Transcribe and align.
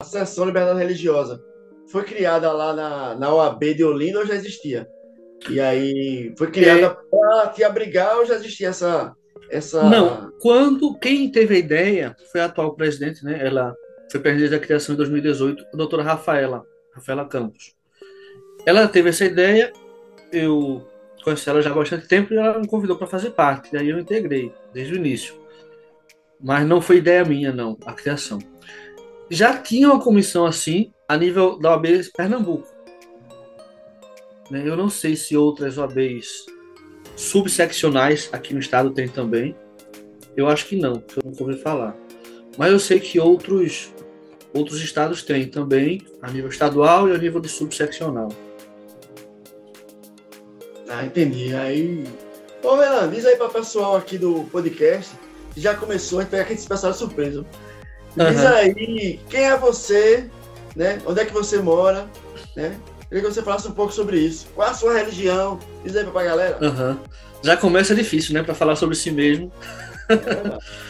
a 0.00 0.04
Sessão 0.04 0.44
Liberdade 0.44 0.78
Religiosa 0.78 1.42
foi 1.88 2.04
criada 2.04 2.52
lá 2.52 2.72
na, 2.72 3.14
na 3.16 3.34
OAB 3.34 3.74
de 3.74 3.82
Olinda 3.82 4.20
ou 4.20 4.26
já 4.26 4.36
existia? 4.36 4.88
E 5.50 5.60
aí 5.60 6.32
foi 6.38 6.52
criada 6.52 6.86
é... 6.86 6.96
para 7.10 7.48
te 7.48 7.64
abrigar 7.64 8.16
ou 8.16 8.24
já 8.24 8.36
existia 8.36 8.68
essa, 8.68 9.12
essa. 9.50 9.82
Não, 9.82 10.30
quando 10.40 10.96
quem 11.00 11.32
teve 11.32 11.56
a 11.56 11.58
ideia 11.58 12.16
foi 12.30 12.40
a 12.40 12.44
atual 12.44 12.76
presidente, 12.76 13.24
né? 13.24 13.44
Ela 13.44 13.74
foi 14.08 14.20
presidente 14.20 14.50
da 14.50 14.60
criação 14.60 14.94
em 14.94 14.98
2018, 14.98 15.66
a 15.74 15.76
doutora 15.76 16.04
Rafaela, 16.04 16.64
Rafaela 16.94 17.26
Campos. 17.26 17.74
Ela 18.64 18.86
teve 18.86 19.08
essa 19.08 19.24
ideia, 19.24 19.72
eu 20.30 20.86
conheci 21.24 21.50
ela 21.50 21.60
já 21.60 21.70
há 21.70 21.74
bastante 21.74 22.06
tempo 22.06 22.32
e 22.32 22.36
ela 22.36 22.60
me 22.60 22.68
convidou 22.68 22.96
para 22.96 23.08
fazer 23.08 23.30
parte. 23.30 23.72
Daí 23.72 23.88
eu 23.88 23.98
integrei 23.98 24.54
desde 24.72 24.94
o 24.94 24.96
início. 24.96 25.34
Mas 26.40 26.64
não 26.64 26.80
foi 26.80 26.98
ideia 26.98 27.24
minha, 27.24 27.52
não, 27.52 27.76
a 27.84 27.92
criação. 27.92 28.38
Já 29.30 29.56
tinha 29.56 29.90
uma 29.90 30.02
comissão 30.02 30.46
assim 30.46 30.92
a 31.06 31.16
nível 31.16 31.58
da 31.58 31.70
OAB 31.72 31.86
Pernambuco. 32.16 32.66
Né, 34.50 34.62
eu 34.66 34.76
não 34.76 34.88
sei 34.88 35.14
se 35.16 35.36
outras 35.36 35.76
OABs 35.76 36.46
subseccionais 37.14 38.28
aqui 38.32 38.54
no 38.54 38.60
estado 38.60 38.90
tem 38.90 39.08
também. 39.08 39.54
Eu 40.36 40.48
acho 40.48 40.66
que 40.66 40.76
não, 40.76 41.02
eu 41.16 41.22
nunca 41.24 41.42
ouvi 41.42 41.58
falar. 41.58 41.94
Mas 42.56 42.72
eu 42.72 42.78
sei 42.78 42.98
que 42.98 43.20
outros 43.20 43.92
outros 44.52 44.80
estados 44.80 45.22
têm 45.22 45.46
também, 45.46 46.00
a 46.22 46.30
nível 46.30 46.48
estadual 46.48 47.08
e 47.08 47.14
a 47.14 47.18
nível 47.18 47.40
de 47.40 47.48
subseccional. 47.48 48.28
Ah, 50.88 51.04
entendi. 51.04 51.54
Aí. 51.54 52.04
Ô, 52.62 52.74
Renan, 52.74 53.10
diz 53.10 53.26
aí 53.26 53.36
para 53.36 53.46
o 53.46 53.52
pessoal 53.52 53.96
aqui 53.96 54.16
do 54.16 54.44
podcast, 54.50 55.14
que 55.54 55.60
já 55.60 55.74
começou, 55.74 56.18
a 56.18 56.22
gente 56.22 56.30
pega 56.30 56.42
aquele 56.44 56.60
pessoal 56.60 56.92
surpreso. 58.14 58.32
Diz 58.32 58.42
uhum. 58.42 58.56
aí, 58.56 59.20
quem 59.28 59.44
é 59.44 59.56
você, 59.56 60.30
né? 60.74 61.00
Onde 61.06 61.20
é 61.20 61.24
que 61.24 61.32
você 61.32 61.58
mora, 61.58 62.06
né? 62.56 62.76
Queria 63.08 63.24
que 63.24 63.32
você 63.32 63.42
falasse 63.42 63.66
um 63.68 63.72
pouco 63.72 63.92
sobre 63.92 64.18
isso. 64.18 64.46
Qual 64.54 64.68
a 64.68 64.74
sua 64.74 64.94
religião? 64.94 65.58
Diz 65.82 65.96
aí 65.96 66.04
pra 66.04 66.24
galera. 66.24 66.58
Uhum. 66.60 66.98
Já 67.42 67.56
começa 67.56 67.94
difícil, 67.94 68.34
né? 68.34 68.42
Para 68.42 68.54
falar 68.54 68.76
sobre 68.76 68.96
si 68.96 69.10
mesmo. 69.10 69.50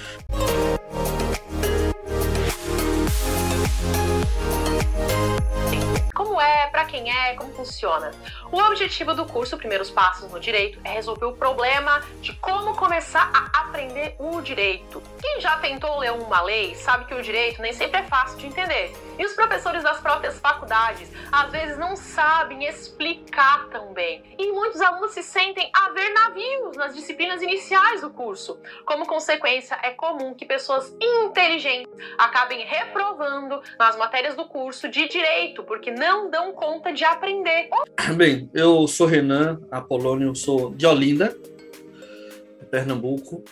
É 6.79 6.85
quem 6.89 7.11
é, 7.11 7.35
como 7.35 7.53
funciona. 7.53 8.11
O 8.51 8.59
objetivo 8.59 9.15
do 9.15 9.25
curso 9.25 9.57
Primeiros 9.57 9.91
Passos 9.91 10.31
no 10.33 10.41
Direito 10.41 10.81
é 10.83 10.93
resolver 10.93 11.27
o 11.27 11.33
problema 11.33 12.03
de 12.21 12.33
como 12.35 12.75
começar 12.75 13.31
a 13.33 13.48
aprender 13.79 14.17
o 14.19 14.41
direito. 14.41 15.01
Quem 15.23 15.41
já 15.41 15.57
tentou 15.59 16.01
ler 16.01 16.11
uma 16.11 16.43
lei 16.43 16.75
sabe 16.75 17.05
que 17.05 17.15
o 17.15 17.23
direito 17.23 17.63
nem 17.63 17.73
sempre 17.73 18.01
é 18.01 18.03
fácil 18.03 18.37
de 18.39 18.47
entender. 18.47 18.93
E 19.17 19.25
os 19.25 19.35
professores 19.35 19.85
das 19.85 20.01
próprias 20.01 20.39
faculdades 20.41 21.09
às 21.31 21.51
vezes 21.53 21.79
não 21.79 21.95
sabem 21.95 22.65
explicar 22.67 23.69
tão 23.69 23.93
bem. 23.93 24.23
E 24.37 24.51
muitos 24.51 24.81
alunos 24.81 25.13
se 25.13 25.23
sentem 25.23 25.71
a 25.73 25.91
ver 25.91 26.13
navios 26.13 26.77
nas 26.77 26.95
disciplinas 26.95 27.41
iniciais 27.41 28.01
do 28.01 28.11
curso. 28.11 28.59
Como 28.85 29.07
consequência, 29.07 29.79
é 29.83 29.91
comum 29.91 30.35
que 30.35 30.45
pessoas 30.45 30.93
inteligentes 31.01 31.93
acabem 32.17 32.65
reprovando 32.65 33.63
nas 33.79 33.97
matérias 33.97 34.35
do 34.35 34.45
curso 34.47 34.89
de 34.89 35.09
direito 35.09 35.63
porque 35.63 35.93
não 35.93 36.29
dão 36.29 36.53
conta 36.53 36.93
de 36.93 37.05
aprender. 37.05 37.71
Bem, 38.17 38.51
eu 38.53 38.89
sou 38.89 39.07
Renan 39.07 39.61
Apolônio, 39.71 40.35
sou 40.35 40.75
de 40.75 40.85
Olinda, 40.85 41.37
Pernambuco. 42.69 43.43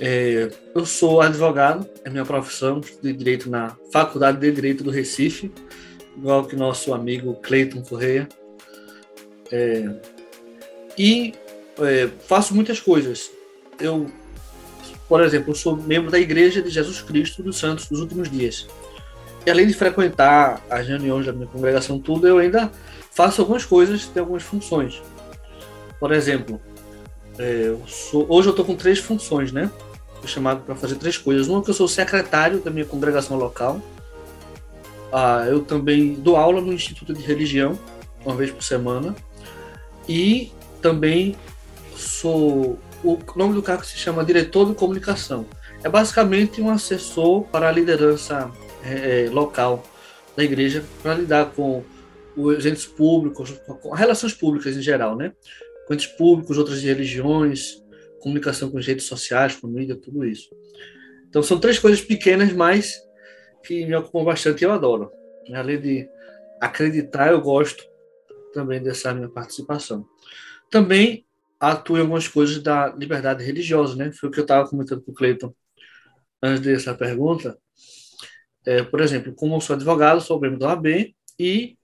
É, 0.00 0.50
eu 0.74 0.86
sou 0.86 1.20
advogado, 1.20 1.88
é 2.04 2.10
minha 2.10 2.24
profissão, 2.24 2.80
de 2.80 3.12
direito 3.12 3.50
na 3.50 3.76
Faculdade 3.92 4.38
de 4.38 4.50
Direito 4.52 4.84
do 4.84 4.90
Recife, 4.90 5.50
igual 6.16 6.44
que 6.44 6.54
nosso 6.54 6.94
amigo 6.94 7.34
Cleiton 7.42 7.82
Correia. 7.82 8.28
É, 9.50 9.88
e 10.96 11.34
é, 11.80 12.08
faço 12.26 12.54
muitas 12.54 12.80
coisas. 12.80 13.30
Eu, 13.80 14.06
por 15.08 15.22
exemplo, 15.22 15.54
sou 15.54 15.76
membro 15.76 16.10
da 16.10 16.18
Igreja 16.18 16.62
de 16.62 16.70
Jesus 16.70 17.00
Cristo 17.02 17.42
dos 17.42 17.58
Santos 17.58 17.88
dos 17.88 18.00
Últimos 18.00 18.30
Dias. 18.30 18.66
E 19.46 19.50
além 19.50 19.66
de 19.66 19.74
frequentar 19.74 20.62
as 20.68 20.86
reuniões 20.86 21.24
da 21.24 21.32
minha 21.32 21.46
congregação, 21.46 21.98
tudo, 21.98 22.28
eu 22.28 22.38
ainda 22.38 22.70
faço 23.12 23.40
algumas 23.40 23.64
coisas, 23.64 24.06
tenho 24.06 24.24
algumas 24.24 24.42
funções. 24.42 25.02
Por 25.98 26.12
exemplo, 26.12 26.60
é, 27.38 27.68
eu 27.68 27.82
sou, 27.86 28.26
hoje 28.28 28.48
eu 28.48 28.50
estou 28.50 28.64
com 28.64 28.74
três 28.74 28.98
funções, 28.98 29.52
né? 29.52 29.70
Fui 30.20 30.28
chamado 30.28 30.62
para 30.62 30.74
fazer 30.74 30.96
três 30.96 31.16
coisas. 31.16 31.46
Uma 31.46 31.62
que 31.62 31.70
eu 31.70 31.74
sou 31.74 31.86
secretário 31.86 32.60
da 32.60 32.70
minha 32.70 32.84
congregação 32.84 33.36
local. 33.36 33.80
Ah, 35.12 35.44
eu 35.48 35.60
também 35.60 36.14
dou 36.14 36.36
aula 36.36 36.60
no 36.60 36.72
Instituto 36.72 37.14
de 37.14 37.22
Religião, 37.22 37.78
uma 38.24 38.34
vez 38.34 38.50
por 38.50 38.62
semana. 38.62 39.14
E 40.08 40.52
também 40.82 41.36
sou. 41.96 42.78
O 43.04 43.16
nome 43.36 43.54
do 43.54 43.62
cargo 43.62 43.84
se 43.84 43.96
chama 43.96 44.24
diretor 44.24 44.66
de 44.66 44.74
comunicação. 44.74 45.46
É 45.84 45.88
basicamente 45.88 46.60
um 46.60 46.68
assessor 46.68 47.44
para 47.44 47.68
a 47.68 47.72
liderança 47.72 48.50
é, 48.82 49.26
é, 49.26 49.30
local 49.30 49.84
da 50.36 50.42
igreja 50.42 50.84
para 51.00 51.14
lidar 51.14 51.46
com 51.46 51.84
os 52.36 52.66
entes 52.66 52.86
públicos, 52.86 53.54
com 53.80 53.90
relações 53.90 54.34
públicas 54.34 54.76
em 54.76 54.82
geral, 54.82 55.16
né? 55.16 55.32
Com 55.88 55.94
entes 55.94 56.06
públicos, 56.06 56.56
outras 56.56 56.82
religiões, 56.82 57.82
comunicação 58.20 58.70
com 58.70 58.78
as 58.78 58.86
redes 58.86 59.06
sociais, 59.06 59.56
com 59.56 59.66
mídia, 59.66 59.96
tudo 59.96 60.24
isso. 60.24 60.48
Então 61.28 61.42
são 61.42 61.58
três 61.58 61.78
coisas 61.78 62.00
pequenas, 62.00 62.52
mas 62.52 62.94
que 63.64 63.86
me 63.86 63.94
ocupam 63.96 64.24
bastante 64.24 64.62
e 64.62 64.64
eu 64.64 64.72
adoro. 64.72 65.10
Além 65.52 65.80
de 65.80 66.08
acreditar, 66.60 67.32
eu 67.32 67.40
gosto 67.40 67.82
também 68.52 68.82
dessa 68.82 69.14
minha 69.14 69.28
participação. 69.28 70.06
Também 70.70 71.24
atuo 71.58 71.96
em 71.96 72.00
algumas 72.00 72.28
coisas 72.28 72.62
da 72.62 72.88
liberdade 72.94 73.42
religiosa, 73.42 73.96
né? 73.96 74.12
Foi 74.12 74.28
o 74.28 74.32
que 74.32 74.38
eu 74.38 74.42
estava 74.42 74.68
comentando 74.68 75.02
com 75.02 75.10
o 75.10 75.14
Cleiton 75.14 75.54
antes 76.42 76.60
dessa 76.62 76.94
pergunta. 76.94 77.58
É, 78.66 78.82
por 78.82 79.00
exemplo, 79.00 79.34
como 79.34 79.56
eu 79.56 79.60
sou 79.60 79.74
advogado, 79.74 80.20
sou 80.20 80.38
membro 80.38 80.58
da 80.58 80.68
OAB 80.68 81.14
e 81.38 81.77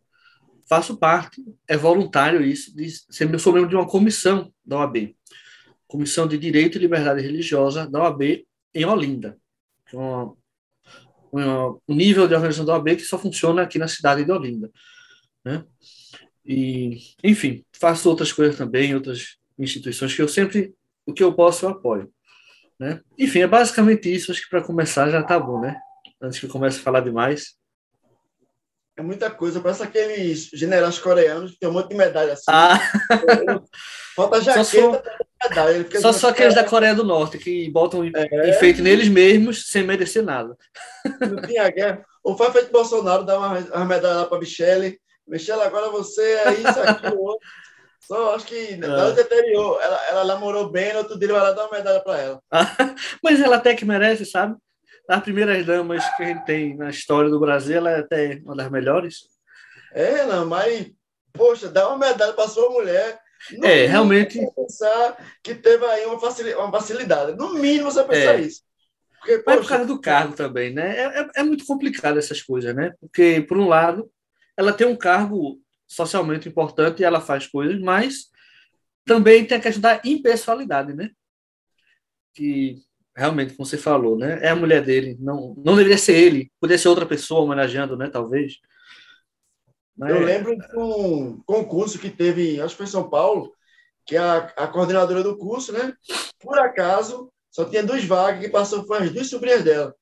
faço 0.68 0.96
parte, 0.96 1.42
é 1.68 1.76
voluntário 1.76 2.42
isso, 2.42 2.74
de 2.74 2.88
ser, 2.90 3.38
sou 3.38 3.52
membro 3.52 3.68
de 3.68 3.76
uma 3.76 3.86
comissão 3.86 4.52
da 4.64 4.78
OAB, 4.78 5.14
Comissão 5.86 6.26
de 6.26 6.38
Direito 6.38 6.76
e 6.76 6.80
Liberdade 6.80 7.22
Religiosa 7.22 7.86
da 7.88 8.02
OAB 8.02 8.44
em 8.74 8.84
Olinda, 8.84 9.38
é 9.92 9.96
uma, 9.96 10.34
uma, 11.30 11.78
um 11.88 11.94
nível 11.94 12.26
de 12.26 12.34
organização 12.34 12.64
da 12.64 12.74
OAB 12.74 12.96
que 12.96 13.04
só 13.04 13.18
funciona 13.18 13.62
aqui 13.62 13.78
na 13.78 13.88
cidade 13.88 14.24
de 14.24 14.32
Olinda. 14.32 14.70
Né? 15.44 15.64
E, 16.44 16.98
enfim, 17.22 17.64
faço 17.72 18.08
outras 18.08 18.32
coisas 18.32 18.56
também, 18.56 18.94
outras 18.94 19.36
instituições 19.58 20.14
que 20.14 20.22
eu 20.22 20.28
sempre, 20.28 20.74
o 21.06 21.12
que 21.12 21.22
eu 21.22 21.32
posso, 21.32 21.64
eu 21.64 21.70
apoio. 21.70 22.12
Né? 22.78 23.00
Enfim, 23.18 23.40
é 23.40 23.46
basicamente 23.46 24.12
isso. 24.12 24.32
Acho 24.32 24.42
que 24.42 24.50
para 24.50 24.62
começar 24.62 25.10
já 25.10 25.20
está 25.20 25.38
bom, 25.38 25.60
né? 25.60 25.78
antes 26.20 26.38
que 26.38 26.46
eu 26.46 26.50
comece 26.50 26.80
a 26.80 26.82
falar 26.82 27.00
demais? 27.00 27.56
É 28.96 29.02
muita 29.02 29.28
coisa, 29.28 29.60
parece 29.60 29.82
aqueles 29.82 30.50
generais 30.52 30.98
coreanos 30.98 31.52
que 31.52 31.58
tem 31.58 31.68
um 31.68 31.72
monte 31.72 31.88
de 31.88 31.96
medalha 31.96 32.34
assim. 32.34 32.44
Ah. 32.48 32.78
Falta 34.14 34.40
jaqueta 34.40 34.64
só, 34.64 35.02
medalha. 35.42 36.00
Só, 36.00 36.12
só 36.12 36.28
aqueles 36.28 36.54
da 36.54 36.62
Coreia 36.62 36.94
do 36.94 37.02
Norte 37.02 37.36
que 37.36 37.68
botam 37.70 38.04
é. 38.04 38.50
enfeite 38.50 38.80
neles 38.80 39.08
mesmos 39.08 39.68
sem 39.68 39.82
merecer 39.82 40.22
nada. 40.22 40.56
Não 41.20 41.42
tinha 41.42 41.68
guerra. 41.70 42.04
O 42.22 42.36
Fábio 42.36 42.52
feito 42.52 42.70
Bolsonaro 42.70 43.24
dá 43.24 43.36
uma, 43.36 43.58
uma 43.58 43.84
medalha 43.84 44.20
lá 44.20 44.26
para 44.26 44.38
Michele. 44.38 45.00
Michele, 45.26 45.62
agora 45.62 45.90
você 45.90 46.22
é 46.22 46.52
isso, 46.52 47.18
outro. 47.18 47.48
Só 48.06 48.34
acho 48.34 48.46
que 48.46 48.74
é. 48.74 48.76
na 48.76 49.04
anterior, 49.06 49.80
ela, 49.82 50.06
ela 50.08 50.24
namorou 50.24 50.70
bem, 50.70 50.92
no 50.92 51.00
outro 51.00 51.18
dia 51.18 51.28
vai 51.28 51.40
lá 51.40 51.52
dar 51.52 51.66
uma 51.66 51.78
medalha 51.78 52.00
para 52.00 52.20
ela. 52.20 52.40
mas 53.22 53.40
ela 53.40 53.56
até 53.56 53.74
que 53.74 53.84
merece, 53.84 54.24
sabe? 54.26 54.54
Das 55.08 55.22
primeiras 55.22 55.64
damas 55.66 56.04
que 56.16 56.22
a 56.22 56.26
gente 56.26 56.44
tem 56.44 56.76
na 56.76 56.90
história 56.90 57.30
do 57.30 57.40
Brasil, 57.40 57.76
ela 57.76 57.90
é 57.90 57.98
até 58.00 58.40
uma 58.44 58.56
das 58.56 58.70
melhores. 58.70 59.28
É, 59.92 60.24
não, 60.26 60.46
mas, 60.46 60.90
poxa, 61.32 61.68
dá 61.68 61.88
uma 61.88 61.98
medalha 61.98 62.32
para 62.32 62.48
sua 62.48 62.70
mulher. 62.70 63.20
No 63.52 63.66
é, 63.66 63.86
realmente. 63.86 64.40
pensar 64.56 65.16
que 65.42 65.54
teve 65.54 65.84
aí 65.84 66.06
uma 66.06 66.18
facilidade, 66.18 66.62
uma 66.62 66.72
facilidade. 66.72 67.36
No 67.36 67.54
mínimo 67.54 67.90
você 67.90 68.02
pensar 68.02 68.38
é. 68.38 68.40
isso. 68.40 68.62
Porque, 69.18 69.38
poxa, 69.38 69.56
mas 69.56 69.60
por 69.60 69.68
causa 69.68 69.86
do 69.86 70.00
cargo 70.00 70.34
também, 70.34 70.72
né? 70.72 70.98
É, 70.98 71.20
é, 71.20 71.30
é 71.36 71.42
muito 71.42 71.66
complicado 71.66 72.18
essas 72.18 72.42
coisas, 72.42 72.74
né? 72.74 72.94
Porque, 73.00 73.42
por 73.42 73.58
um 73.58 73.68
lado, 73.68 74.10
ela 74.56 74.72
tem 74.72 74.86
um 74.86 74.96
cargo 74.96 75.60
socialmente 75.86 76.48
importante 76.48 77.00
e 77.00 77.04
ela 77.04 77.20
faz 77.20 77.46
coisas, 77.46 77.78
mas 77.80 78.30
também 79.04 79.44
tem 79.44 79.58
a 79.58 79.60
questão 79.60 79.82
da 79.82 80.00
impessoalidade, 80.04 80.94
né? 80.94 81.10
Que 82.34 82.82
realmente, 83.16 83.54
como 83.54 83.66
você 83.66 83.78
falou, 83.78 84.18
né? 84.18 84.38
É 84.42 84.48
a 84.48 84.56
mulher 84.56 84.82
dele, 84.82 85.16
não, 85.20 85.54
não 85.64 85.76
deveria 85.76 85.98
ser 85.98 86.14
ele, 86.14 86.50
poderia 86.60 86.78
ser 86.78 86.88
outra 86.88 87.06
pessoa 87.06 87.42
homenageando, 87.42 87.96
né? 87.96 88.08
Talvez. 88.10 88.58
Mas... 89.96 90.10
Eu 90.10 90.20
lembro 90.20 90.56
de 90.56 90.76
um 90.76 91.40
concurso 91.46 91.98
que 91.98 92.10
teve, 92.10 92.60
acho 92.60 92.70
que 92.74 92.78
foi 92.78 92.86
em 92.86 92.90
São 92.90 93.08
Paulo, 93.08 93.52
que 94.06 94.16
a, 94.16 94.38
a 94.56 94.66
coordenadora 94.66 95.22
do 95.22 95.36
curso, 95.36 95.72
né? 95.72 95.94
Por 96.40 96.58
acaso, 96.58 97.30
só 97.50 97.64
tinha 97.64 97.82
duas 97.82 98.04
vagas 98.04 98.40
que 98.40 98.50
passou 98.50 98.84
foi 98.84 98.98
as 98.98 99.10
duas 99.10 99.30
sobrinhas 99.30 99.62
dela. 99.62 99.94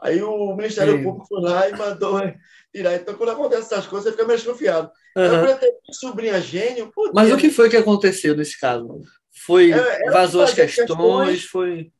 Aí 0.00 0.22
o 0.22 0.54
Ministério 0.56 0.96
Sim. 0.96 1.02
Público 1.02 1.26
foi 1.28 1.42
lá 1.42 1.68
e 1.68 1.76
mandou 1.76 2.20
tirar. 2.72 2.94
Então, 2.94 3.14
quando 3.14 3.30
acontece 3.30 3.74
essas 3.74 3.86
coisas, 3.86 4.04
você 4.04 4.12
fica 4.12 4.26
meio 4.26 4.38
desconfiado. 4.38 4.90
Uhum. 5.16 5.24
Eu 5.24 5.58
ter 5.58 5.74
sobrinha 5.90 6.40
gênio. 6.40 6.90
Mas 7.12 7.30
o 7.30 7.36
que 7.36 7.50
foi 7.50 7.68
que 7.68 7.76
aconteceu 7.76 8.34
nesse 8.34 8.58
caso? 8.58 9.02
Foi 9.44 9.72
é, 9.72 10.10
vazou 10.10 10.42
as 10.42 10.54
questões, 10.54 10.88
questões, 10.88 11.44
foi. 11.44 11.92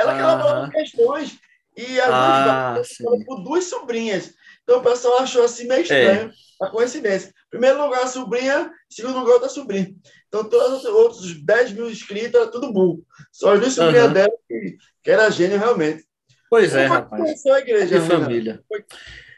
Ela 0.00 0.14
que 0.14 0.20
elaborou 0.20 0.70
questões. 0.70 1.38
E 1.76 2.00
as 2.00 2.10
ah, 2.10 2.74
duas 2.74 3.24
por 3.24 3.42
duas 3.42 3.64
sobrinhas. 3.64 4.34
Então 4.62 4.78
o 4.78 4.82
pessoal 4.82 5.20
achou 5.20 5.44
assim 5.44 5.66
meio 5.66 5.80
é. 5.80 5.82
estranho 5.82 6.30
é. 6.30 6.64
a 6.64 6.70
coincidência. 6.70 7.32
Primeiro 7.50 7.82
lugar, 7.82 8.04
a 8.04 8.06
sobrinha, 8.06 8.70
segundo 8.88 9.18
lugar, 9.18 9.34
outra 9.34 9.48
sobrinha. 9.48 9.92
Então, 10.28 10.44
todos 10.44 10.78
os 10.78 10.84
outros 10.84 11.44
10 11.44 11.72
mil 11.72 11.90
inscritos 11.90 12.40
era 12.40 12.50
tudo 12.50 12.72
burro. 12.72 13.04
Só 13.32 13.54
as 13.54 13.60
duas 13.60 13.72
sobrinhas 13.72 14.06
uhum. 14.06 14.12
dela 14.12 14.32
que, 14.48 14.76
que 15.02 15.10
era 15.10 15.28
gênio 15.30 15.58
realmente. 15.58 16.04
Pois 16.48 16.74
é, 16.74 16.86
rapaz. 16.86 17.44
a 17.46 17.58
igreja, 17.58 17.98
de 17.98 18.06
família. 18.06 18.62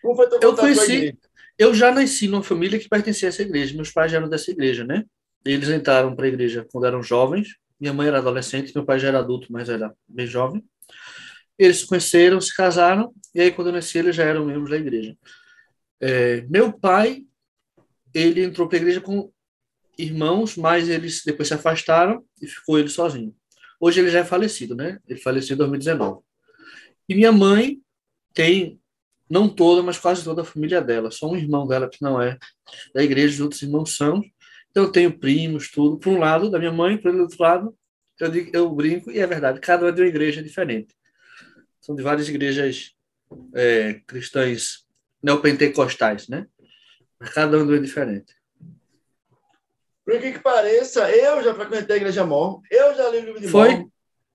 Como 0.02 0.14
foi 0.14 0.28
teu 0.28 0.38
eu 0.42 0.56
conheci, 0.56 1.18
eu 1.58 1.74
já 1.74 1.90
nasci 1.90 2.28
numa 2.28 2.42
família 2.42 2.78
que 2.78 2.88
pertencia 2.88 3.28
a 3.28 3.30
essa 3.30 3.42
igreja. 3.42 3.74
Meus 3.74 3.90
pais 3.90 4.12
eram 4.12 4.28
dessa 4.28 4.50
igreja, 4.50 4.84
né? 4.84 5.04
Eles 5.44 5.68
entraram 5.70 6.14
para 6.14 6.26
a 6.26 6.28
igreja 6.28 6.66
quando 6.70 6.86
eram 6.86 7.02
jovens. 7.02 7.48
Minha 7.82 7.92
mãe 7.92 8.06
era 8.06 8.18
adolescente, 8.18 8.72
meu 8.72 8.84
pai 8.84 9.00
já 9.00 9.08
era 9.08 9.18
adulto, 9.18 9.48
mas 9.50 9.68
era 9.68 9.92
bem 10.06 10.24
jovem. 10.24 10.64
Eles 11.58 11.80
se 11.80 11.86
conheceram, 11.88 12.40
se 12.40 12.54
casaram, 12.54 13.12
e 13.34 13.40
aí 13.40 13.50
quando 13.50 13.70
eu 13.70 13.72
nasci 13.72 13.98
eles 13.98 14.14
já 14.14 14.22
eram 14.22 14.46
membros 14.46 14.70
da 14.70 14.76
igreja. 14.76 15.18
É, 16.00 16.42
meu 16.42 16.72
pai, 16.72 17.24
ele 18.14 18.44
entrou 18.44 18.68
para 18.68 18.78
a 18.78 18.80
igreja 18.80 19.00
com 19.00 19.32
irmãos, 19.98 20.56
mas 20.56 20.88
eles 20.88 21.24
depois 21.26 21.48
se 21.48 21.54
afastaram 21.54 22.24
e 22.40 22.46
ficou 22.46 22.78
ele 22.78 22.88
sozinho. 22.88 23.34
Hoje 23.80 23.98
ele 23.98 24.10
já 24.10 24.20
é 24.20 24.24
falecido, 24.24 24.76
né? 24.76 25.00
Ele 25.08 25.18
faleceu 25.18 25.54
em 25.54 25.58
2019. 25.58 26.20
E 27.08 27.16
minha 27.16 27.32
mãe 27.32 27.80
tem, 28.32 28.80
não 29.28 29.48
toda, 29.48 29.82
mas 29.82 29.98
quase 29.98 30.22
toda 30.22 30.42
a 30.42 30.44
família 30.44 30.80
dela. 30.80 31.10
Só 31.10 31.28
um 31.28 31.34
irmão 31.34 31.66
dela 31.66 31.90
que 31.90 32.00
não 32.00 32.22
é 32.22 32.38
da 32.94 33.02
igreja, 33.02 33.34
os 33.34 33.40
outros 33.40 33.60
irmãos 33.60 33.96
são. 33.96 34.22
Então 34.72 34.84
eu 34.84 34.90
tenho 34.92 35.16
primos, 35.16 35.70
tudo. 35.70 35.98
Por 35.98 36.10
um 36.12 36.18
lado, 36.18 36.50
da 36.50 36.58
minha 36.58 36.72
mãe, 36.72 36.96
por 36.96 37.14
outro 37.14 37.36
lado, 37.40 37.76
eu, 38.18 38.30
digo, 38.30 38.50
eu 38.54 38.70
brinco, 38.70 39.10
e 39.10 39.20
é 39.20 39.26
verdade, 39.26 39.60
cada 39.60 39.84
um 39.84 39.88
é 39.88 39.92
de 39.92 40.00
uma 40.00 40.08
igreja 40.08 40.42
diferente. 40.42 40.96
São 41.78 41.94
de 41.94 42.02
várias 42.02 42.28
igrejas 42.28 42.94
é, 43.54 44.00
cristãs 44.06 44.86
neopentecostais, 45.22 46.26
né? 46.26 46.46
Mas 47.20 47.30
cada 47.30 47.58
um 47.58 47.74
é 47.74 47.78
diferente. 47.78 48.34
Por 50.04 50.18
que 50.18 50.32
que 50.32 50.38
pareça, 50.38 51.08
eu 51.10 51.44
já 51.44 51.54
frequentei 51.54 51.94
a 51.94 51.98
igreja 51.98 52.24
Mormon, 52.24 52.62
eu 52.70 52.94
já 52.94 53.08
li 53.10 53.18
o 53.18 53.24
livro 53.24 53.40
de 53.40 53.48
Foi? 53.48 53.70
Mormon, 53.70 53.90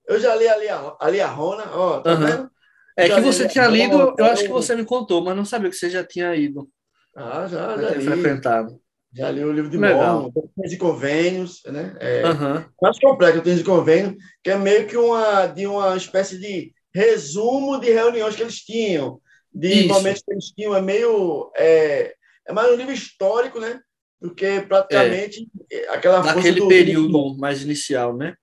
eu 0.07 0.19
já 0.19 0.35
li 0.35 0.47
ali 0.47 0.69
a, 0.69 0.95
ali 1.01 1.19
a 1.19 1.27
Rona, 1.27 1.65
ó, 1.73 1.99
tá 1.99 2.13
uhum. 2.13 2.25
vendo? 2.25 2.51
É 2.95 3.09
que 3.09 3.21
você 3.21 3.47
tinha 3.47 3.67
lido, 3.67 4.15
eu 4.17 4.25
acho 4.25 4.43
que 4.43 4.49
você 4.49 4.75
me 4.75 4.85
contou, 4.85 5.23
mas 5.23 5.35
não 5.35 5.45
sabia 5.45 5.69
que 5.69 5.75
você 5.75 5.89
já 5.89 6.03
tinha 6.03 6.35
ido. 6.35 6.69
Ah, 7.15 7.47
já, 7.47 7.77
já, 7.77 7.89
já 7.89 7.95
li. 7.95 8.05
frequentado. 8.05 8.81
Já 9.13 9.31
li 9.31 9.43
o 9.43 9.51
livro 9.51 9.69
de 9.69 9.77
Mormon, 9.77 10.31
de 10.57 10.77
convênios, 10.77 11.61
né? 11.65 11.95
É, 11.99 12.23
uhum. 12.27 12.65
Mais 12.81 12.99
complexo, 12.99 13.41
tem 13.41 13.55
de 13.55 13.63
convênio, 13.63 14.15
que 14.43 14.51
é 14.51 14.57
meio 14.57 14.85
que 14.85 14.97
uma, 14.97 15.47
de 15.47 15.65
uma 15.65 15.95
espécie 15.95 16.37
de 16.39 16.73
resumo 16.93 17.79
de 17.79 17.91
reuniões 17.91 18.35
que 18.35 18.43
eles 18.43 18.59
tinham, 18.59 19.19
de 19.53 19.85
Isso. 19.85 19.87
momentos 19.87 20.21
que 20.21 20.31
eles 20.31 20.45
tinham, 20.51 20.75
é 20.75 20.81
meio... 20.81 21.51
É, 21.55 22.13
é 22.47 22.53
mais 22.53 22.71
um 22.71 22.75
livro 22.75 22.93
histórico, 22.93 23.59
né? 23.59 23.79
porque 24.19 24.61
praticamente 24.67 25.47
é, 25.71 25.89
aquela 25.89 26.23
Naquele 26.23 26.67
período 26.67 27.37
mais 27.37 27.61
inicial, 27.61 28.15
né? 28.15 28.35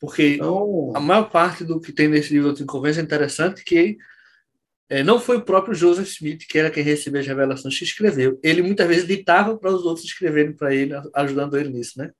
Porque 0.00 0.34
então... 0.34 0.92
a 0.94 1.00
maior 1.00 1.28
parte 1.30 1.64
do 1.64 1.80
que 1.80 1.92
tem 1.92 2.08
nesse 2.08 2.32
livro 2.32 2.52
de 2.52 2.64
Convênio 2.64 3.00
é 3.00 3.02
interessante 3.02 3.64
que 3.64 3.98
é, 4.90 5.04
não 5.04 5.20
foi 5.20 5.36
o 5.36 5.44
próprio 5.44 5.72
Joseph 5.72 6.08
Smith, 6.08 6.48
que 6.48 6.58
era 6.58 6.68
quem 6.68 6.82
recebeu 6.82 7.20
as 7.20 7.26
revelações, 7.26 7.78
que 7.78 7.84
escreveu. 7.84 8.40
Ele 8.42 8.60
muitas 8.60 8.88
vezes 8.88 9.06
ditava 9.06 9.56
para 9.56 9.70
os 9.70 9.84
outros 9.84 10.04
escreverem 10.04 10.52
para 10.52 10.74
ele, 10.74 10.92
ajudando 11.14 11.56
ele 11.56 11.68
nisso, 11.68 11.96
né? 11.96 12.10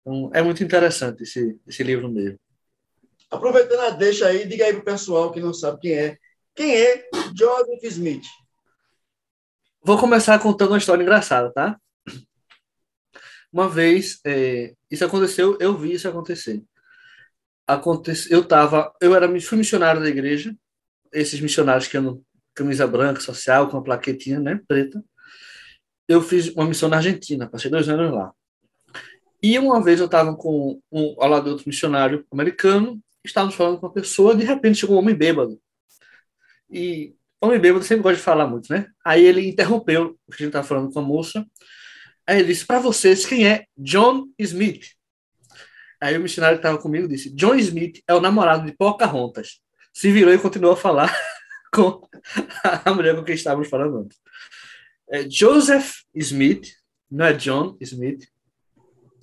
Então, 0.00 0.30
é 0.32 0.40
muito 0.40 0.64
interessante 0.64 1.24
esse, 1.24 1.58
esse 1.68 1.82
livro 1.82 2.10
mesmo. 2.10 2.40
Aproveitando 3.30 3.80
a 3.80 3.90
deixa 3.90 4.26
aí, 4.26 4.46
diga 4.46 4.64
aí 4.64 4.72
para 4.72 4.80
o 4.80 4.84
pessoal 4.84 5.30
que 5.30 5.40
não 5.40 5.52
sabe 5.52 5.78
quem 5.78 5.92
é. 5.92 6.16
Quem 6.54 6.74
é 6.74 7.06
Joseph 7.36 7.84
Smith? 7.84 8.24
Vou 9.82 9.98
começar 9.98 10.38
contando 10.38 10.70
uma 10.70 10.78
história 10.78 11.02
engraçada, 11.02 11.52
tá? 11.52 11.78
Uma 13.52 13.68
vez, 13.68 14.20
é, 14.24 14.74
isso 14.90 15.04
aconteceu, 15.04 15.58
eu 15.60 15.76
vi 15.76 15.92
isso 15.92 16.08
acontecer. 16.08 16.62
Aconte, 17.66 18.10
eu 18.30 18.42
tava, 18.42 18.90
eu 19.02 19.14
era 19.14 19.28
fui 19.40 19.58
missionário 19.58 20.00
da 20.00 20.08
igreja, 20.08 20.56
esses 21.14 21.40
missionários 21.40 21.88
que 21.88 21.96
andam 21.96 22.22
camisa 22.54 22.86
branca, 22.86 23.20
social, 23.20 23.68
com 23.68 23.76
uma 23.76 23.82
plaquetinha, 23.82 24.38
né, 24.38 24.60
preta. 24.68 25.02
Eu 26.06 26.20
fiz 26.20 26.48
uma 26.50 26.66
missão 26.66 26.88
na 26.88 26.96
Argentina, 26.96 27.48
passei 27.48 27.70
dois 27.70 27.88
anos 27.88 28.12
lá. 28.12 28.32
E 29.42 29.58
uma 29.58 29.82
vez 29.82 30.00
eu 30.00 30.06
estava 30.06 30.36
com 30.36 30.80
um, 30.92 31.16
ao 31.18 31.28
lado 31.28 31.44
de 31.44 31.50
outro 31.50 31.64
missionário 31.66 32.26
americano, 32.30 33.00
estávamos 33.24 33.54
falando 33.54 33.78
com 33.78 33.86
uma 33.86 33.92
pessoa, 33.92 34.36
de 34.36 34.44
repente 34.44 34.80
chegou 34.80 34.96
um 34.96 34.98
homem 34.98 35.14
bêbado. 35.14 35.58
E 36.70 37.14
Homem 37.44 37.58
bêbado 37.58 37.84
sempre 37.84 38.02
gosta 38.02 38.16
de 38.16 38.22
falar 38.22 38.46
muito, 38.46 38.72
né? 38.72 38.86
Aí 39.04 39.22
ele 39.22 39.46
interrompeu 39.46 40.18
o 40.26 40.32
que 40.32 40.36
a 40.36 40.44
gente 40.44 40.46
estava 40.46 40.66
falando 40.66 40.90
com 40.90 40.98
a 40.98 41.02
moça. 41.02 41.44
Aí 42.26 42.38
ele 42.38 42.48
disse: 42.48 42.64
Para 42.64 42.78
vocês, 42.78 43.26
quem 43.26 43.46
é 43.46 43.66
John 43.76 44.28
Smith? 44.38 44.86
Aí 46.00 46.16
o 46.16 46.22
missionário 46.22 46.56
que 46.56 46.60
estava 46.60 46.80
comigo 46.80 47.06
disse: 47.06 47.34
John 47.34 47.54
Smith 47.56 48.00
é 48.08 48.14
o 48.14 48.20
namorado 48.20 48.64
de 48.64 48.74
Pocahontas. 48.74 49.60
Se 49.94 50.10
virou 50.10 50.34
e 50.34 50.38
continuou 50.38 50.72
a 50.72 50.76
falar 50.76 51.16
com 51.72 52.06
a 52.84 52.92
mulher 52.92 53.14
com 53.14 53.22
quem 53.22 53.36
estávamos 53.36 53.68
falando. 53.68 54.08
É, 55.08 55.30
Joseph 55.30 55.92
Smith, 56.12 56.66
não 57.08 57.26
é 57.26 57.32
John 57.32 57.76
Smith, 57.80 58.26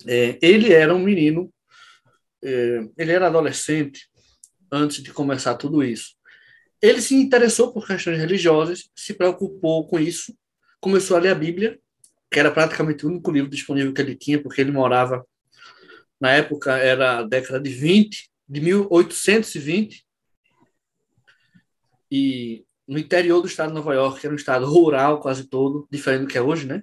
é, 0.06 0.38
ele 0.40 0.72
era 0.72 0.94
um 0.94 0.98
menino, 0.98 1.52
é, 2.42 2.88
ele 2.96 3.12
era 3.12 3.26
adolescente 3.26 4.08
antes 4.70 5.02
de 5.02 5.12
começar 5.12 5.56
tudo 5.56 5.84
isso. 5.84 6.14
Ele 6.80 7.02
se 7.02 7.14
interessou 7.14 7.72
por 7.72 7.86
questões 7.86 8.18
religiosas, 8.18 8.90
se 8.96 9.12
preocupou 9.12 9.86
com 9.86 9.98
isso, 10.00 10.34
começou 10.80 11.18
a 11.18 11.20
ler 11.20 11.32
a 11.32 11.34
Bíblia, 11.34 11.78
que 12.30 12.40
era 12.40 12.50
praticamente 12.50 13.04
o 13.04 13.10
único 13.10 13.30
livro 13.30 13.50
disponível 13.50 13.92
que 13.92 14.00
ele 14.00 14.16
tinha, 14.16 14.42
porque 14.42 14.62
ele 14.62 14.72
morava, 14.72 15.22
na 16.18 16.32
época 16.32 16.78
era 16.78 17.18
a 17.18 17.22
década 17.22 17.60
de 17.60 17.70
20, 17.70 18.30
de 18.48 18.60
1820, 18.60 20.04
e 22.14 22.66
no 22.86 22.98
interior 22.98 23.40
do 23.40 23.46
estado 23.46 23.68
de 23.68 23.74
Nova 23.74 23.94
York, 23.94 24.20
que 24.20 24.26
era 24.26 24.34
um 24.34 24.36
estado 24.36 24.66
rural 24.66 25.18
quase 25.18 25.48
todo, 25.48 25.88
diferente 25.90 26.20
do 26.20 26.26
que 26.26 26.36
é 26.36 26.42
hoje, 26.42 26.66
né? 26.66 26.82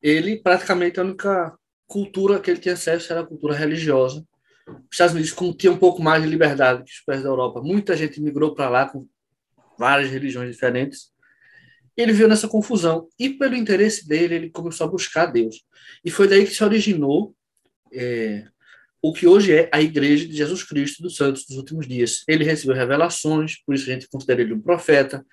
Ele, 0.00 0.40
praticamente, 0.40 0.98
a 0.98 1.02
única 1.02 1.54
cultura 1.86 2.40
que 2.40 2.50
ele 2.50 2.58
tinha 2.58 2.72
acesso 2.72 3.12
era 3.12 3.20
a 3.20 3.26
cultura 3.26 3.54
religiosa, 3.54 4.26
os 4.66 4.76
Estados 4.90 5.14
Unidos, 5.14 5.34
tinha 5.58 5.70
um 5.70 5.76
pouco 5.76 6.02
mais 6.02 6.22
de 6.22 6.28
liberdade 6.28 6.84
que 6.84 6.90
os 6.90 7.04
países 7.04 7.22
da 7.22 7.28
Europa, 7.28 7.60
muita 7.60 7.94
gente 7.94 8.18
migrou 8.18 8.54
para 8.54 8.70
lá 8.70 8.88
com 8.88 9.06
várias 9.78 10.10
religiões 10.10 10.50
diferentes. 10.50 11.10
Ele 11.94 12.12
viu 12.12 12.28
nessa 12.28 12.48
confusão 12.48 13.08
e, 13.18 13.28
pelo 13.28 13.56
interesse 13.56 14.08
dele, 14.08 14.36
ele 14.36 14.50
começou 14.50 14.86
a 14.86 14.90
buscar 14.90 15.26
Deus. 15.26 15.66
E 16.02 16.10
foi 16.10 16.26
daí 16.26 16.46
que 16.46 16.54
se 16.54 16.64
originou 16.64 17.34
é, 17.92 18.46
o 19.00 19.12
que 19.12 19.26
hoje 19.26 19.52
é 19.52 19.68
a 19.72 19.80
Igreja 19.80 20.26
de 20.26 20.36
Jesus 20.36 20.62
Cristo 20.62 21.02
dos 21.02 21.16
Santos 21.16 21.44
dos 21.46 21.56
Últimos 21.56 21.86
Dias. 21.86 22.24
Ele 22.26 22.44
recebeu 22.44 22.74
revelações, 22.74 23.62
por 23.64 23.74
isso 23.74 23.88
a 23.88 23.92
gente 23.92 24.08
considera 24.08 24.42
ele 24.42 24.54
um 24.54 24.60
profeta. 24.60 25.24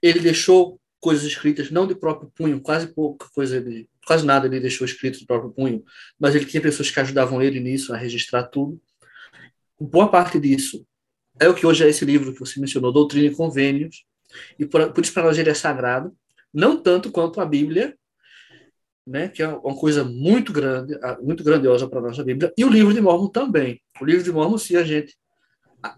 Ele 0.00 0.20
deixou 0.20 0.80
coisas 1.00 1.24
escritas, 1.24 1.70
não 1.70 1.86
de 1.86 1.94
próprio 1.94 2.30
punho, 2.34 2.60
quase 2.60 2.92
pouca 2.92 3.26
coisa 3.34 3.60
de 3.60 3.88
quase 4.06 4.24
nada 4.24 4.46
ele 4.46 4.60
deixou 4.60 4.84
escrito 4.84 5.20
do 5.20 5.26
próprio 5.26 5.50
punho, 5.50 5.84
mas 6.18 6.34
ele 6.34 6.44
tinha 6.44 6.60
pessoas 6.60 6.90
que 6.90 7.00
ajudavam 7.00 7.40
ele 7.40 7.60
nisso, 7.60 7.94
a 7.94 7.96
registrar 7.96 8.44
tudo. 8.44 8.80
Boa 9.78 10.08
parte 10.08 10.38
disso 10.38 10.84
é 11.40 11.48
o 11.48 11.54
que 11.54 11.66
hoje 11.66 11.84
é 11.84 11.88
esse 11.88 12.04
livro 12.04 12.32
que 12.32 12.40
você 12.40 12.60
mencionou, 12.60 12.92
Doutrina 12.92 13.28
e 13.28 13.34
Convênios, 13.34 14.04
e 14.58 14.66
por, 14.66 14.92
por 14.92 15.02
isso 15.02 15.12
para 15.12 15.24
nós 15.24 15.38
ele 15.38 15.48
é 15.48 15.54
sagrado, 15.54 16.14
não 16.52 16.76
tanto 16.76 17.10
quanto 17.10 17.40
a 17.40 17.46
Bíblia, 17.46 17.96
né, 19.10 19.28
que 19.28 19.42
é 19.42 19.48
uma 19.48 19.76
coisa 19.76 20.04
muito 20.04 20.52
grande, 20.52 20.96
muito 21.20 21.42
grandiosa 21.42 21.88
para 21.88 21.98
a 21.98 22.02
nossa 22.02 22.22
Bíblia, 22.22 22.52
e 22.56 22.64
o 22.64 22.68
livro 22.68 22.94
de 22.94 23.00
Mormon 23.00 23.28
também. 23.28 23.82
O 24.00 24.04
livro 24.04 24.22
de 24.22 24.30
Mormon, 24.30 24.56
se 24.56 24.76
a 24.76 24.84
gente 24.84 25.16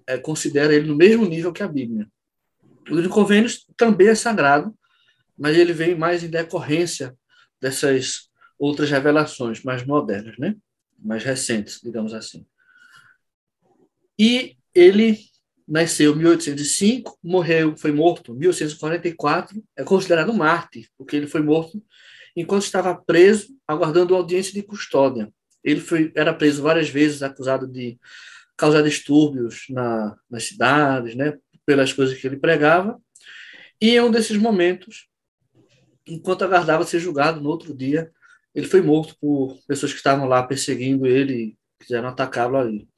é, 0.07 0.16
considera 0.16 0.75
ele 0.75 0.88
no 0.88 0.97
mesmo 0.97 1.26
nível 1.26 1.52
que 1.52 1.62
a 1.62 1.69
Bíblia. 1.69 2.09
O 2.87 2.95
livro 2.95 3.02
de 3.02 3.09
Convênios 3.11 3.66
também 3.76 4.09
é 4.09 4.14
sagrado, 4.14 4.75
mas 5.37 5.59
ele 5.59 5.75
vem 5.75 5.95
mais 5.95 6.25
em 6.25 6.28
decorrência 6.28 7.14
dessas 7.61 8.31
outras 8.59 8.90
revelações 8.90 9.62
mais 9.62 9.85
modernas, 9.85 10.38
né? 10.38 10.57
mais 10.99 11.23
recentes, 11.23 11.81
digamos 11.83 12.14
assim. 12.14 12.47
E 14.19 14.57
ele 14.75 15.19
nasceu 15.69 16.12
em 16.12 16.16
1805, 16.16 17.19
morreu, 17.23 17.76
foi 17.76 17.92
morto 17.92 18.33
em 18.35 18.38
1844, 18.38 19.62
é 19.76 19.85
considerado 19.85 20.33
mártir, 20.33 20.88
porque 20.97 21.14
ele 21.14 21.26
foi 21.26 21.42
morto 21.42 21.83
enquanto 22.36 22.62
estava 22.62 22.94
preso, 22.94 23.48
aguardando 23.66 24.14
audiência 24.14 24.52
de 24.52 24.62
custódia. 24.62 25.32
Ele 25.62 25.80
foi, 25.80 26.12
era 26.14 26.34
preso 26.34 26.62
várias 26.62 26.88
vezes, 26.88 27.22
acusado 27.22 27.66
de 27.66 27.98
causar 28.56 28.82
distúrbios 28.82 29.64
na, 29.70 30.16
nas 30.30 30.44
cidades, 30.44 31.14
né? 31.14 31.38
pelas 31.64 31.92
coisas 31.92 32.18
que 32.18 32.26
ele 32.26 32.36
pregava, 32.36 33.00
e 33.80 33.96
em 33.96 34.00
um 34.00 34.10
desses 34.10 34.36
momentos, 34.36 35.08
enquanto 36.06 36.44
aguardava 36.44 36.84
ser 36.84 37.00
julgado 37.00 37.40
no 37.40 37.48
outro 37.48 37.74
dia, 37.74 38.10
ele 38.54 38.66
foi 38.66 38.80
morto 38.80 39.16
por 39.20 39.58
pessoas 39.66 39.92
que 39.92 39.98
estavam 39.98 40.26
lá 40.28 40.42
perseguindo 40.42 41.06
ele 41.06 41.56
quiseram 41.80 42.08
atacá-lo 42.08 42.56
ali. 42.56 42.88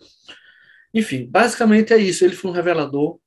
Enfim, 0.93 1.27
basicamente 1.27 1.93
é 1.93 1.97
isso. 1.97 2.25
Ele 2.25 2.37
foi 2.37 2.51
um 2.51 2.55
revelador 2.55 3.19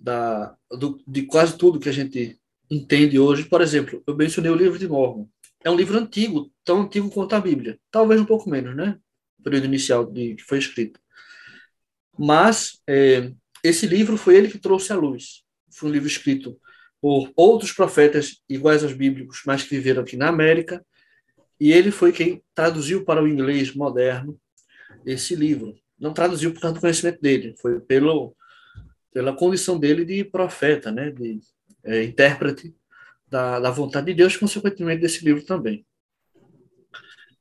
da, 0.00 0.56
do, 0.70 1.02
de 1.06 1.22
quase 1.22 1.58
tudo 1.58 1.80
que 1.80 1.88
a 1.88 1.92
gente 1.92 2.38
entende 2.70 3.18
hoje. 3.18 3.44
Por 3.44 3.60
exemplo, 3.60 4.02
eu 4.06 4.16
mencionei 4.16 4.50
o 4.50 4.56
livro 4.56 4.78
de 4.78 4.88
Mormon. 4.88 5.28
É 5.64 5.70
um 5.70 5.76
livro 5.76 5.98
antigo, 5.98 6.52
tão 6.64 6.82
antigo 6.82 7.10
quanto 7.10 7.34
a 7.34 7.40
Bíblia. 7.40 7.78
Talvez 7.90 8.20
um 8.20 8.24
pouco 8.24 8.48
menos, 8.48 8.76
né? 8.76 8.98
O 9.38 9.42
período 9.42 9.66
inicial 9.66 10.04
de 10.04 10.34
que 10.34 10.42
foi 10.42 10.58
escrito. 10.58 11.00
Mas 12.18 12.80
é, 12.86 13.32
esse 13.62 13.86
livro 13.86 14.16
foi 14.16 14.36
ele 14.36 14.48
que 14.48 14.58
trouxe 14.58 14.92
à 14.92 14.96
luz. 14.96 15.44
Foi 15.70 15.88
um 15.88 15.92
livro 15.92 16.08
escrito 16.08 16.58
por 17.00 17.30
outros 17.36 17.72
profetas 17.72 18.42
iguais 18.48 18.82
aos 18.82 18.92
bíblicos, 18.92 19.42
mas 19.46 19.62
que 19.62 19.70
viveram 19.70 20.02
aqui 20.02 20.16
na 20.16 20.28
América, 20.28 20.84
e 21.60 21.72
ele 21.72 21.90
foi 21.90 22.12
quem 22.12 22.42
traduziu 22.54 23.04
para 23.04 23.22
o 23.22 23.28
inglês 23.28 23.74
moderno 23.74 24.38
esse 25.06 25.34
livro. 25.34 25.76
Não 25.98 26.12
traduziu 26.12 26.52
por 26.52 26.60
causa 26.60 26.74
do 26.74 26.80
conhecimento 26.80 27.20
dele, 27.20 27.54
foi 27.60 27.80
pelo, 27.80 28.36
pela 29.12 29.34
condição 29.34 29.78
dele 29.78 30.04
de 30.04 30.24
profeta, 30.24 30.90
né, 30.90 31.10
de 31.10 31.40
é, 31.88 32.04
intérprete 32.04 32.74
da, 33.26 33.58
da 33.58 33.70
vontade 33.70 34.06
de 34.06 34.14
Deus, 34.14 34.36
consequentemente 34.36 35.00
desse 35.00 35.24
livro 35.24 35.44
também. 35.44 35.86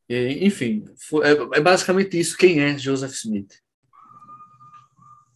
E, 0.10 0.46
enfim, 0.46 0.86
foi, 0.98 1.26
é, 1.28 1.32
é 1.32 1.62
basicamente 1.62 2.18
isso. 2.18 2.38
Quem 2.38 2.62
é 2.62 2.78
Joseph 2.78 3.14
Smith? 3.14 3.54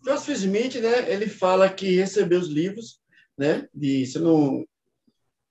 Joseph 0.06 0.38
Smith, 0.38 0.76
né, 0.76 1.12
ele 1.12 1.28
fala 1.28 1.70
que 1.70 1.96
recebeu 1.96 2.40
os 2.40 2.48
livros, 2.48 3.00
né, 3.38 3.68
de, 3.74 4.06
se 4.06 4.18
eu 4.18 4.24
não, 4.24 4.66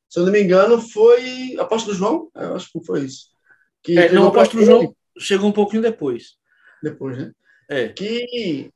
se 0.09 0.19
eu 0.19 0.25
não 0.25 0.33
me 0.33 0.43
engano, 0.43 0.81
foi 0.81 1.57
Apóstolo 1.59 1.95
João, 1.95 2.31
eu 2.35 2.57
acho 2.57 2.73
que 2.73 2.85
foi 2.85 3.05
isso. 3.05 3.29
Que 3.83 3.97
é, 3.97 4.13
não, 4.13 4.27
Apóstolo 4.27 4.65
João 4.65 4.97
chegou 5.19 5.49
um 5.49 5.53
pouquinho 5.53 5.83
depois. 5.83 6.37
Depois, 6.83 7.17
né? 7.17 7.33
É. 7.69 7.89
Que, 7.91 8.71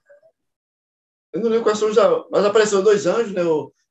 eu 1.32 1.40
não 1.40 1.50
lembro 1.50 1.64
quais 1.64 1.78
são 1.78 1.90
os, 1.90 1.96
mas 2.30 2.44
apareceu 2.44 2.82
dois 2.82 3.06
anjos, 3.06 3.32
né, 3.32 3.42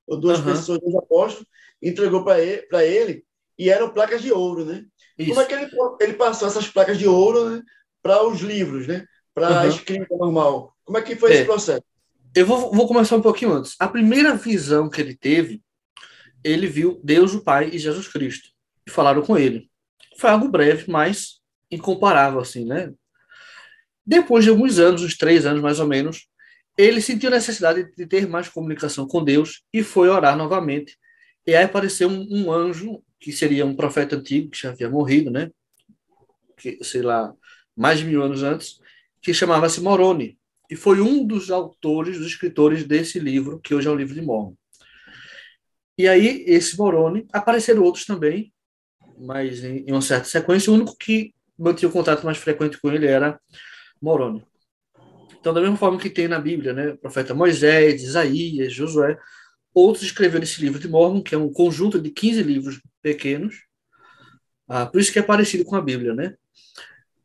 ou 0.07 0.19
duas 0.19 0.39
uhum. 0.39 0.45
pessoas, 0.45 0.79
dois 0.79 0.95
apóstolos, 0.95 1.47
entregou 1.81 2.23
para 2.23 2.39
ele, 2.39 2.65
ele, 2.81 3.25
e 3.57 3.69
eram 3.69 3.93
placas 3.93 4.21
de 4.21 4.31
ouro, 4.31 4.65
né? 4.65 4.85
Isso. 5.17 5.29
Como 5.29 5.41
é 5.41 5.45
que 5.45 5.53
ele, 5.53 5.71
ele 6.01 6.13
passou 6.13 6.47
essas 6.47 6.67
placas 6.67 6.97
de 6.97 7.07
ouro 7.07 7.49
né, 7.49 7.61
para 8.01 8.25
os 8.25 8.41
livros, 8.41 8.87
né? 8.87 9.05
Para 9.33 9.49
uhum. 9.49 9.59
a 9.59 9.67
escrita 9.67 10.15
normal? 10.15 10.75
Como 10.83 10.97
é 10.97 11.01
que 11.01 11.15
foi 11.15 11.31
é. 11.31 11.35
esse 11.35 11.45
processo? 11.45 11.83
Eu 12.35 12.45
vou, 12.45 12.71
vou 12.71 12.87
começar 12.87 13.15
um 13.15 13.21
pouquinho 13.21 13.53
antes. 13.53 13.75
A 13.79 13.87
primeira 13.87 14.35
visão 14.35 14.89
que 14.89 14.99
ele 14.99 15.15
teve, 15.15 15.61
ele 16.43 16.67
viu 16.67 16.99
Deus, 17.03 17.33
o 17.33 17.43
Pai 17.43 17.69
e 17.71 17.77
Jesus 17.77 18.07
Cristo. 18.07 18.49
E 18.87 18.91
falaram 18.91 19.21
com 19.21 19.37
ele. 19.37 19.69
Foi 20.17 20.29
algo 20.29 20.47
breve, 20.47 20.89
mas 20.89 21.39
incomparável, 21.69 22.39
assim, 22.39 22.65
né? 22.65 22.91
Depois 24.05 24.43
de 24.43 24.49
alguns 24.49 24.79
anos, 24.79 25.03
uns 25.03 25.17
três 25.17 25.45
anos 25.45 25.61
mais 25.61 25.79
ou 25.79 25.87
menos, 25.87 26.27
ele 26.77 27.01
sentiu 27.01 27.29
necessidade 27.29 27.91
de 27.95 28.05
ter 28.05 28.27
mais 28.27 28.49
comunicação 28.49 29.07
com 29.07 29.23
Deus 29.23 29.63
e 29.71 29.83
foi 29.83 30.09
orar 30.09 30.35
novamente. 30.35 30.97
E 31.45 31.55
aí 31.55 31.63
apareceu 31.63 32.09
um, 32.09 32.27
um 32.29 32.51
anjo, 32.51 33.03
que 33.19 33.31
seria 33.31 33.65
um 33.65 33.75
profeta 33.75 34.15
antigo, 34.15 34.49
que 34.49 34.61
já 34.61 34.69
havia 34.69 34.89
morrido, 34.89 35.29
né? 35.29 35.49
Que, 36.57 36.83
sei 36.83 37.01
lá, 37.01 37.33
mais 37.75 37.99
de 37.99 38.05
mil 38.05 38.23
anos 38.23 38.43
antes, 38.43 38.79
que 39.21 39.33
chamava-se 39.33 39.81
Moroni 39.81 40.37
e 40.69 40.75
foi 40.75 41.01
um 41.01 41.25
dos 41.25 41.51
autores, 41.51 42.17
dos 42.17 42.27
escritores 42.27 42.83
desse 42.85 43.19
livro, 43.19 43.59
que 43.59 43.75
hoje 43.75 43.87
é 43.87 43.91
o 43.91 43.95
livro 43.95 44.13
de 44.15 44.21
Mormon. 44.21 44.55
E 45.97 46.07
aí, 46.07 46.43
esse 46.47 46.75
Moroni, 46.77 47.27
apareceram 47.31 47.83
outros 47.83 48.05
também, 48.05 48.51
mas 49.17 49.63
em, 49.63 49.85
em 49.87 49.91
uma 49.91 50.01
certa 50.01 50.25
sequência, 50.25 50.71
o 50.71 50.75
único 50.75 50.97
que 50.97 51.33
mantinha 51.57 51.89
o 51.89 51.91
contato 51.91 52.25
mais 52.25 52.37
frequente 52.37 52.79
com 52.81 52.91
ele 52.91 53.05
era 53.05 53.39
Moroni. 54.01 54.43
Então, 55.43 55.53
da 55.53 55.59
mesma 55.59 55.75
forma 55.75 55.99
que 55.99 56.09
tem 56.09 56.25
na 56.25 56.39
Bíblia, 56.39 56.71
né, 56.71 56.91
o 56.91 56.97
profeta 56.97 57.33
Moisés, 57.33 58.01
Isaías, 58.01 58.71
Josué, 58.71 59.19
outros 59.73 60.05
escreveram 60.05 60.45
esse 60.45 60.61
livro 60.61 60.79
de 60.79 60.87
Mormon, 60.87 61.21
que 61.21 61.35
é 61.35 61.37
um 61.37 61.51
conjunto 61.51 61.99
de 61.99 62.09
15 62.11 62.41
livros 62.43 62.81
pequenos, 63.01 63.65
ah, 64.69 64.85
por 64.85 65.01
isso 65.01 65.11
que 65.11 65.19
é 65.19 65.21
parecido 65.21 65.65
com 65.65 65.75
a 65.75 65.81
Bíblia, 65.81 66.13
né? 66.13 66.35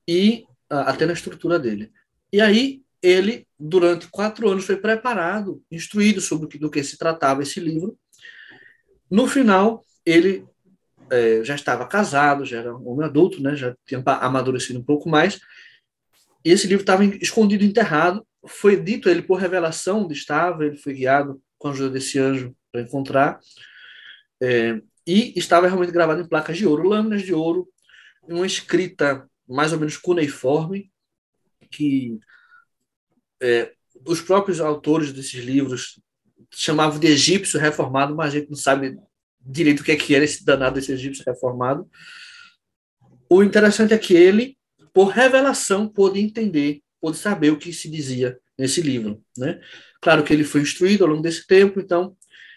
E 0.04 0.46
ah, 0.68 0.90
até 0.90 1.06
na 1.06 1.12
estrutura 1.12 1.60
dele. 1.60 1.92
E 2.32 2.40
aí, 2.40 2.82
ele, 3.00 3.46
durante 3.56 4.08
quatro 4.08 4.48
anos, 4.48 4.64
foi 4.64 4.78
preparado, 4.78 5.62
instruído 5.70 6.20
sobre 6.20 6.46
o 6.46 6.48
que, 6.48 6.58
do 6.58 6.68
que 6.68 6.82
se 6.82 6.98
tratava 6.98 7.44
esse 7.44 7.60
livro. 7.60 7.96
No 9.08 9.28
final, 9.28 9.84
ele 10.04 10.44
é, 11.08 11.44
já 11.44 11.54
estava 11.54 11.86
casado, 11.86 12.44
já 12.44 12.58
era 12.58 12.76
um 12.76 12.88
homem 12.88 13.06
adulto, 13.06 13.40
né, 13.40 13.54
já 13.54 13.76
tinha 13.86 14.02
amadurecido 14.04 14.80
um 14.80 14.84
pouco 14.84 15.08
mais. 15.08 15.38
Esse 16.44 16.66
livro 16.66 16.82
estava 16.82 17.04
escondido, 17.04 17.64
enterrado. 17.64 18.26
Foi 18.46 18.80
dito 18.80 19.08
a 19.08 19.12
ele 19.12 19.22
por 19.22 19.38
revelação 19.38 20.04
onde 20.04 20.14
estava, 20.14 20.64
ele 20.64 20.76
foi 20.76 20.94
guiado 20.94 21.42
com 21.58 21.68
a 21.68 21.70
ajuda 21.72 21.90
desse 21.90 22.18
anjo 22.18 22.54
para 22.70 22.82
encontrar. 22.82 23.40
É, 24.40 24.80
e 25.06 25.32
estava 25.36 25.66
realmente 25.66 25.92
gravado 25.92 26.20
em 26.20 26.28
placas 26.28 26.56
de 26.56 26.66
ouro, 26.66 26.88
lâminas 26.88 27.22
de 27.22 27.32
ouro, 27.32 27.68
uma 28.22 28.46
escrita 28.46 29.28
mais 29.48 29.72
ou 29.72 29.78
menos 29.78 29.96
cuneiforme, 29.96 30.92
que 31.70 32.18
é, 33.40 33.72
os 34.06 34.20
próprios 34.20 34.60
autores 34.60 35.12
desses 35.12 35.42
livros 35.42 35.98
chamavam 36.50 36.98
de 36.98 37.06
egípcio 37.06 37.58
reformado, 37.58 38.14
mas 38.14 38.34
a 38.34 38.38
gente 38.38 38.50
não 38.50 38.56
sabe 38.56 38.98
direito 39.40 39.80
o 39.80 39.84
que, 39.84 39.92
é 39.92 39.96
que 39.96 40.14
era 40.14 40.24
esse 40.24 40.44
danado 40.44 40.78
esse 40.78 40.92
egípcio 40.92 41.24
reformado. 41.26 41.88
O 43.30 43.42
interessante 43.42 43.94
é 43.94 43.98
que 43.98 44.14
ele, 44.14 44.57
por 44.98 45.10
revelação, 45.10 45.88
pôde 45.88 46.18
entender, 46.18 46.82
pôde 47.00 47.16
saber 47.18 47.50
o 47.50 47.56
que 47.56 47.72
se 47.72 47.88
dizia 47.88 48.36
nesse 48.58 48.82
livro. 48.82 49.24
Né? 49.36 49.60
Claro 50.00 50.24
que 50.24 50.32
ele 50.32 50.42
foi 50.42 50.60
instruído 50.60 51.04
ao 51.04 51.10
longo 51.10 51.22
desse 51.22 51.46
tempo, 51.46 51.78
então 51.78 52.16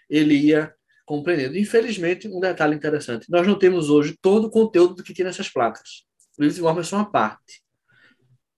ele 0.09 0.33
ia 0.33 0.73
compreendendo. 1.05 1.55
Infelizmente, 1.55 2.27
um 2.27 2.39
detalhe 2.39 2.75
interessante: 2.75 3.29
nós 3.29 3.45
não 3.45 3.59
temos 3.59 3.91
hoje 3.91 4.17
todo 4.19 4.45
o 4.45 4.49
conteúdo 4.49 4.95
do 4.95 5.03
que 5.03 5.13
tinha 5.13 5.27
nessas 5.27 5.49
placas. 5.49 6.03
O 6.35 6.41
livro 6.41 6.55
de 6.55 6.61
Mormon 6.63 6.79
é 6.79 6.83
só 6.83 6.95
uma 6.95 7.11
parte. 7.11 7.61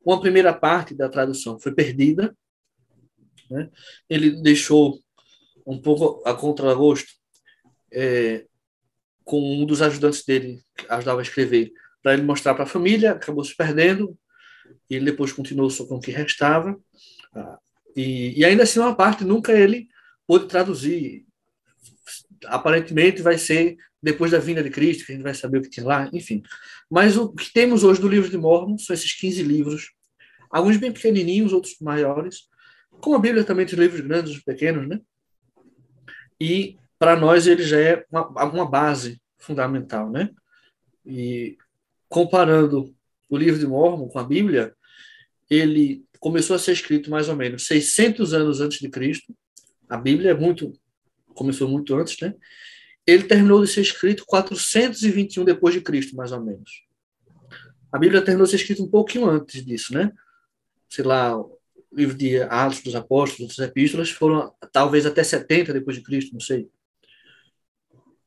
Uma 0.01 0.21
primeira 0.21 0.53
parte 0.53 0.95
da 0.95 1.09
tradução 1.09 1.59
foi 1.59 1.75
perdida. 1.75 2.33
Né? 3.51 3.69
Ele 4.09 4.41
deixou 4.41 4.97
um 5.67 5.77
pouco 5.77 6.25
a 6.25 6.33
contragosto 6.33 7.11
é, 7.91 8.45
com 9.25 9.41
um 9.41 9.65
dos 9.65 9.81
ajudantes 9.81 10.23
dele, 10.23 10.63
que 10.77 10.85
ajudava 10.87 11.19
a 11.19 11.23
escrever, 11.23 11.73
para 12.03 12.13
ele 12.13 12.23
mostrar 12.23 12.53
para 12.53 12.65
a 12.65 12.67
família, 12.67 13.13
acabou 13.13 13.43
se 13.43 13.55
perdendo, 13.55 14.15
e 14.89 14.95
ele 14.95 15.05
depois 15.05 15.31
continuou 15.31 15.69
só 15.69 15.85
com 15.85 15.95
o 15.95 15.99
que 15.99 16.11
restava. 16.11 16.77
Ah, 17.33 17.57
e, 17.95 18.39
e 18.39 18.45
ainda 18.45 18.63
assim, 18.63 18.79
uma 18.79 18.95
parte 18.95 19.23
nunca 19.23 19.53
ele 19.53 19.87
pôde 20.27 20.47
traduzir. 20.47 21.25
Aparentemente 22.45 23.21
vai 23.21 23.37
ser 23.37 23.77
depois 24.01 24.31
da 24.31 24.39
vinda 24.39 24.61
de 24.61 24.69
Cristo, 24.69 25.05
que 25.05 25.13
a 25.13 25.15
gente 25.15 25.23
vai 25.23 25.33
saber 25.33 25.59
o 25.59 25.61
que 25.61 25.69
tinha 25.69 25.85
lá, 25.85 26.09
enfim. 26.11 26.43
Mas 26.89 27.15
o 27.15 27.31
que 27.33 27.51
temos 27.53 27.85
hoje 27.85 28.01
do 28.01 28.07
livro 28.09 28.29
de 28.29 28.37
Mormon 28.37 28.77
são 28.77 28.93
esses 28.93 29.13
15 29.13 29.41
livros, 29.41 29.91
alguns 30.49 30.75
bem 30.75 30.91
pequenininhos, 30.91 31.53
outros 31.53 31.77
maiores, 31.79 32.49
como 32.99 33.15
a 33.15 33.19
Bíblia 33.19 33.45
também 33.45 33.65
tem 33.65 33.79
livros 33.79 34.01
grandes 34.01 34.35
e 34.35 34.43
pequenos, 34.43 34.87
né? 34.87 34.99
E 36.39 36.77
para 36.99 37.15
nós 37.15 37.47
ele 37.47 37.63
já 37.63 37.79
é 37.79 38.05
uma, 38.11 38.27
uma 38.43 38.69
base 38.69 39.21
fundamental, 39.37 40.09
né? 40.09 40.29
E 41.05 41.57
comparando 42.13 42.95
o 43.27 43.35
livro 43.35 43.59
de 43.59 43.65
Mormon 43.65 44.07
com 44.07 44.19
a 44.19 44.23
Bíblia, 44.23 44.75
ele 45.49 46.05
começou 46.19 46.55
a 46.55 46.59
ser 46.59 46.73
escrito 46.73 47.09
mais 47.09 47.27
ou 47.27 47.35
menos 47.35 47.65
600 47.65 48.33
anos 48.33 48.61
antes 48.61 48.79
de 48.79 48.87
Cristo. 48.87 49.35
A 49.89 49.97
Bíblia 49.97 50.31
é 50.31 50.33
muito 50.35 50.71
começou 51.33 51.67
muito 51.67 51.95
antes, 51.95 52.19
né? 52.21 52.35
ele 53.07 53.23
terminou 53.23 53.59
de 53.63 53.67
ser 53.67 53.81
escrito 53.81 54.23
421 54.27 55.43
depois 55.43 55.73
de 55.73 55.81
Cristo, 55.81 56.15
mais 56.15 56.31
ou 56.31 56.39
menos. 56.39 56.83
A 57.91 57.97
Bíblia 57.97 58.21
terminou 58.21 58.45
de 58.45 58.51
ser 58.51 58.57
escrita 58.57 58.83
um 58.83 58.89
pouquinho 58.89 59.27
antes 59.27 59.65
disso, 59.65 59.93
né? 59.95 60.11
Sei 60.87 61.03
lá, 61.03 61.35
o 61.35 61.59
livro 61.91 62.15
de 62.15 62.39
Atos 62.43 62.81
dos 62.81 62.95
Apóstolos, 62.95 63.55
das 63.55 63.67
Epístolas 63.67 64.11
foram 64.11 64.53
talvez 64.71 65.07
até 65.07 65.23
70 65.23 65.73
depois 65.73 65.97
de 65.97 66.03
Cristo, 66.03 66.33
não 66.33 66.39
sei. 66.39 66.69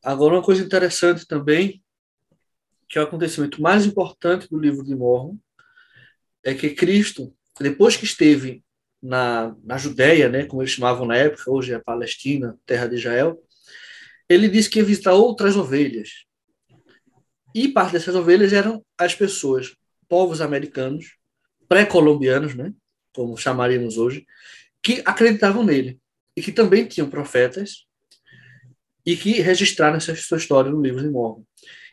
Agora, 0.03 0.35
uma 0.35 0.43
coisa 0.43 0.63
interessante 0.63 1.25
também, 1.27 1.81
que 2.89 2.99
é 2.99 3.01
o 3.01 3.05
acontecimento 3.05 3.61
mais 3.61 3.85
importante 3.85 4.49
do 4.49 4.59
livro 4.59 4.85
de 4.85 4.95
Mormon, 4.95 5.37
é 6.45 6.55
que 6.55 6.71
Cristo, 6.71 7.35
depois 7.61 7.97
que 7.97 8.05
esteve 8.05 8.63
na, 9.03 9.55
na 9.65 9.77
Judéia, 9.77 10.29
né, 10.29 10.45
como 10.45 10.63
eles 10.63 10.73
chamavam 10.73 11.07
na 11.07 11.17
época, 11.17 11.51
hoje 11.51 11.73
é 11.73 11.77
a 11.77 11.81
Palestina, 11.81 12.59
terra 12.65 12.87
de 12.87 12.97
Israel, 12.97 13.39
ele 14.29 14.49
disse 14.49 14.71
que 14.71 14.79
ia 14.79 14.85
visitar 14.85 15.13
outras 15.13 15.57
ovelhas. 15.57 16.25
E 17.55 17.69
parte 17.69 17.93
dessas 17.93 18.15
ovelhas 18.15 18.53
eram 18.53 18.85
as 18.99 19.15
pessoas, 19.15 19.75
povos 20.09 20.41
americanos, 20.41 21.17
pré-colombianos, 21.69 22.55
né, 22.55 22.73
como 23.15 23.37
chamaríamos 23.37 23.99
hoje, 23.99 24.27
que 24.83 25.03
acreditavam 25.05 25.65
nele. 25.65 25.99
e 26.37 26.43
que 26.43 26.53
também 26.53 26.87
tinham 26.87 27.09
profetas 27.09 27.87
e 29.07 29.17
que 29.17 29.41
registraram 29.41 29.97
essa 29.97 30.15
sua 30.15 30.37
história 30.37 30.71
no 30.71 30.83
livro 30.83 31.01
de 31.01 31.09
Mormon. 31.09 31.45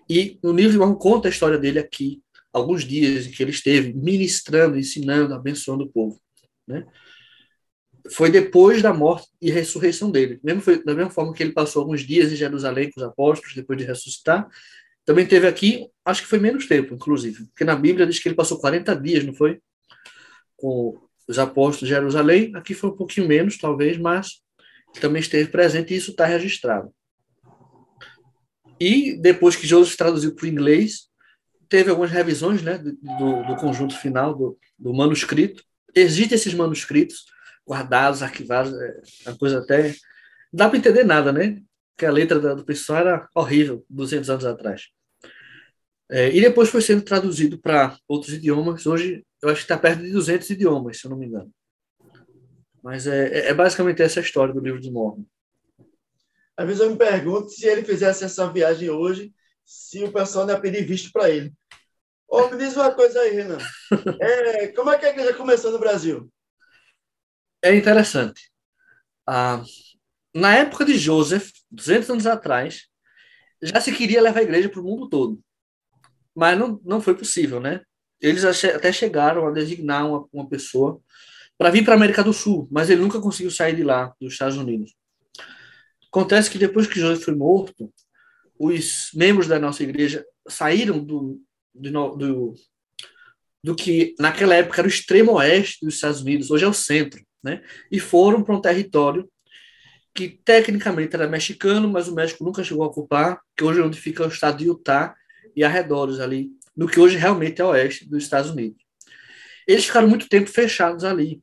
E 0.10 0.40
o 0.44 0.52
livro 0.52 0.72
de 0.72 0.78
Mormon 0.78 0.96
conta 0.96 1.28
a 1.28 1.32
história 1.32 1.58
dele 1.58 1.80
aqui, 1.80 2.22
alguns 2.52 2.84
dias 2.84 3.26
em 3.26 3.32
que 3.32 3.42
ele 3.42 3.52
esteve 3.52 3.94
ministrando, 3.94 4.78
ensinando, 4.78 5.34
abençoando 5.34 5.86
o 5.86 5.90
povo. 5.90 6.20
Né? 6.68 6.86
Foi 8.12 8.30
depois 8.30 8.82
da 8.82 8.94
morte 8.94 9.28
e 9.42 9.50
ressurreição 9.50 10.12
dele. 10.12 10.40
Mesmo 10.44 10.62
foi, 10.62 10.84
da 10.84 10.94
mesma 10.94 11.10
forma 11.10 11.34
que 11.34 11.42
ele 11.42 11.54
passou 11.54 11.82
alguns 11.82 12.02
dias 12.02 12.32
em 12.32 12.36
Jerusalém 12.36 12.92
com 12.92 13.00
os 13.00 13.06
apóstolos, 13.06 13.56
depois 13.56 13.80
de 13.80 13.86
ressuscitar, 13.86 14.48
também 15.06 15.26
teve 15.26 15.48
aqui, 15.48 15.90
acho 16.06 16.22
que 16.22 16.28
foi 16.28 16.40
menos 16.40 16.68
tempo, 16.68 16.94
inclusive, 16.94 17.46
porque 17.48 17.66
na 17.66 17.76
Bíblia 17.76 18.08
diz 18.08 18.20
que 18.20 18.28
ele 18.28 18.36
passou 18.36 18.60
40 18.60 18.96
dias, 18.96 19.24
não 19.24 19.34
foi? 19.34 19.60
Com 20.56 20.98
os 21.28 21.40
apóstolos 21.40 21.90
de 21.90 21.96
Jerusalém. 21.96 22.56
Aqui 22.56 22.74
foi 22.74 22.90
um 22.90 22.96
pouquinho 22.96 23.28
menos, 23.28 23.58
talvez, 23.58 23.98
mas 23.98 24.42
também 25.00 25.20
esteve 25.20 25.50
presente 25.50 25.94
e 25.94 25.98
isso 25.98 26.12
está 26.12 26.26
registrado. 26.26 26.94
E 28.80 29.18
depois 29.18 29.56
que 29.56 29.68
Joseph 29.68 29.96
traduziu 29.96 30.34
para 30.36 30.46
o 30.46 30.48
inglês, 30.48 31.08
teve 31.70 31.90
algumas 31.90 32.12
revisões 32.12 32.62
né, 32.62 32.78
do, 32.78 33.44
do 33.44 33.56
conjunto 33.56 33.98
final 33.98 34.36
do, 34.36 34.58
do 34.78 34.94
manuscrito. 34.94 35.64
Existem 35.96 36.36
esses 36.36 36.54
manuscritos 36.54 37.26
guardados, 37.68 38.22
arquivados, 38.22 38.74
é 38.74 39.30
uma 39.30 39.38
coisa 39.38 39.60
até. 39.60 39.90
Não 39.90 39.96
dá 40.54 40.70
para 40.70 40.78
entender 40.78 41.04
nada, 41.04 41.32
né? 41.32 41.62
Porque 41.96 42.06
a 42.06 42.12
letra 42.12 42.40
do 42.56 42.66
pessoal 42.66 43.00
era 43.00 43.30
horrível 43.36 43.86
200 43.90 44.30
anos 44.30 44.46
atrás. 44.46 44.90
É, 46.10 46.30
e 46.36 46.42
depois 46.42 46.70
foi 46.70 46.82
sendo 46.82 47.02
traduzido 47.02 47.58
para 47.58 47.98
outros 48.08 48.34
idiomas. 48.34 48.86
Hoje, 48.86 49.26
eu 49.42 49.50
acho 49.50 49.60
que 49.60 49.64
está 49.66 49.78
perto 49.78 50.04
de 50.04 50.12
200 50.12 50.50
idiomas, 50.50 51.00
se 51.00 51.06
eu 51.06 51.12
não 51.12 51.18
me 51.18 51.26
engano. 51.26 51.52
Mas 52.84 53.08
é, 53.08 53.48
é 53.48 53.54
basicamente 53.54 54.02
essa 54.02 54.20
história 54.20 54.54
do 54.54 54.60
livro 54.60 54.80
de 54.80 54.92
Mormon. 54.92 55.24
Às 56.58 56.68
vezes 56.68 56.82
eu 56.82 56.92
me 56.92 56.98
pergunto 56.98 57.50
se 57.50 57.66
ele 57.66 57.84
fizesse 57.84 58.24
essa 58.24 58.52
viagem 58.52 58.90
hoje, 58.90 59.34
se 59.66 60.04
o 60.04 60.12
pessoal 60.12 60.46
não 60.46 60.54
ia 60.54 60.62
pedir 60.62 60.86
visto 60.86 61.12
para 61.12 61.30
ele. 61.30 61.54
Ô, 62.28 62.48
me 62.50 62.58
diz 62.58 62.76
uma 62.76 62.92
coisa 62.92 63.20
aí, 63.20 63.32
Renan. 63.32 63.58
É, 64.20 64.68
como 64.70 64.92
é 64.92 64.98
que 64.98 65.06
a 65.06 65.10
igreja 65.10 65.34
começou 65.34 65.72
no 65.72 65.80
Brasil? 65.80 66.32
É 67.64 67.76
interessante. 67.76 68.52
Ah, 69.26 69.64
na 70.34 70.56
época 70.56 70.84
de 70.84 70.98
Joseph, 70.98 71.52
200 71.72 72.10
anos 72.10 72.28
atrás, 72.28 72.88
já 73.62 73.80
se 73.80 73.94
queria 73.94 74.22
levar 74.22 74.40
a 74.40 74.44
igreja 74.44 74.68
para 74.68 74.82
o 74.82 74.84
mundo 74.84 75.08
todo. 75.08 75.40
Mas 76.36 76.58
não, 76.58 76.80
não 76.84 77.02
foi 77.02 77.16
possível, 77.16 77.60
né? 77.60 77.82
Eles 78.20 78.44
até 78.44 78.92
chegaram 78.92 79.48
a 79.48 79.52
designar 79.52 80.08
uma, 80.08 80.28
uma 80.34 80.50
pessoa 80.50 81.00
para 81.58 81.70
vir 81.70 81.84
para 81.84 81.94
a 81.94 81.98
América 81.98 82.24
do 82.24 82.34
Sul, 82.34 82.68
mas 82.72 82.90
ele 82.90 83.02
nunca 83.02 83.22
conseguiu 83.22 83.52
sair 83.52 83.76
de 83.76 83.84
lá, 83.84 84.14
dos 84.20 84.34
Estados 84.34 84.58
Unidos. 84.58 84.94
Acontece 86.14 86.52
que 86.52 86.60
depois 86.60 86.86
que 86.86 87.00
Joseph 87.00 87.26
foi 87.26 87.34
morto, 87.34 87.92
os 88.60 89.10
membros 89.16 89.48
da 89.48 89.58
nossa 89.58 89.82
igreja 89.82 90.24
saíram 90.48 91.04
do, 91.04 91.42
do, 91.74 92.16
do, 92.16 92.54
do 93.64 93.76
que 93.76 94.14
naquela 94.20 94.54
época 94.54 94.80
era 94.80 94.88
o 94.88 94.92
extremo 94.92 95.32
oeste 95.34 95.84
dos 95.84 95.96
Estados 95.96 96.22
Unidos, 96.22 96.52
hoje 96.52 96.66
é 96.66 96.68
o 96.68 96.74
centro, 96.74 97.20
né? 97.44 97.64
E 97.92 98.00
foram 98.00 98.44
para 98.44 98.56
um 98.56 98.62
território 98.62 99.28
que 100.14 100.30
tecnicamente 100.30 101.16
era 101.16 101.28
mexicano, 101.28 101.90
mas 101.90 102.08
o 102.08 102.14
México 102.14 102.44
nunca 102.44 102.64
chegou 102.64 102.84
a 102.84 102.90
ocupar, 102.90 103.42
que 103.58 103.64
hoje 103.64 103.80
é 103.80 103.84
onde 103.84 104.00
fica 104.00 104.24
o 104.24 104.28
estado 104.28 104.60
de 104.60 104.66
Utah 104.66 105.16
e 105.56 105.64
arredores 105.64 106.20
ali, 106.20 106.52
no 106.78 106.88
que 106.88 107.00
hoje 107.00 107.18
realmente 107.18 107.60
é 107.60 107.66
oeste 107.66 108.08
dos 108.08 108.22
Estados 108.22 108.52
Unidos. 108.52 108.78
Eles 109.68 109.86
ficaram 109.86 110.08
muito 110.08 110.30
tempo 110.30 110.48
fechados 110.48 111.04
ali, 111.04 111.42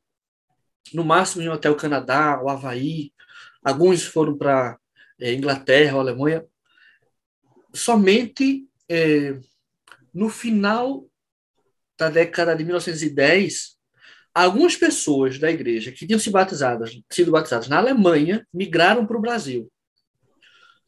no 0.93 1.03
máximo 1.03 1.41
em 1.41 1.49
um 1.49 1.51
hotel 1.51 1.75
Canadá, 1.75 2.41
o 2.41 2.47
Havaí, 2.47 3.11
alguns 3.63 4.03
foram 4.03 4.37
para 4.37 4.77
é, 5.19 5.33
Inglaterra 5.33 5.95
ou 5.95 6.01
Alemanha. 6.01 6.45
Somente 7.73 8.67
é, 8.89 9.39
no 10.13 10.29
final 10.29 11.07
da 11.97 12.09
década 12.09 12.55
de 12.55 12.63
1910, 12.63 13.77
algumas 14.33 14.75
pessoas 14.75 15.37
da 15.37 15.51
igreja 15.51 15.91
que 15.91 16.05
tinham 16.05 16.19
se 16.19 16.31
sido 17.11 17.31
batizadas 17.31 17.67
na 17.67 17.77
Alemanha 17.77 18.45
migraram 18.53 19.05
para 19.05 19.17
o 19.17 19.21
Brasil. 19.21 19.71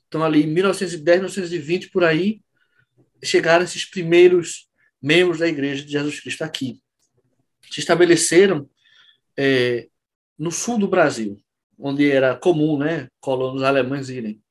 Então, 0.08 0.24
ali 0.24 0.44
em 0.44 0.48
1910, 0.48 1.18
1920, 1.18 1.90
por 1.90 2.04
aí, 2.04 2.42
chegaram 3.24 3.64
esses 3.64 3.86
primeiros 3.86 4.70
membros 5.02 5.40
da 5.40 5.48
igreja 5.48 5.84
de 5.84 5.92
Jesus 5.92 6.20
Cristo 6.20 6.44
aqui. 6.44 6.80
Se 7.72 7.80
estabeleceram 7.80 8.70
é, 9.38 9.88
no 10.38 10.52
sul 10.52 10.78
do 10.78 10.88
Brasil, 10.88 11.38
onde 11.78 12.10
era 12.10 12.36
comum, 12.36 12.78
né, 12.78 13.08
colonos 13.20 13.64
alemães 13.64 14.10
irem. 14.10 14.42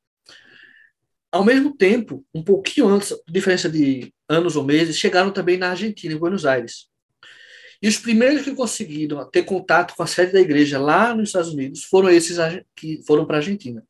Ao 1.30 1.44
mesmo 1.44 1.74
tempo, 1.74 2.24
um 2.34 2.42
pouquinho 2.42 2.88
antes, 2.88 3.14
diferença 3.28 3.68
de 3.68 4.12
anos 4.28 4.54
ou 4.54 4.64
meses, 4.64 4.98
chegaram 4.98 5.30
também 5.30 5.56
na 5.56 5.70
Argentina, 5.70 6.12
em 6.12 6.18
Buenos 6.18 6.44
Aires. 6.44 6.88
E 7.80 7.88
os 7.88 7.96
primeiros 7.96 8.42
que 8.42 8.54
conseguiram 8.54 9.28
ter 9.28 9.42
contato 9.42 9.94
com 9.96 10.02
a 10.02 10.06
sede 10.06 10.32
da 10.32 10.40
igreja 10.40 10.78
lá 10.78 11.14
nos 11.14 11.30
Estados 11.30 11.52
Unidos 11.52 11.84
foram 11.84 12.10
esses 12.10 12.36
que 12.76 13.02
foram 13.06 13.26
para 13.26 13.38
a 13.38 13.40
Argentina. 13.40 13.82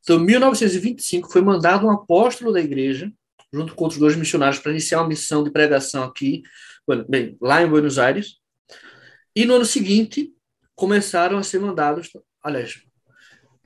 Então, 0.00 0.20
em 0.20 0.24
1925, 0.24 1.30
foi 1.30 1.42
mandado 1.42 1.86
um 1.86 1.90
apóstolo 1.90 2.52
da 2.52 2.60
igreja, 2.60 3.12
junto 3.52 3.74
com 3.74 3.84
outros 3.84 3.98
dois 3.98 4.14
missionários, 4.14 4.60
para 4.60 4.70
iniciar 4.70 5.00
uma 5.00 5.08
missão 5.08 5.42
de 5.42 5.50
pregação 5.50 6.04
aqui, 6.04 6.42
bem, 7.08 7.36
lá 7.40 7.62
em 7.62 7.68
Buenos 7.68 7.98
Aires. 7.98 8.36
E 9.34 9.44
no 9.44 9.56
ano 9.56 9.64
seguinte, 9.64 10.32
começaram 10.74 11.36
a 11.36 11.42
ser 11.42 11.58
mandados 11.58 12.10
aliás, 12.42 12.82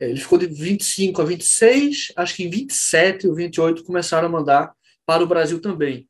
é, 0.01 0.11
ele 0.11 0.21
ficou 0.21 0.39
de 0.39 0.47
25 0.47 1.23
a 1.23 1.25
26, 1.25 2.13
acho 2.17 2.35
que 2.35 2.45
em 2.45 2.51
27 2.51 3.29
ou 3.29 3.35
28 3.35 3.85
começaram 3.85 4.29
a 4.29 4.31
mandar 4.31 4.75
para 5.07 5.23
o 5.23 5.27
Brasil 5.27 5.61
também. 5.61 6.09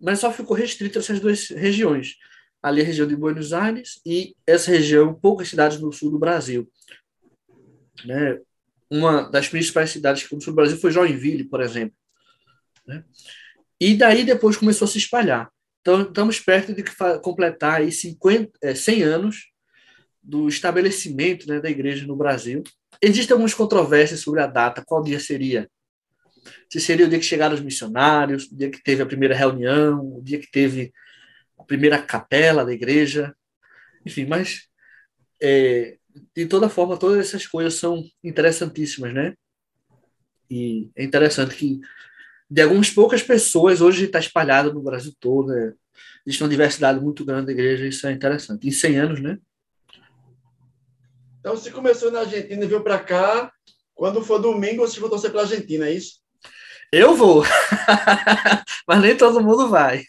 Mas 0.00 0.20
só 0.20 0.32
ficou 0.32 0.56
restrito 0.56 0.98
a 0.98 1.00
essas 1.02 1.20
duas 1.20 1.48
regiões. 1.48 2.16
Ali 2.62 2.80
a 2.80 2.84
região 2.84 3.06
de 3.06 3.16
Buenos 3.16 3.52
Aires 3.52 4.00
e 4.06 4.34
essa 4.46 4.70
região, 4.70 5.14
poucas 5.14 5.48
cidades 5.48 5.78
no 5.80 5.92
sul 5.92 6.10
do 6.10 6.18
Brasil. 6.18 6.70
Né? 8.04 8.40
Uma 8.90 9.22
das 9.22 9.48
principais 9.48 9.90
cidades 9.90 10.28
no 10.30 10.40
sul 10.40 10.52
do 10.52 10.56
Brasil 10.56 10.78
foi 10.78 10.90
Joinville, 10.90 11.44
por 11.44 11.60
exemplo. 11.60 11.96
Né? 12.86 13.04
E 13.78 13.94
daí 13.94 14.24
depois 14.24 14.56
começou 14.56 14.86
a 14.86 14.88
se 14.88 14.98
espalhar. 14.98 15.50
Então, 15.80 16.02
estamos 16.02 16.40
perto 16.40 16.72
de 16.72 16.82
completar 17.20 17.82
aí 17.82 17.92
50, 17.92 18.50
é, 18.62 18.74
100 18.74 19.02
anos 19.02 19.53
do 20.24 20.48
estabelecimento 20.48 21.46
né, 21.46 21.60
da 21.60 21.70
igreja 21.70 22.06
no 22.06 22.16
Brasil. 22.16 22.62
Existem 23.00 23.34
algumas 23.34 23.52
controvérsias 23.52 24.20
sobre 24.20 24.40
a 24.40 24.46
data, 24.46 24.82
qual 24.84 25.02
dia 25.02 25.20
seria. 25.20 25.68
Se 26.70 26.80
seria 26.80 27.06
o 27.06 27.08
dia 27.08 27.18
que 27.18 27.24
chegaram 27.24 27.54
os 27.54 27.60
missionários, 27.60 28.44
o 28.50 28.56
dia 28.56 28.70
que 28.70 28.82
teve 28.82 29.02
a 29.02 29.06
primeira 29.06 29.34
reunião, 29.34 30.16
o 30.16 30.22
dia 30.22 30.38
que 30.38 30.50
teve 30.50 30.92
a 31.58 31.64
primeira 31.64 32.00
capela 32.00 32.64
da 32.64 32.72
igreja, 32.72 33.34
enfim, 34.04 34.26
mas 34.26 34.66
é, 35.42 35.98
de 36.34 36.46
toda 36.46 36.68
forma, 36.68 36.96
todas 36.96 37.18
essas 37.18 37.46
coisas 37.46 37.74
são 37.74 38.02
interessantíssimas, 38.22 39.12
né? 39.12 39.34
E 40.50 40.90
é 40.96 41.04
interessante 41.04 41.54
que 41.54 41.80
de 42.50 42.62
algumas 42.62 42.90
poucas 42.90 43.22
pessoas 43.22 43.80
hoje 43.80 44.04
está 44.04 44.18
espalhado 44.18 44.72
no 44.72 44.82
Brasil 44.82 45.14
todo, 45.18 45.48
né? 45.48 45.72
existe 46.26 46.42
uma 46.42 46.48
diversidade 46.48 47.00
muito 47.00 47.24
grande 47.24 47.46
da 47.46 47.52
igreja, 47.52 47.86
isso 47.86 48.06
é 48.06 48.12
interessante. 48.12 48.66
Em 48.66 48.70
100 48.70 48.96
anos, 48.96 49.20
né? 49.20 49.38
Então, 51.44 51.58
se 51.58 51.70
começou 51.70 52.10
na 52.10 52.20
Argentina 52.20 52.64
e 52.64 52.66
veio 52.66 52.82
para 52.82 52.98
cá, 52.98 53.52
quando 53.94 54.24
for 54.24 54.38
domingo, 54.38 54.80
vocês 54.80 54.96
vão 54.96 55.10
torcer 55.10 55.30
para 55.30 55.40
a 55.40 55.42
Argentina, 55.42 55.86
é 55.86 55.92
isso? 55.92 56.22
Eu 56.90 57.14
vou, 57.14 57.42
mas 58.88 59.02
nem 59.02 59.14
todo 59.14 59.42
mundo 59.42 59.68
vai. 59.68 60.04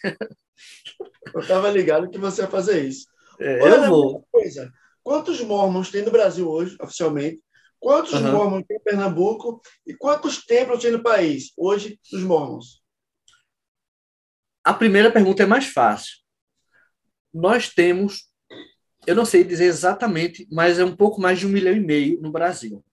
Eu 1.33 1.41
estava 1.41 1.69
ligado 1.69 2.09
que 2.09 2.17
você 2.17 2.43
ia 2.43 2.47
fazer 2.47 2.85
isso. 2.85 3.07
É, 3.37 3.61
Olha, 3.61 3.75
eu 3.75 3.89
vou. 3.89 4.25
Coisa. 4.31 4.71
Quantos 5.03 5.41
mormons 5.41 5.91
tem 5.91 6.03
no 6.03 6.09
Brasil 6.11 6.49
hoje, 6.49 6.77
oficialmente? 6.79 7.41
Quantos 7.81 8.13
uhum. 8.13 8.31
mormons 8.31 8.63
tem 8.65 8.77
em 8.77 8.83
Pernambuco? 8.83 9.59
E 9.85 9.93
quantos 9.93 10.45
templos 10.45 10.81
tem 10.81 10.91
no 10.91 11.03
país, 11.03 11.51
hoje, 11.57 11.99
dos 12.13 12.23
mormons? 12.23 12.81
A 14.63 14.73
primeira 14.73 15.11
pergunta 15.11 15.43
é 15.43 15.45
mais 15.45 15.65
fácil. 15.65 16.15
Nós 17.33 17.67
temos 17.67 18.33
eu 19.07 19.15
não 19.15 19.25
sei 19.25 19.43
dizer 19.43 19.65
exatamente, 19.65 20.47
mas 20.51 20.79
é 20.79 20.85
um 20.85 20.95
pouco 20.95 21.21
mais 21.21 21.39
de 21.39 21.45
um 21.45 21.49
milhão 21.49 21.75
e 21.75 21.79
meio 21.79 22.21
no 22.21 22.31
Brasil. 22.31 22.83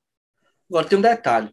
Agora, 0.68 0.86
tem 0.86 0.98
um 0.98 1.02
detalhe. 1.02 1.50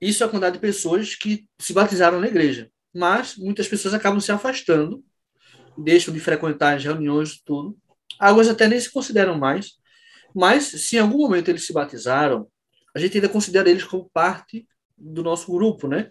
Isso 0.00 0.22
é 0.22 0.26
a 0.26 0.28
quantidade 0.28 0.54
de 0.54 0.60
pessoas 0.60 1.14
que 1.14 1.48
se 1.58 1.72
batizaram 1.72 2.20
na 2.20 2.26
igreja. 2.26 2.70
Mas 2.94 3.36
muitas 3.36 3.68
pessoas 3.68 3.94
acabam 3.94 4.20
se 4.20 4.32
afastando, 4.32 5.02
deixam 5.78 6.12
de 6.12 6.20
frequentar 6.20 6.76
as 6.76 6.84
reuniões 6.84 7.34
e 7.34 7.44
tudo. 7.44 7.76
Algumas 8.18 8.48
até 8.48 8.68
nem 8.68 8.78
se 8.78 8.90
consideram 8.90 9.38
mais. 9.38 9.72
Mas, 10.34 10.64
se 10.64 10.96
em 10.96 10.98
algum 10.98 11.18
momento 11.18 11.48
eles 11.48 11.66
se 11.66 11.72
batizaram, 11.72 12.48
a 12.94 12.98
gente 12.98 13.16
ainda 13.16 13.28
considera 13.28 13.70
eles 13.70 13.84
como 13.84 14.10
parte 14.12 14.66
do 14.96 15.22
nosso 15.22 15.50
grupo, 15.50 15.86
né? 15.86 16.10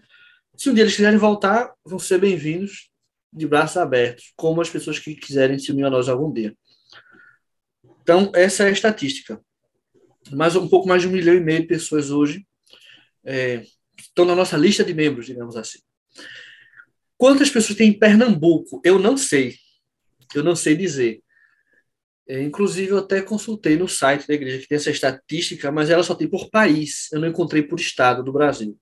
Se 0.56 0.70
um 0.70 0.74
dia 0.74 0.84
eles 0.84 0.96
quiserem 0.96 1.18
voltar, 1.18 1.74
vão 1.86 2.00
ser 2.00 2.20
bem-vindos 2.20 2.90
de 3.32 3.48
braços 3.48 3.78
abertos, 3.78 4.34
como 4.36 4.62
as 4.62 4.70
pessoas 4.70 5.00
que 5.00 5.16
quiserem 5.16 5.58
se 5.58 5.72
unir 5.72 5.86
a 5.86 5.90
nós 5.90 6.10
algum 6.10 6.32
dia. 6.32 6.56
Então, 8.02 8.32
essa 8.34 8.64
é 8.64 8.68
a 8.68 8.72
estatística. 8.72 9.40
mais 10.32 10.56
um 10.56 10.68
pouco 10.68 10.88
mais 10.88 11.02
de 11.02 11.08
um 11.08 11.12
milhão 11.12 11.36
e 11.36 11.40
meio 11.40 11.62
de 11.62 11.68
pessoas 11.68 12.12
hoje 12.12 12.46
é, 13.24 13.64
estão 13.98 14.26
na 14.26 14.36
nossa 14.36 14.58
lista 14.58 14.84
de 14.84 14.94
membros, 14.94 15.26
digamos 15.26 15.56
assim. 15.56 15.80
Quantas 17.18 17.50
pessoas 17.50 17.78
tem 17.78 17.90
em 17.90 18.00
Pernambuco? 18.00 18.82
Eu 18.84 18.98
não 18.98 19.16
sei. 19.16 19.56
Eu 20.34 20.44
não 20.44 20.56
sei 20.56 20.76
dizer. 20.76 21.22
É, 22.28 22.42
inclusive, 22.42 22.92
eu 22.92 23.00
até 23.00 23.22
consultei 23.22 23.78
no 23.78 23.88
site 23.88 24.28
da 24.28 24.34
igreja 24.34 24.60
que 24.60 24.68
tem 24.68 24.78
essa 24.78 24.90
estatística, 24.90 25.72
mas 25.72 25.90
ela 25.90 26.04
só 26.04 26.16
tem 26.16 26.28
por 26.28 26.50
país. 26.50 27.12
Eu 27.12 27.20
não 27.20 27.28
encontrei 27.28 27.62
por 27.62 27.80
estado 27.80 28.24
do 28.24 28.34
Brasil. 28.34 28.78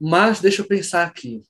Mas 0.00 0.40
deixa 0.40 0.62
eu 0.62 0.66
pensar 0.66 1.06
aqui. 1.06 1.42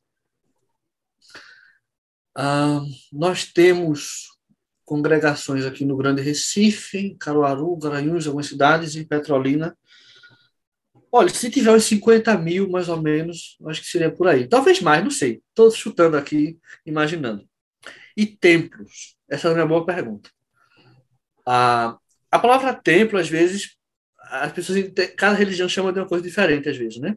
Ah, 2.34 2.80
nós 3.12 3.44
temos 3.44 4.31
congregações 4.92 5.64
aqui 5.64 5.86
no 5.86 5.96
Grande 5.96 6.20
Recife, 6.20 7.16
Caruaru, 7.18 7.74
Garanhuns, 7.78 8.26
algumas 8.26 8.46
cidades, 8.46 8.94
e 8.94 9.06
Petrolina. 9.06 9.74
Olha, 11.10 11.30
se 11.30 11.50
tiver 11.50 11.72
uns 11.72 11.84
50 11.84 12.36
mil, 12.36 12.68
mais 12.68 12.90
ou 12.90 13.00
menos, 13.00 13.56
acho 13.68 13.80
que 13.80 13.86
seria 13.86 14.10
por 14.10 14.28
aí. 14.28 14.46
Talvez 14.46 14.82
mais, 14.82 15.02
não 15.02 15.10
sei. 15.10 15.40
Estou 15.48 15.70
chutando 15.70 16.14
aqui, 16.14 16.58
imaginando. 16.84 17.48
E 18.14 18.26
templos? 18.26 19.16
Essa 19.30 19.48
é 19.48 19.54
uma 19.54 19.66
boa 19.66 19.86
pergunta. 19.86 20.28
A, 21.46 21.96
a 22.30 22.38
palavra 22.38 22.74
templo, 22.74 23.18
às 23.18 23.30
vezes, 23.30 23.78
as 24.28 24.52
pessoas, 24.52 24.78
cada 25.16 25.34
religião 25.34 25.70
chama 25.70 25.90
de 25.90 26.00
uma 26.00 26.06
coisa 26.08 26.22
diferente, 26.22 26.68
às 26.68 26.76
vezes, 26.76 26.98
né? 26.98 27.16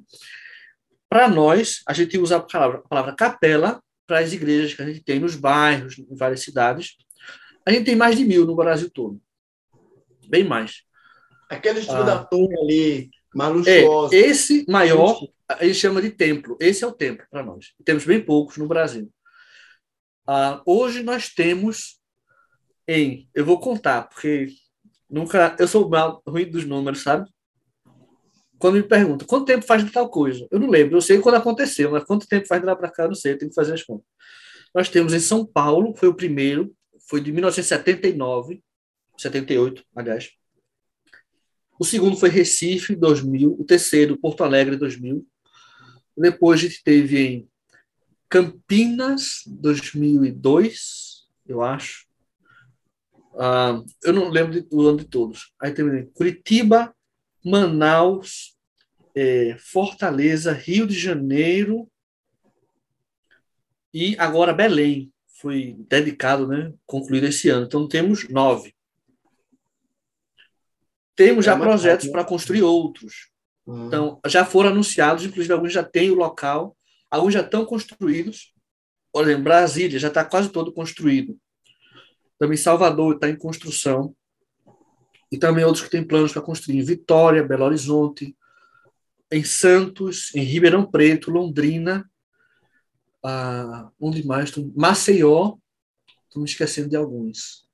Para 1.10 1.28
nós, 1.28 1.82
a 1.86 1.92
gente 1.92 2.18
usa 2.18 2.38
a 2.38 2.40
palavra, 2.40 2.78
a 2.78 2.88
palavra 2.88 3.16
capela 3.16 3.84
para 4.08 4.20
as 4.20 4.32
igrejas 4.32 4.74
que 4.74 4.82
a 4.82 4.86
gente 4.86 5.04
tem 5.04 5.20
nos 5.20 5.36
bairros, 5.36 6.00
em 6.00 6.16
várias 6.16 6.40
cidades. 6.40 6.96
A 7.66 7.72
gente 7.72 7.86
tem 7.86 7.96
mais 7.96 8.16
de 8.16 8.24
mil 8.24 8.46
no 8.46 8.56
Brasil 8.56 8.90
todo. 8.90 9.20
Bem 10.28 10.44
mais. 10.44 10.84
Aquele 11.50 11.80
estilo 11.80 12.02
ah. 12.02 12.04
da 12.04 12.26
torre 12.26 12.56
ali, 12.60 13.10
mais 13.34 13.54
luxuoso. 13.54 14.14
É, 14.14 14.18
esse 14.18 14.66
maior, 14.70 15.20
gente 15.62 15.76
chama 15.76 16.02
de 16.02 16.12
templo. 16.12 16.58
Esse 16.60 16.84
é 16.84 16.88
o 16.88 16.92
templo 16.92 17.26
para 17.30 17.44
nós. 17.44 17.74
Temos 17.84 18.06
bem 18.06 18.24
poucos 18.24 18.58
no 18.58 18.68
Brasil. 18.68 19.12
Ah, 20.28 20.62
hoje 20.66 21.04
nós 21.04 21.30
temos 21.30 22.00
em. 22.88 23.30
Eu 23.34 23.46
vou 23.46 23.60
contar, 23.60 24.04
porque 24.10 24.50
nunca. 25.10 25.56
Eu 25.60 25.68
sou 25.68 25.88
mal 25.90 26.22
ruim 26.28 26.50
dos 26.50 26.66
números, 26.66 27.02
sabe? 27.02 27.30
Quando 28.58 28.76
me 28.76 28.84
perguntam 28.84 29.28
quanto 29.28 29.46
tempo 29.46 29.66
faz 29.66 29.84
de 29.84 29.92
tal 29.92 30.10
coisa, 30.10 30.48
eu 30.50 30.60
não 30.60 30.70
lembro. 30.70 30.98
Eu 30.98 31.02
sei 31.02 31.20
quando 31.20 31.36
aconteceu, 31.36 31.92
mas 31.92 32.04
quanto 32.04 32.28
tempo 32.28 32.48
faz 32.48 32.62
de 32.62 32.68
lá 32.68 32.76
para 32.76 32.90
cá, 32.90 33.04
eu 33.04 33.10
não 33.10 33.16
sei. 33.16 33.34
Eu 33.34 33.38
tenho 33.38 33.50
que 33.50 33.56
fazer 33.56 33.74
as 33.74 33.84
contas. 33.84 34.08
Nós 34.74 34.90
temos 34.90 35.14
em 35.14 35.20
São 35.20 35.46
Paulo, 35.46 35.94
foi 35.96 36.10
o 36.10 36.14
primeiro, 36.14 36.74
foi 37.08 37.22
de 37.22 37.32
1979, 37.32 38.64
78, 39.18 39.84
aliás. 39.96 40.32
O 41.80 41.86
segundo 41.86 42.18
foi 42.18 42.30
Recife, 42.30 42.96
2000. 42.96 43.56
O 43.60 43.64
terceiro, 43.64 44.18
Porto 44.18 44.44
Alegre, 44.44 44.78
2000. 44.78 45.26
Depois 46.18 46.60
a 46.60 46.64
gente 46.64 46.84
teve 46.84 47.20
em 47.20 47.50
Campinas, 48.30 49.44
2002, 49.46 51.28
eu 51.46 51.62
acho. 51.62 52.06
Ah, 53.38 53.84
eu 54.04 54.14
não 54.14 54.30
lembro 54.30 54.64
do 54.64 54.88
ano 54.88 55.00
de 55.00 55.06
todos. 55.06 55.54
Aí 55.62 55.74
teve 55.74 56.06
Curitiba, 56.14 56.96
Manaus, 57.44 58.56
é, 59.14 59.56
Fortaleza, 59.60 60.54
Rio 60.54 60.88
de 60.88 60.98
Janeiro 60.98 61.90
e 63.94 64.18
agora 64.18 64.54
Belém 64.54 65.14
foi 65.36 65.76
dedicado, 65.90 66.48
né, 66.48 66.74
concluído 66.86 67.26
esse 67.26 67.50
ano. 67.50 67.66
Então 67.66 67.88
temos 67.88 68.28
nove. 68.30 68.74
Temos 71.16 71.46
é 71.46 71.52
já 71.52 71.58
projetos 71.58 72.08
para 72.08 72.24
construir 72.26 72.64
outros. 72.64 73.30
Uhum. 73.66 73.88
Então 73.88 74.20
já 74.28 74.46
foram 74.46 74.70
anunciados, 74.70 75.26
inclusive 75.26 75.54
alguns 75.54 75.74
já 75.74 75.84
têm 75.84 76.10
o 76.10 76.16
local, 76.16 76.76
alguns 77.10 77.34
já 77.34 77.42
estão 77.42 77.66
construídos. 77.66 78.54
Exemplo, 79.16 79.44
Brasília 79.44 79.98
já 79.98 80.10
está 80.10 80.26
quase 80.26 80.50
todo 80.50 80.74
construído. 80.74 81.38
Também 82.38 82.58
Salvador 82.58 83.16
está 83.16 83.30
em 83.30 83.38
construção. 83.38 84.14
E 85.32 85.38
também 85.38 85.64
outros 85.64 85.84
que 85.84 85.90
têm 85.90 86.04
planos 86.04 86.34
para 86.34 86.42
construir 86.42 86.78
em 86.78 86.84
Vitória, 86.84 87.44
Belo 87.44 87.66
Horizonte, 87.66 88.36
em 89.32 89.44
Santos, 89.44 90.34
em 90.36 90.44
Ribeirão 90.44 90.86
Preto, 90.86 91.32
Londrina, 91.32 92.10
ah, 93.26 93.90
onde 94.00 94.26
mais? 94.26 94.52
Maceió, 94.76 95.56
estou 96.28 96.42
me 96.42 96.50
esquecendo 96.50 96.90
de 96.90 96.96
alguns. 96.96 97.66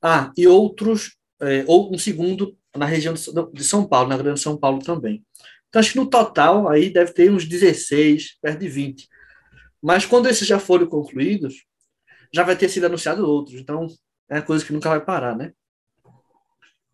Ah, 0.00 0.32
e 0.36 0.46
outros, 0.46 1.16
é, 1.40 1.64
ou 1.66 1.94
um 1.94 1.98
segundo 1.98 2.56
na 2.74 2.86
região 2.86 3.14
de 3.14 3.64
São 3.64 3.86
Paulo, 3.86 4.08
na 4.08 4.16
Grande 4.16 4.40
São 4.40 4.56
Paulo 4.56 4.82
também. 4.82 5.24
Então, 5.68 5.80
acho 5.80 5.92
que 5.92 5.98
no 5.98 6.08
total 6.08 6.68
aí 6.68 6.90
deve 6.90 7.12
ter 7.12 7.30
uns 7.30 7.46
16, 7.46 8.38
perto 8.40 8.60
de 8.60 8.68
20. 8.68 9.08
Mas 9.82 10.06
quando 10.06 10.28
esses 10.28 10.46
já 10.46 10.58
forem 10.58 10.88
concluídos, 10.88 11.64
já 12.32 12.42
vai 12.42 12.56
ter 12.56 12.68
sido 12.68 12.86
anunciado 12.86 13.26
outros. 13.26 13.60
Então, 13.60 13.86
é 14.28 14.40
coisa 14.40 14.64
que 14.64 14.72
nunca 14.72 14.88
vai 14.88 15.04
parar, 15.04 15.36
né? 15.36 15.52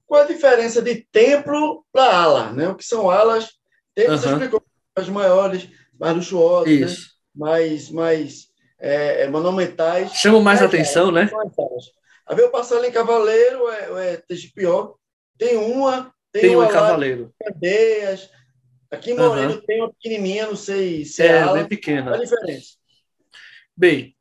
Qual 0.07 0.23
a 0.23 0.27
diferença 0.27 0.83
de 0.83 1.07
templo 1.11 1.85
para 1.93 2.17
ala? 2.17 2.53
Né? 2.53 2.69
O 2.69 2.75
que 2.75 2.85
são 2.85 3.09
alas? 3.09 3.51
Templos, 3.95 4.23
uhum. 4.25 4.29
você 4.29 4.35
explicou, 4.35 4.63
as 4.95 5.09
maiores, 5.09 5.69
mais 5.99 6.15
luxuosas, 6.15 6.81
né? 6.81 7.12
Mais, 7.35 7.91
mais 7.91 8.49
é, 8.79 9.23
é 9.23 9.29
monumentais. 9.29 10.13
Chama 10.15 10.41
mais 10.41 10.61
é, 10.61 10.65
atenção, 10.65 11.11
né? 11.11 11.31
A 12.27 12.35
ver, 12.35 12.49
passando 12.51 12.85
em 12.85 12.93
Cavaleiro, 12.93 13.69
é, 13.69 14.15
é 14.15 14.23
pior. 14.55 14.95
Tem 15.39 15.57
uma, 15.57 16.15
tem, 16.31 16.43
tem 16.43 16.57
uma 16.57 16.67
em 16.67 16.71
Cavaleiro. 16.71 17.35
Candeias. 17.43 18.31
Aqui 18.91 19.13
em 19.13 19.17
Moreno 19.17 19.55
uhum. 19.55 19.63
tem 19.67 19.81
uma 19.81 19.93
pequenininha, 19.93 20.47
não 20.47 20.57
sei 20.57 21.05
se 21.05 21.23
é, 21.23 21.39
é 21.39 21.53
bem 21.53 21.67
pequena. 21.67 22.11
Qual 22.11 22.21
a 22.21 22.25
diferença? 22.25 22.77
Bem, 23.75 24.15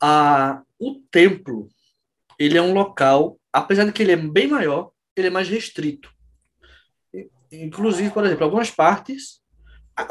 a, 0.00 0.62
o 0.78 0.96
templo, 1.10 1.68
ele 2.38 2.58
é 2.58 2.62
um 2.62 2.72
local, 2.72 3.38
apesar 3.52 3.84
de 3.84 3.92
que 3.92 4.02
ele 4.02 4.12
é 4.12 4.16
bem 4.16 4.48
maior, 4.48 4.90
ele 5.14 5.28
é 5.28 5.30
mais 5.30 5.48
restrito. 5.48 6.12
Inclusive, 7.50 8.10
por 8.10 8.24
exemplo, 8.24 8.44
algumas 8.44 8.70
partes, 8.70 9.40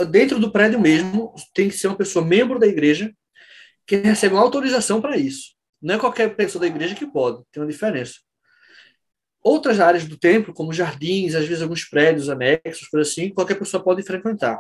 dentro 0.10 0.40
do 0.40 0.52
prédio 0.52 0.80
mesmo, 0.80 1.34
tem 1.54 1.70
que 1.70 1.78
ser 1.78 1.88
uma 1.88 1.98
pessoa 1.98 2.24
membro 2.26 2.60
da 2.60 2.68
igreja 2.68 3.14
que 3.86 3.98
recebe 3.98 4.36
uma 4.36 4.42
autorização 4.42 5.02
para 5.02 5.18
isso. 5.18 5.56
Não 5.82 5.96
é 5.96 6.00
qualquer 6.00 6.36
pessoa 6.36 6.62
da 6.62 6.68
igreja 6.68 6.96
que 6.96 7.06
pode, 7.06 7.44
tem 7.52 7.62
uma 7.62 7.70
diferença. 7.70 8.16
Outras 9.42 9.80
áreas 9.80 10.06
do 10.06 10.18
templo, 10.18 10.54
como 10.54 10.74
jardins, 10.74 11.36
às 11.36 11.48
vezes 11.48 11.62
alguns 11.62 11.86
prédios 11.86 12.30
anexos, 12.30 12.90
por 12.90 13.00
assim, 13.00 13.34
qualquer 13.34 13.56
pessoa 13.56 13.82
pode 13.82 14.04
frequentar. 14.04 14.60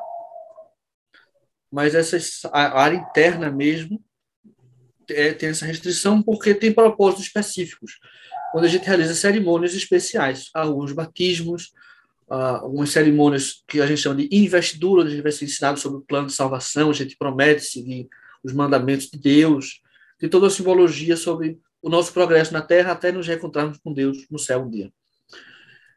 Mas 1.69 1.93
essa 1.93 2.17
a 2.53 2.79
área 2.79 2.95
interna 2.95 3.51
mesmo 3.51 4.01
é, 5.09 5.33
tem 5.33 5.49
essa 5.49 5.65
restrição 5.65 6.21
porque 6.21 6.53
tem 6.53 6.71
propósitos 6.71 7.25
específicos. 7.25 7.99
Quando 8.51 8.63
a 8.65 8.69
gente 8.69 8.85
realiza 8.85 9.13
cerimônias 9.13 9.73
especiais, 9.73 10.49
alguns 10.53 10.93
batismos, 10.93 11.73
algumas 12.29 12.89
cerimônias 12.89 13.63
que 13.67 13.79
a 13.81 13.87
gente 13.87 14.01
chama 14.01 14.15
de 14.15 14.29
investidura, 14.31 15.07
a 15.07 15.09
gente 15.09 15.21
vai 15.21 15.31
ser 15.31 15.45
ensinado 15.45 15.79
sobre 15.79 15.99
o 15.99 16.01
plano 16.01 16.27
de 16.27 16.33
salvação, 16.33 16.89
a 16.89 16.93
gente 16.93 17.15
promete 17.17 17.63
seguir 17.63 18.07
os 18.43 18.53
mandamentos 18.53 19.07
de 19.07 19.17
Deus, 19.17 19.81
tem 20.19 20.29
toda 20.29 20.47
a 20.47 20.49
simbologia 20.49 21.15
sobre 21.15 21.59
o 21.81 21.89
nosso 21.89 22.11
progresso 22.11 22.53
na 22.53 22.61
Terra 22.61 22.91
até 22.91 23.11
nos 23.11 23.27
reencontrarmos 23.27 23.77
com 23.77 23.93
Deus 23.93 24.25
no 24.29 24.39
céu 24.39 24.63
um 24.63 24.69
dia. 24.69 24.91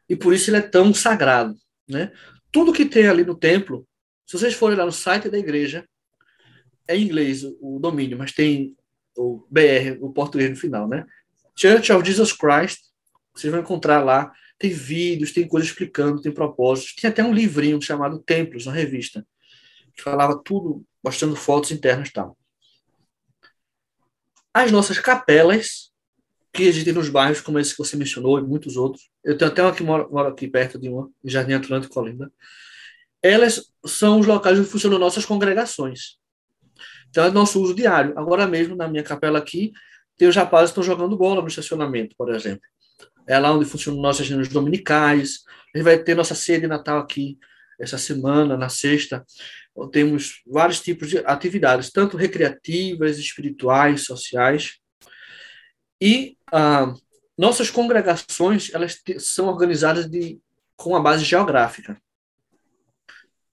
E 0.07 0.15
por 0.15 0.33
isso 0.33 0.49
ele 0.49 0.57
é 0.57 0.61
tão 0.61 0.93
sagrado. 0.93 1.55
Né? 1.87 2.11
Tudo 2.51 2.73
que 2.73 2.85
tem 2.85 3.07
ali 3.07 3.23
no 3.23 3.35
templo, 3.35 3.87
se 4.25 4.37
vocês 4.37 4.53
forem 4.53 4.77
lá 4.77 4.85
no 4.85 4.91
site 4.91 5.29
da 5.29 5.37
igreja, 5.37 5.85
é 6.87 6.95
em 6.95 7.03
inglês 7.03 7.43
o 7.59 7.79
domínio, 7.79 8.17
mas 8.17 8.31
tem 8.31 8.75
o 9.15 9.45
BR, 9.49 9.97
o 9.99 10.11
português 10.11 10.49
no 10.49 10.55
final, 10.55 10.87
né? 10.87 11.05
Church 11.55 11.91
of 11.91 12.05
Jesus 12.05 12.33
Christ, 12.33 12.79
vocês 13.33 13.51
vão 13.51 13.61
encontrar 13.61 14.03
lá, 14.03 14.31
tem 14.61 14.71
vídeos, 14.71 15.31
tem 15.31 15.47
coisas 15.47 15.69
explicando, 15.69 16.21
tem 16.21 16.31
propósitos. 16.31 16.93
Tem 16.93 17.09
até 17.09 17.23
um 17.23 17.33
livrinho 17.33 17.81
chamado 17.81 18.19
Templos, 18.19 18.67
uma 18.67 18.75
revista, 18.75 19.25
que 19.95 20.03
falava 20.03 20.39
tudo, 20.43 20.85
mostrando 21.03 21.35
fotos 21.35 21.71
internas 21.71 22.09
e 22.09 22.13
tal. 22.13 22.37
As 24.53 24.71
nossas 24.71 24.99
capelas, 24.99 25.91
que 26.53 26.63
existem 26.63 26.93
nos 26.93 27.09
bairros, 27.09 27.41
como 27.41 27.57
esse 27.57 27.71
que 27.71 27.79
você 27.79 27.97
mencionou, 27.97 28.37
e 28.37 28.43
muitos 28.43 28.77
outros. 28.77 29.09
Eu 29.23 29.35
tenho 29.37 29.49
até 29.49 29.63
uma 29.63 29.73
que 29.73 29.81
mora, 29.81 30.07
mora 30.07 30.29
aqui 30.29 30.47
perto 30.47 30.77
de 30.77 30.89
uma, 30.89 31.09
em 31.23 31.29
Jardim 31.29 31.53
Atlântico, 31.53 31.99
Olinda. 31.99 32.31
Elas 33.23 33.71
são 33.85 34.19
os 34.19 34.27
locais 34.27 34.59
onde 34.59 34.67
funcionam 34.67 34.99
nossas 34.99 35.25
congregações. 35.25 36.17
Então, 37.09 37.25
é 37.25 37.31
nosso 37.31 37.61
uso 37.61 37.73
diário. 37.73 38.17
Agora 38.17 38.45
mesmo, 38.47 38.75
na 38.75 38.87
minha 38.87 39.03
capela 39.03 39.39
aqui, 39.39 39.71
tem 40.17 40.27
os 40.27 40.35
rapazes 40.35 40.71
que 40.71 40.79
estão 40.79 40.83
jogando 40.83 41.17
bola 41.17 41.41
no 41.41 41.47
estacionamento, 41.47 42.15
por 42.15 42.33
exemplo. 42.33 42.70
É 43.31 43.39
lá 43.39 43.53
onde 43.53 43.63
funcionam 43.63 44.01
nossas 44.01 44.27
reuniões 44.27 44.49
dominicais. 44.49 45.45
A 45.73 45.77
gente 45.77 45.85
vai 45.85 45.97
ter 45.97 46.13
nossa 46.15 46.35
ceia 46.35 46.59
de 46.59 46.67
Natal 46.67 46.99
aqui 46.99 47.39
essa 47.79 47.97
semana, 47.97 48.57
na 48.57 48.67
sexta. 48.67 49.25
Temos 49.89 50.41
vários 50.45 50.81
tipos 50.81 51.09
de 51.09 51.19
atividades, 51.19 51.89
tanto 51.89 52.17
recreativas, 52.17 53.17
espirituais, 53.17 54.03
sociais. 54.03 54.79
E 56.01 56.35
ah, 56.51 56.93
nossas 57.37 57.69
congregações 57.69 58.69
elas 58.73 59.01
são 59.19 59.47
organizadas 59.47 60.09
de 60.09 60.37
com 60.75 60.93
a 60.93 60.99
base 60.99 61.23
geográfica. 61.23 61.97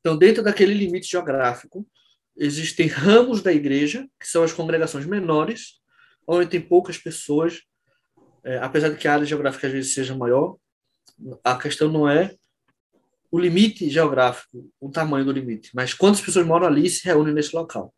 Então, 0.01 0.19
dentro 0.19 0.43
daquele 0.43 0.75
limite 0.75 1.09
geográfico, 1.09 1.87
existem 2.37 2.89
ramos 2.89 3.43
da 3.43 3.53
igreja, 3.53 4.09
que 4.19 4.27
são 4.27 4.43
as 4.43 4.53
congregações 4.53 5.07
menores, 5.07 5.79
onde 6.27 6.51
tem 6.51 6.61
poucas 6.61 6.99
pessoas, 6.99 7.63
é, 8.49 8.57
apesar 8.61 8.89
de 8.89 8.97
que 8.97 9.07
a 9.07 9.13
área 9.13 9.27
geográfica 9.27 9.67
às 9.67 9.73
vezes 9.75 9.93
seja 9.93 10.17
maior, 10.17 10.57
a 11.45 11.55
questão 11.57 11.93
não 11.93 12.09
é 12.09 12.35
o 13.31 13.39
limite 13.39 13.91
geográfico, 13.91 14.71
o 14.81 14.91
tamanho 14.91 15.27
do 15.27 15.33
limite, 15.33 15.71
mas 15.75 15.93
quantas 15.93 16.23
pessoas 16.23 16.47
moram 16.47 16.67
ali 16.67 16.87
e 16.87 16.91
se 16.91 17.05
reúnem 17.05 17.35
nesse 17.35 17.55
local. 17.55 17.95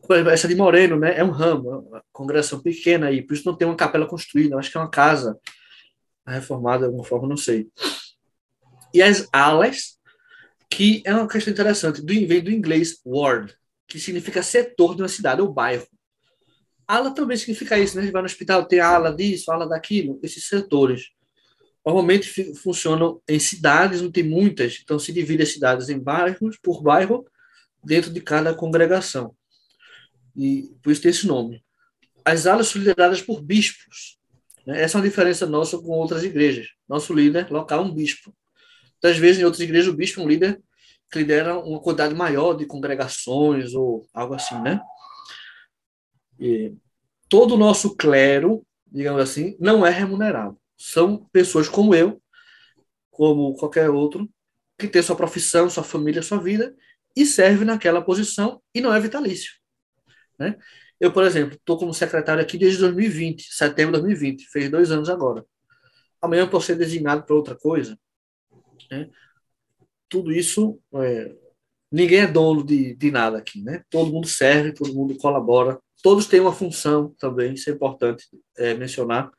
Por 0.00 0.16
exemplo, 0.16 0.32
essa 0.32 0.48
de 0.48 0.54
Moreno, 0.54 0.96
né, 0.96 1.18
é 1.18 1.22
um 1.22 1.30
ramo, 1.30 1.70
é 1.70 1.76
uma 1.76 2.04
congregação 2.10 2.62
pequena 2.62 3.08
aí, 3.08 3.20
por 3.20 3.34
isso 3.34 3.44
não 3.44 3.54
tem 3.54 3.68
uma 3.68 3.76
capela 3.76 4.06
construída, 4.06 4.56
acho 4.56 4.70
que 4.70 4.78
é 4.78 4.80
uma 4.80 4.88
casa 4.88 5.38
reformada 6.26 6.78
de 6.78 6.86
alguma 6.86 7.04
forma, 7.04 7.28
não 7.28 7.36
sei. 7.36 7.68
E 8.94 9.02
as 9.02 9.28
alas, 9.30 9.98
que 10.70 11.02
é 11.04 11.12
uma 11.12 11.28
questão 11.28 11.52
interessante, 11.52 12.00
do, 12.00 12.06
vem 12.06 12.42
do 12.42 12.50
inglês 12.50 13.02
ward, 13.04 13.54
que 13.86 14.00
significa 14.00 14.42
setor 14.42 14.96
de 14.96 15.02
uma 15.02 15.08
cidade 15.08 15.42
ou 15.42 15.52
bairro. 15.52 15.86
Ala 16.90 17.14
também 17.14 17.36
significa 17.36 17.78
isso, 17.78 17.94
né? 17.94 18.02
A 18.02 18.04
gente 18.04 18.12
vai 18.12 18.20
no 18.20 18.26
hospital, 18.26 18.64
tem 18.64 18.80
ala 18.80 19.14
disso, 19.14 19.52
ala 19.52 19.64
daquilo, 19.68 20.18
esses 20.24 20.48
setores. 20.48 21.10
Normalmente 21.86 22.52
funcionam 22.54 23.22
em 23.28 23.38
cidades, 23.38 24.02
não 24.02 24.10
tem 24.10 24.24
muitas, 24.24 24.80
então 24.82 24.98
se 24.98 25.12
divide 25.12 25.44
as 25.44 25.52
cidades 25.52 25.88
em 25.88 26.00
bairros, 26.00 26.58
por 26.60 26.82
bairro, 26.82 27.24
dentro 27.84 28.12
de 28.12 28.20
cada 28.20 28.52
congregação. 28.52 29.36
E 30.36 30.74
por 30.82 30.90
isso 30.90 31.00
tem 31.00 31.12
esse 31.12 31.28
nome. 31.28 31.62
As 32.24 32.48
alas 32.48 32.66
são 32.66 32.80
lideradas 32.80 33.22
por 33.22 33.40
bispos. 33.40 34.18
Né? 34.66 34.82
Essa 34.82 34.98
é 34.98 35.00
uma 35.00 35.08
diferença 35.08 35.46
nossa 35.46 35.78
com 35.78 35.92
outras 35.92 36.24
igrejas. 36.24 36.70
Nosso 36.88 37.14
líder 37.14 37.52
local 37.52 37.82
é 37.82 37.84
um 37.84 37.94
bispo. 37.94 38.34
Muitas 39.00 39.16
vezes, 39.16 39.40
em 39.40 39.44
outras 39.44 39.62
igrejas, 39.62 39.86
o 39.86 39.96
bispo 39.96 40.20
é 40.20 40.24
um 40.24 40.28
líder 40.28 40.60
que 41.08 41.20
lidera 41.20 41.56
uma 41.56 41.78
quantidade 41.78 42.16
maior 42.16 42.54
de 42.54 42.66
congregações 42.66 43.74
ou 43.74 44.08
algo 44.12 44.34
assim, 44.34 44.60
né? 44.60 44.80
Todo 47.28 47.54
o 47.54 47.58
nosso 47.58 47.96
clero, 47.96 48.66
digamos 48.86 49.20
assim, 49.20 49.56
não 49.60 49.86
é 49.86 49.90
remunerado. 49.90 50.58
São 50.76 51.28
pessoas 51.32 51.68
como 51.68 51.94
eu, 51.94 52.20
como 53.10 53.54
qualquer 53.54 53.90
outro, 53.90 54.28
que 54.78 54.88
tem 54.88 55.02
sua 55.02 55.16
profissão, 55.16 55.68
sua 55.68 55.84
família, 55.84 56.22
sua 56.22 56.42
vida 56.42 56.74
e 57.16 57.26
serve 57.26 57.64
naquela 57.64 58.02
posição 58.02 58.62
e 58.74 58.80
não 58.80 58.94
é 58.94 59.00
vitalício. 59.00 59.52
Né? 60.38 60.56
Eu, 60.98 61.12
por 61.12 61.24
exemplo, 61.24 61.56
estou 61.56 61.78
como 61.78 61.92
secretário 61.92 62.42
aqui 62.42 62.56
desde 62.56 62.78
2020, 62.78 63.52
setembro 63.52 63.96
de 63.96 64.02
2020, 64.02 64.48
fez 64.48 64.70
dois 64.70 64.90
anos 64.90 65.10
agora. 65.10 65.44
Amanhã 66.22 66.42
eu 66.42 66.50
posso 66.50 66.66
ser 66.66 66.76
designado 66.76 67.24
para 67.24 67.34
outra 67.34 67.56
coisa. 67.56 67.98
Né? 68.90 69.08
tudo 70.10 70.32
isso, 70.32 70.78
é, 70.96 71.32
ninguém 71.90 72.20
é 72.20 72.26
dono 72.26 72.66
de, 72.66 72.94
de 72.96 73.10
nada 73.10 73.38
aqui, 73.38 73.62
né? 73.62 73.82
Todo 73.88 74.12
mundo 74.12 74.26
serve, 74.26 74.74
todo 74.74 74.92
mundo 74.92 75.16
colabora, 75.16 75.80
todos 76.02 76.26
têm 76.26 76.40
uma 76.40 76.52
função 76.52 77.14
também, 77.18 77.54
isso 77.54 77.70
é 77.70 77.72
importante 77.72 78.26
é, 78.56 78.74
mencionar. 78.74 79.30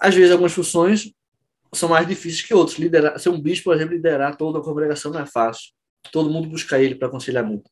Às 0.00 0.14
vezes, 0.14 0.32
algumas 0.32 0.52
funções 0.52 1.12
são 1.74 1.88
mais 1.88 2.06
difíceis 2.06 2.42
que 2.42 2.54
outras. 2.54 2.78
Liderar, 2.78 3.18
ser 3.18 3.28
um 3.28 3.40
bispo, 3.40 3.64
por 3.64 3.76
exemplo, 3.76 3.94
liderar 3.94 4.36
toda 4.36 4.58
a 4.58 4.62
congregação 4.62 5.12
não 5.12 5.20
é 5.20 5.26
fácil. 5.26 5.72
Todo 6.10 6.30
mundo 6.30 6.48
busca 6.48 6.80
ele 6.80 6.94
para 6.94 7.08
aconselhamento. 7.08 7.70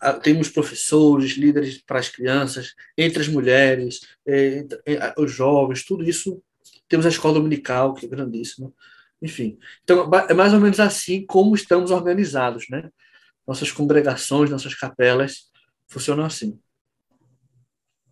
Ah, 0.00 0.12
temos 0.12 0.50
professores, 0.50 1.32
líderes 1.32 1.82
para 1.82 1.98
as 1.98 2.08
crianças, 2.08 2.74
entre 2.96 3.22
as 3.22 3.28
mulheres, 3.28 4.00
é, 4.26 4.58
entre, 4.58 4.78
é, 4.86 5.14
os 5.16 5.32
jovens, 5.32 5.84
tudo 5.84 6.04
isso. 6.04 6.42
Temos 6.86 7.06
a 7.06 7.08
escola 7.08 7.34
dominical, 7.34 7.94
que 7.94 8.04
é 8.04 8.08
grandíssima. 8.08 8.70
Enfim, 9.22 9.58
então 9.82 10.10
é 10.28 10.34
mais 10.34 10.52
ou 10.52 10.60
menos 10.60 10.78
assim 10.78 11.24
como 11.24 11.54
estamos 11.54 11.90
organizados, 11.90 12.66
né? 12.68 12.90
Nossas 13.46 13.72
congregações, 13.72 14.50
nossas 14.50 14.74
capelas 14.74 15.50
funcionam 15.86 16.24
assim. 16.24 16.58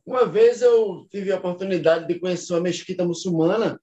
Uma 0.05 0.27
vez 0.27 0.63
eu 0.63 1.07
tive 1.11 1.33
a 1.33 1.37
oportunidade 1.37 2.07
de 2.07 2.19
conhecer 2.19 2.53
uma 2.53 2.61
mesquita 2.61 3.05
muçulmana 3.05 3.81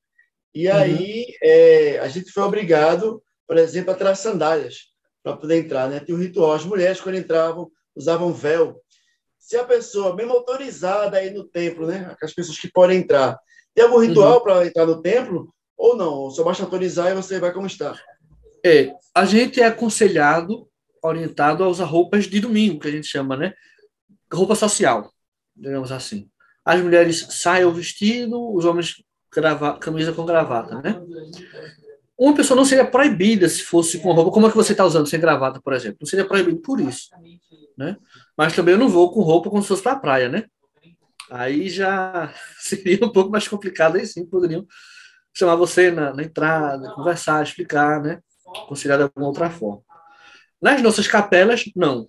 e 0.53 0.67
uhum. 0.67 0.75
aí 0.75 1.25
é, 1.41 1.99
a 1.99 2.07
gente 2.07 2.31
foi 2.31 2.43
obrigado, 2.43 3.23
por 3.47 3.57
exemplo, 3.57 3.91
a 3.91 3.95
tirar 3.95 4.15
sandálias 4.15 4.89
para 5.23 5.37
poder 5.37 5.57
entrar, 5.57 5.89
né? 5.89 5.99
Tinha 5.99 6.17
um 6.17 6.21
ritual, 6.21 6.53
as 6.53 6.65
mulheres 6.65 6.99
quando 6.99 7.17
entravam 7.17 7.71
usavam 7.95 8.33
véu. 8.33 8.81
Se 9.37 9.57
a 9.57 9.63
pessoa, 9.63 10.15
mesmo 10.15 10.33
autorizada 10.33 11.17
aí 11.17 11.31
no 11.31 11.43
templo, 11.43 11.87
né? 11.87 12.15
As 12.21 12.33
pessoas 12.33 12.57
que 12.57 12.71
podem 12.71 12.99
entrar, 12.99 13.37
tem 13.73 13.83
algum 13.83 13.99
ritual 13.99 14.37
uhum. 14.37 14.43
para 14.43 14.65
entrar 14.65 14.85
no 14.85 15.01
templo? 15.01 15.53
Ou 15.77 15.95
não? 15.95 16.29
Só 16.29 16.43
basta 16.43 16.63
autorizar 16.63 17.11
e 17.11 17.15
você 17.15 17.39
vai 17.39 17.53
como 17.53 17.67
está. 17.67 17.97
É, 18.65 18.91
a 19.15 19.25
gente 19.25 19.61
é 19.61 19.65
aconselhado, 19.65 20.67
orientado 21.01 21.63
a 21.63 21.67
usar 21.67 21.85
roupas 21.85 22.25
de 22.25 22.39
domingo, 22.39 22.79
que 22.79 22.87
a 22.87 22.91
gente 22.91 23.07
chama, 23.07 23.37
né? 23.37 23.53
Roupa 24.31 24.55
social, 24.55 25.11
digamos 25.55 25.91
assim. 25.91 26.29
As 26.63 26.81
mulheres 26.81 27.25
saem 27.31 27.65
o 27.65 27.71
vestido, 27.71 28.53
os 28.53 28.65
homens 28.65 29.03
grava, 29.33 29.77
camisa 29.77 30.13
com 30.13 30.25
gravata, 30.25 30.81
né? 30.81 31.01
Uma 32.17 32.35
pessoa 32.35 32.57
não 32.57 32.65
seria 32.65 32.85
proibida 32.85 33.47
se 33.47 33.63
fosse 33.63 33.99
com 33.99 34.11
roupa, 34.11 34.31
como 34.31 34.47
é 34.47 34.49
que 34.49 34.57
você 34.57 34.73
está 34.73 34.85
usando 34.85 35.07
sem 35.07 35.19
gravata, 35.19 35.61
por 35.61 35.73
exemplo? 35.73 35.99
Não 36.01 36.07
seria 36.07 36.25
proibido 36.25 36.59
por 36.59 36.79
isso, 36.79 37.09
né? 37.77 37.97
Mas 38.37 38.53
também 38.55 38.73
eu 38.73 38.79
não 38.79 38.89
vou 38.89 39.11
com 39.11 39.21
roupa 39.21 39.49
como 39.49 39.61
se 39.61 39.69
fosse 39.69 39.83
para 39.83 39.93
a 39.93 39.99
praia, 39.99 40.29
né? 40.29 40.45
Aí 41.31 41.69
já 41.69 42.33
seria 42.59 43.05
um 43.05 43.11
pouco 43.11 43.31
mais 43.31 43.47
complicado, 43.47 43.95
aí 43.95 44.05
sim, 44.05 44.25
poderiam 44.25 44.65
chamar 45.33 45.55
você 45.55 45.91
na, 45.91 46.13
na 46.13 46.23
entrada, 46.23 46.93
conversar, 46.93 47.41
explicar, 47.41 48.01
né? 48.01 48.19
Conciliar 48.67 48.97
de 48.97 49.03
alguma 49.03 49.27
outra 49.27 49.49
forma. 49.49 49.81
Nas 50.61 50.81
nossas 50.81 51.07
capelas, 51.07 51.63
não. 51.75 52.05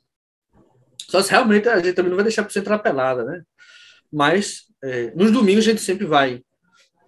Só 1.10 1.20
se 1.20 1.32
realmente 1.32 1.68
a 1.68 1.76
gente 1.78 1.94
também 1.94 2.08
não 2.08 2.16
vai 2.16 2.22
deixar 2.22 2.44
para 2.44 2.52
você 2.52 2.60
entrar 2.60 2.78
pelada, 2.78 3.24
né? 3.24 3.42
Mas 4.12 4.66
é, 4.80 5.10
nos 5.10 5.32
domingos 5.32 5.66
a 5.66 5.70
gente 5.70 5.80
sempre 5.80 6.06
vai 6.06 6.40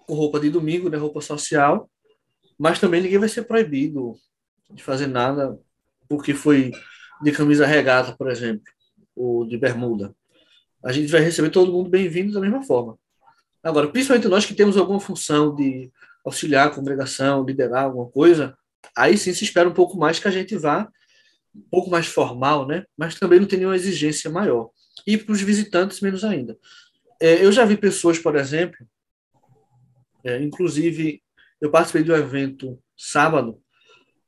com 0.08 0.14
roupa 0.14 0.40
de 0.40 0.50
domingo, 0.50 0.88
né? 0.88 0.98
Roupa 0.98 1.20
social. 1.20 1.88
Mas 2.58 2.80
também 2.80 3.00
ninguém 3.00 3.18
vai 3.18 3.28
ser 3.28 3.42
proibido 3.42 4.14
de 4.72 4.82
fazer 4.82 5.06
nada 5.06 5.56
porque 6.08 6.34
foi 6.34 6.72
de 7.22 7.30
camisa 7.30 7.64
regata, 7.64 8.12
por 8.16 8.28
exemplo, 8.28 8.64
ou 9.14 9.46
de 9.46 9.56
bermuda. 9.56 10.12
A 10.84 10.90
gente 10.90 11.06
vai 11.06 11.20
receber 11.20 11.50
todo 11.50 11.70
mundo 11.70 11.88
bem-vindo 11.88 12.32
da 12.32 12.40
mesma 12.40 12.64
forma. 12.64 12.98
Agora, 13.62 13.86
principalmente 13.86 14.26
nós 14.26 14.44
que 14.44 14.54
temos 14.54 14.76
alguma 14.76 14.98
função 14.98 15.54
de 15.54 15.92
auxiliar 16.24 16.66
a 16.66 16.70
congregação, 16.70 17.44
liderar 17.44 17.84
alguma 17.84 18.10
coisa, 18.10 18.58
aí 18.96 19.16
sim 19.16 19.32
se 19.32 19.44
espera 19.44 19.68
um 19.68 19.74
pouco 19.74 19.96
mais 19.96 20.18
que 20.18 20.26
a 20.26 20.32
gente 20.32 20.56
vá 20.56 20.90
um 21.54 21.62
pouco 21.70 21.90
mais 21.90 22.06
formal, 22.06 22.66
né? 22.66 22.84
Mas 22.96 23.18
também 23.18 23.40
não 23.40 23.46
tem 23.46 23.58
nenhuma 23.58 23.76
exigência 23.76 24.30
maior. 24.30 24.70
E 25.06 25.16
para 25.16 25.32
os 25.32 25.40
visitantes, 25.40 26.00
menos 26.00 26.24
ainda. 26.24 26.58
É, 27.20 27.44
eu 27.44 27.52
já 27.52 27.64
vi 27.64 27.76
pessoas, 27.76 28.18
por 28.18 28.36
exemplo, 28.36 28.76
é, 30.24 30.42
inclusive, 30.42 31.22
eu 31.60 31.70
participei 31.70 32.02
de 32.02 32.12
um 32.12 32.16
evento 32.16 32.78
sábado, 32.96 33.60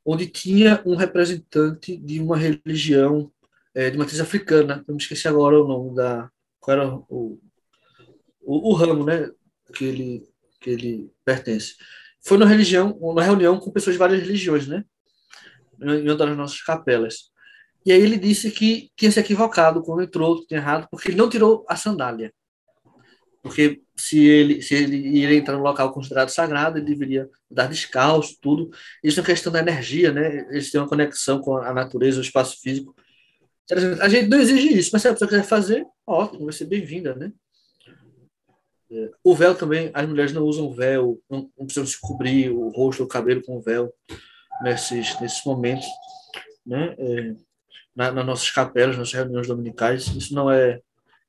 onde 0.04 0.26
tinha 0.26 0.82
um 0.84 0.96
representante 0.96 1.96
de 1.96 2.20
uma 2.20 2.37
religião 2.37 3.32
é, 3.74 3.90
de 3.90 3.98
matriz 3.98 4.20
africana, 4.20 4.84
eu 4.87 4.94
me 4.94 5.00
esqueci 5.00 5.26
agora 5.26 5.60
o 5.60 5.66
nome 5.66 5.96
da. 5.96 6.30
Qual 6.60 6.76
era 6.76 6.94
o, 7.08 7.40
o, 8.40 8.70
o 8.70 8.72
ramo, 8.74 9.04
né? 9.04 9.30
Que 9.74 9.84
ele, 9.84 10.28
que 10.60 10.70
ele 10.70 11.10
pertence. 11.24 11.74
Foi 12.22 12.38
numa 12.38 12.48
religião, 12.48 12.96
uma 13.00 13.22
reunião 13.22 13.58
com 13.58 13.70
pessoas 13.70 13.94
de 13.94 13.98
várias 13.98 14.20
religiões, 14.20 14.66
né? 14.66 14.84
Em 15.80 16.02
uma 16.02 16.16
das 16.16 16.37
nossas 16.37 16.60
capelas. 16.62 17.30
E 17.87 17.92
aí 17.92 18.00
ele 18.00 18.16
disse 18.16 18.50
que 18.50 18.90
tinha 18.96 19.10
se 19.10 19.20
equivocado 19.20 19.82
quando 19.82 20.02
entrou, 20.02 20.44
tinha 20.46 20.58
errado, 20.58 20.88
porque 20.90 21.08
ele 21.08 21.18
não 21.18 21.28
tirou 21.28 21.64
a 21.68 21.76
sandália. 21.76 22.32
Porque 23.42 23.82
se 23.94 24.24
ele, 24.24 24.62
se 24.62 24.74
ele 24.74 24.96
iria 24.96 25.37
entrar 25.37 25.56
no 25.58 25.62
local 25.62 25.92
considerado 25.92 26.30
sagrado, 26.30 26.78
ele 26.78 26.87
deveria 26.87 27.28
dar 27.50 27.66
descalço, 27.66 28.38
tudo. 28.40 28.70
Isso 29.02 29.20
é 29.20 29.22
uma 29.22 29.26
questão 29.26 29.52
da 29.52 29.58
energia, 29.58 30.10
né? 30.10 30.46
Eles 30.50 30.70
têm 30.70 30.80
uma 30.80 30.88
conexão 30.88 31.40
com 31.40 31.58
a 31.58 31.74
natureza, 31.74 32.18
o 32.18 32.22
espaço 32.22 32.58
físico. 32.62 32.96
A 34.00 34.08
gente 34.08 34.28
não 34.28 34.40
exige 34.40 34.78
isso, 34.78 34.90
mas 34.92 35.02
se 35.02 35.08
a 35.08 35.12
pessoa 35.12 35.28
quiser 35.28 35.44
fazer, 35.44 35.87
ótimo, 36.06 36.44
vai 36.44 36.54
ser 36.54 36.64
bem-vinda, 36.64 37.14
né? 37.14 37.32
O 39.22 39.34
véu 39.34 39.54
também, 39.54 39.90
as 39.92 40.08
mulheres 40.08 40.32
não 40.32 40.44
usam 40.44 40.72
véu, 40.72 41.20
não, 41.28 41.50
não 41.58 41.66
precisam 41.66 41.87
se 41.87 42.00
cobrir 42.00 42.50
o 42.50 42.68
rosto 42.68 43.00
ou 43.00 43.06
o 43.06 43.08
cabelo 43.08 43.42
com 43.42 43.60
véu 43.60 43.92
nesses, 44.62 45.19
nesses 45.21 45.45
momentos, 45.45 45.87
né? 46.67 46.95
É, 46.99 47.35
na, 47.95 48.11
nas 48.11 48.27
nossas 48.27 48.51
capelas, 48.51 48.99
nas 48.99 49.12
reuniões 49.12 49.47
dominicais, 49.47 50.07
isso 50.09 50.35
não 50.35 50.51
é 50.51 50.81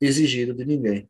exigido 0.02 0.54
de 0.54 0.66
ninguém. 0.66 1.10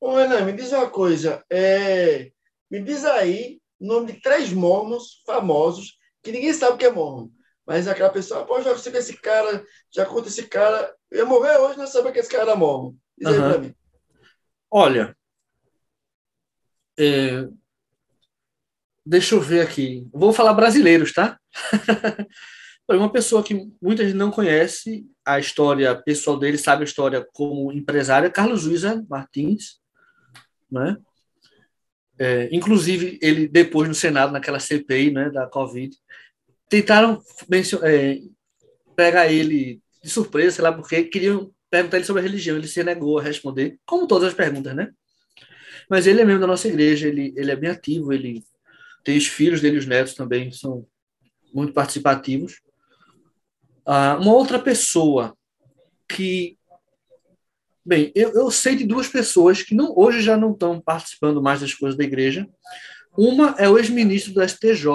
Ô, 0.00 0.14
Renan, 0.14 0.44
me 0.44 0.52
diz 0.52 0.72
uma 0.72 0.88
coisa. 0.88 1.44
É, 1.50 2.30
me 2.70 2.80
diz 2.82 3.04
aí 3.04 3.60
o 3.78 3.86
nome 3.86 4.12
de 4.12 4.20
três 4.20 4.52
mormons 4.52 5.22
famosos 5.26 5.98
que 6.22 6.32
ninguém 6.32 6.52
sabe 6.52 6.74
o 6.74 6.78
que 6.78 6.86
é 6.86 6.90
mormon. 6.90 7.28
Mas 7.66 7.86
aquela 7.86 8.10
pessoa, 8.10 8.44
pô, 8.46 8.60
já 8.60 8.70
conheci 8.70 8.96
esse 8.96 9.16
cara, 9.16 9.64
já 9.90 10.06
conta 10.06 10.28
esse 10.28 10.46
cara. 10.46 10.94
Eu 11.10 11.18
ia 11.18 11.24
morrer 11.24 11.56
hoje 11.58 11.78
não 11.78 11.86
saber 11.86 12.12
que 12.12 12.18
esse 12.18 12.30
cara 12.30 12.44
era 12.44 12.56
mormon. 12.56 12.94
Diz 13.16 13.28
aí 13.28 13.38
pra 13.38 13.58
mim. 13.58 13.74
Olha, 14.70 15.16
é, 16.98 17.48
deixa 19.04 19.34
eu 19.34 19.40
ver 19.40 19.60
aqui. 19.60 20.06
Vou 20.12 20.32
falar 20.32 20.54
brasileiros, 20.54 21.12
tá? 21.12 21.38
uma 22.96 23.12
pessoa 23.12 23.42
que 23.42 23.70
muita 23.80 24.04
gente 24.04 24.16
não 24.16 24.30
conhece 24.30 25.06
a 25.24 25.38
história 25.38 25.94
pessoal 25.94 26.36
dele, 26.36 26.58
sabe 26.58 26.82
a 26.82 26.84
história 26.84 27.26
como 27.32 27.72
empresário, 27.72 28.32
Carlos 28.32 28.64
Luiza 28.64 29.04
Martins, 29.08 29.78
né? 30.70 30.96
É, 32.18 32.48
inclusive, 32.52 33.18
ele 33.22 33.48
depois 33.48 33.88
no 33.88 33.94
Senado, 33.94 34.32
naquela 34.32 34.60
CPI 34.60 35.10
né, 35.10 35.30
da 35.30 35.46
Covid, 35.46 35.96
tentaram 36.68 37.22
é, 37.82 38.20
pegar 38.94 39.32
ele 39.32 39.80
de 40.02 40.10
surpresa, 40.10 40.56
sei 40.56 40.64
lá 40.64 40.72
porque, 40.72 41.04
queriam 41.04 41.50
perguntar 41.70 41.96
ele 41.96 42.06
sobre 42.06 42.20
a 42.20 42.24
religião, 42.24 42.56
ele 42.56 42.68
se 42.68 42.82
negou 42.84 43.18
a 43.18 43.22
responder, 43.22 43.78
como 43.86 44.06
todas 44.06 44.28
as 44.28 44.34
perguntas, 44.34 44.74
né? 44.74 44.90
Mas 45.88 46.06
ele 46.06 46.20
é 46.20 46.24
membro 46.24 46.42
da 46.42 46.46
nossa 46.46 46.68
igreja, 46.68 47.08
ele, 47.08 47.32
ele 47.36 47.50
é 47.50 47.56
bem 47.56 47.70
ativo, 47.70 48.12
ele 48.12 48.44
tem 49.04 49.16
os 49.16 49.26
filhos 49.26 49.60
dele, 49.60 49.78
os 49.78 49.86
netos 49.86 50.14
também, 50.14 50.50
são 50.52 50.86
muito 51.52 51.72
participativos. 51.72 52.60
Ah, 53.84 54.18
uma 54.20 54.32
outra 54.32 54.58
pessoa 54.58 55.36
que. 56.08 56.58
Bem, 57.84 58.12
eu, 58.14 58.32
eu 58.34 58.50
sei 58.50 58.76
de 58.76 58.84
duas 58.84 59.08
pessoas 59.08 59.62
que 59.62 59.74
não, 59.74 59.92
hoje 59.96 60.20
já 60.20 60.36
não 60.36 60.52
estão 60.52 60.80
participando 60.80 61.42
mais 61.42 61.60
das 61.60 61.74
coisas 61.74 61.96
da 61.96 62.04
igreja. 62.04 62.48
Uma 63.16 63.56
é 63.58 63.68
o 63.68 63.78
ex-ministro 63.78 64.32
do 64.32 64.46
STJ, 64.46 64.86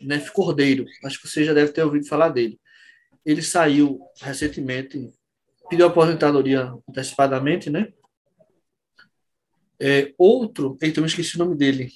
Nef 0.00 0.30
Cordeiro. 0.30 0.86
Acho 1.04 1.20
que 1.20 1.28
você 1.28 1.44
já 1.44 1.52
deve 1.52 1.72
ter 1.72 1.82
ouvido 1.82 2.06
falar 2.06 2.30
dele. 2.30 2.58
Ele 3.26 3.42
saiu 3.42 4.00
recentemente, 4.20 5.12
pediu 5.68 5.86
aposentadoria 5.86 6.72
antecipadamente, 6.88 7.68
né? 7.68 7.92
É, 9.80 10.12
outro, 10.16 10.76
então 10.82 11.04
eu 11.04 11.06
esqueci 11.06 11.36
o 11.36 11.38
nome 11.38 11.56
dele. 11.56 11.92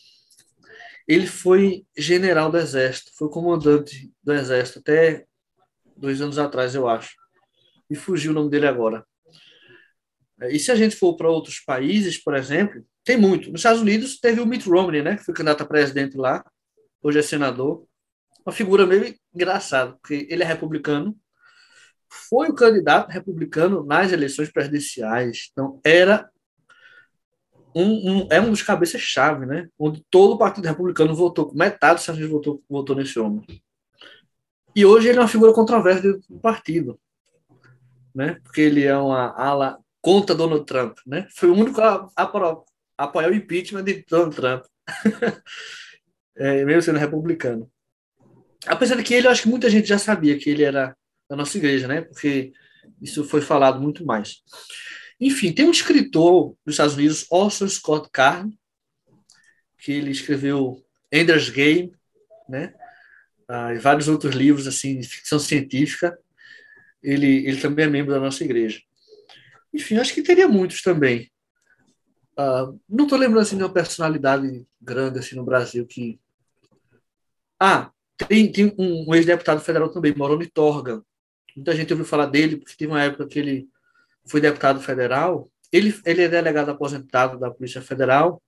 Ele 1.06 1.26
foi 1.26 1.84
general 1.96 2.50
do 2.50 2.58
Exército, 2.58 3.10
foi 3.16 3.28
comandante 3.28 4.12
do 4.22 4.32
Exército 4.32 4.78
até 4.78 5.26
dois 5.96 6.20
anos 6.20 6.38
atrás, 6.38 6.74
eu 6.74 6.88
acho. 6.88 7.14
E 7.90 7.94
fugiu 7.94 8.32
o 8.32 8.34
nome 8.34 8.50
dele 8.50 8.66
agora. 8.66 9.04
E 10.50 10.58
se 10.58 10.72
a 10.72 10.74
gente 10.74 10.96
for 10.96 11.16
para 11.16 11.30
outros 11.30 11.60
países, 11.60 12.18
por 12.18 12.34
exemplo, 12.34 12.84
tem 13.04 13.16
muito. 13.16 13.50
Nos 13.50 13.60
Estados 13.60 13.80
Unidos 13.80 14.18
teve 14.18 14.40
o 14.40 14.46
Mitt 14.46 14.68
Romney, 14.68 15.02
né, 15.02 15.16
que 15.16 15.24
foi 15.24 15.34
candidato 15.34 15.62
a 15.62 15.66
presidente 15.66 16.16
lá, 16.16 16.44
hoje 17.02 17.18
é 17.18 17.22
senador. 17.22 17.86
Uma 18.44 18.52
figura 18.52 18.86
meio 18.86 19.14
engraçada, 19.34 19.92
porque 19.92 20.26
ele 20.28 20.42
é 20.42 20.46
republicano, 20.46 21.16
foi 22.28 22.48
o 22.48 22.54
candidato 22.54 23.10
republicano 23.10 23.84
nas 23.84 24.12
eleições 24.12 24.50
presidenciais. 24.50 25.48
Então, 25.52 25.80
era 25.84 26.28
um, 27.74 28.10
um, 28.10 28.28
é 28.30 28.40
um 28.40 28.50
dos 28.50 28.62
cabeças-chave, 28.62 29.46
né? 29.46 29.68
Onde 29.78 30.04
todo 30.10 30.34
o 30.34 30.38
Partido 30.38 30.66
Republicano 30.66 31.14
votou, 31.14 31.52
metade 31.54 31.96
dos 31.96 32.08
Unidos 32.08 32.30
votou, 32.30 32.62
votou 32.68 32.96
nesse 32.96 33.18
homem. 33.18 33.44
E 34.74 34.84
hoje 34.84 35.08
ele 35.08 35.18
é 35.18 35.20
uma 35.20 35.28
figura 35.28 35.52
controversa 35.52 36.02
do 36.02 36.38
partido, 36.40 36.98
né? 38.14 38.40
Porque 38.42 38.60
ele 38.60 38.84
é 38.84 38.96
uma 38.96 39.34
ala 39.36 39.78
contra 40.00 40.34
Donald 40.34 40.64
Trump, 40.64 40.98
né? 41.06 41.26
Foi 41.34 41.48
o 41.48 41.54
único 41.54 41.80
a, 41.80 42.08
a, 42.16 42.22
a 42.24 43.04
apoiar 43.04 43.30
o 43.30 43.34
impeachment 43.34 43.84
de 43.84 44.04
Donald 44.08 44.34
Trump, 44.34 44.64
é, 46.36 46.64
mesmo 46.64 46.82
sendo 46.82 46.98
republicano. 46.98 47.70
Apesar 48.66 48.96
de 48.96 49.02
que 49.02 49.14
ele, 49.14 49.26
eu 49.26 49.30
acho 49.30 49.42
que 49.42 49.48
muita 49.48 49.68
gente 49.68 49.88
já 49.88 49.98
sabia 49.98 50.38
que 50.38 50.48
ele 50.48 50.62
era 50.62 50.96
da 51.28 51.36
nossa 51.36 51.58
igreja, 51.58 51.86
né? 51.88 52.02
Porque 52.02 52.52
isso 53.00 53.24
foi 53.24 53.40
falado 53.40 53.80
muito 53.80 54.04
mais. 54.04 54.42
Enfim, 55.20 55.52
tem 55.52 55.64
um 55.64 55.70
escritor 55.70 56.56
dos 56.64 56.74
Estados 56.74 56.94
Unidos, 56.94 57.26
Orson 57.30 57.68
Scott 57.68 58.08
Card, 58.12 58.56
que 59.78 59.92
ele 59.92 60.10
escreveu 60.10 60.84
Ender's 61.12 61.48
Game, 61.48 61.92
né? 62.48 62.74
ah, 63.52 63.74
e 63.74 63.78
vários 63.78 64.08
outros 64.08 64.34
livros 64.34 64.66
assim 64.66 64.98
de 64.98 65.06
ficção 65.06 65.38
científica. 65.38 66.18
Ele, 67.02 67.46
ele 67.46 67.60
também 67.60 67.84
é 67.84 67.88
membro 67.88 68.14
da 68.14 68.20
nossa 68.20 68.42
igreja. 68.42 68.80
Enfim, 69.74 69.96
acho 69.96 70.14
que 70.14 70.22
teria 70.22 70.48
muitos 70.48 70.80
também. 70.80 71.30
Ah, 72.36 72.72
não 72.88 73.04
estou 73.04 73.18
lembrando 73.18 73.42
assim, 73.42 73.56
de 73.56 73.62
uma 73.62 73.72
personalidade 73.72 74.66
grande 74.80 75.18
assim, 75.18 75.36
no 75.36 75.44
Brasil 75.44 75.86
que. 75.86 76.18
Ah, 77.60 77.90
tem, 78.16 78.50
tem 78.50 78.74
um, 78.78 79.10
um 79.10 79.14
ex-deputado 79.14 79.60
federal 79.60 79.90
também, 79.90 80.14
Moroni 80.14 80.46
Torga. 80.46 81.02
Muita 81.54 81.76
gente 81.76 81.92
ouviu 81.92 82.06
falar 82.06 82.26
dele, 82.26 82.56
porque 82.56 82.76
teve 82.76 82.90
uma 82.90 83.02
época 83.02 83.26
que 83.26 83.38
ele 83.38 83.68
foi 84.26 84.40
deputado 84.40 84.80
federal. 84.80 85.50
Ele, 85.70 85.94
ele 86.04 86.22
é 86.22 86.28
delegado 86.28 86.70
aposentado 86.70 87.38
da 87.38 87.50
Polícia 87.50 87.80
Federal 87.80 88.42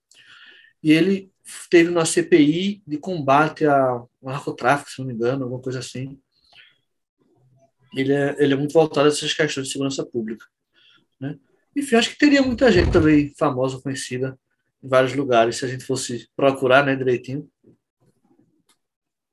e 0.82 0.92
ele 0.92 1.32
teve 1.70 1.90
uma 1.90 2.04
CPI 2.04 2.82
de 2.86 2.98
combate 2.98 3.64
ao 3.64 4.10
narcotráfico, 4.22 4.90
se 4.90 4.98
não 5.00 5.06
me 5.06 5.14
engano, 5.14 5.44
alguma 5.44 5.62
coisa 5.62 5.78
assim. 5.78 6.18
Ele 7.96 8.12
é, 8.12 8.36
ele 8.38 8.54
é 8.54 8.56
muito 8.56 8.72
voltado 8.72 9.06
a 9.06 9.10
essas 9.10 9.32
questões 9.32 9.66
de 9.66 9.72
segurança 9.72 10.04
pública. 10.04 10.44
Né? 11.20 11.38
Enfim, 11.76 11.96
acho 11.96 12.10
que 12.10 12.18
teria 12.18 12.42
muita 12.42 12.70
gente 12.70 12.92
também 12.92 13.32
famosa, 13.36 13.80
conhecida 13.80 14.38
em 14.82 14.88
vários 14.88 15.14
lugares, 15.14 15.56
se 15.56 15.64
a 15.64 15.68
gente 15.68 15.84
fosse 15.84 16.28
procurar 16.36 16.84
né, 16.84 16.94
direitinho. 16.94 17.48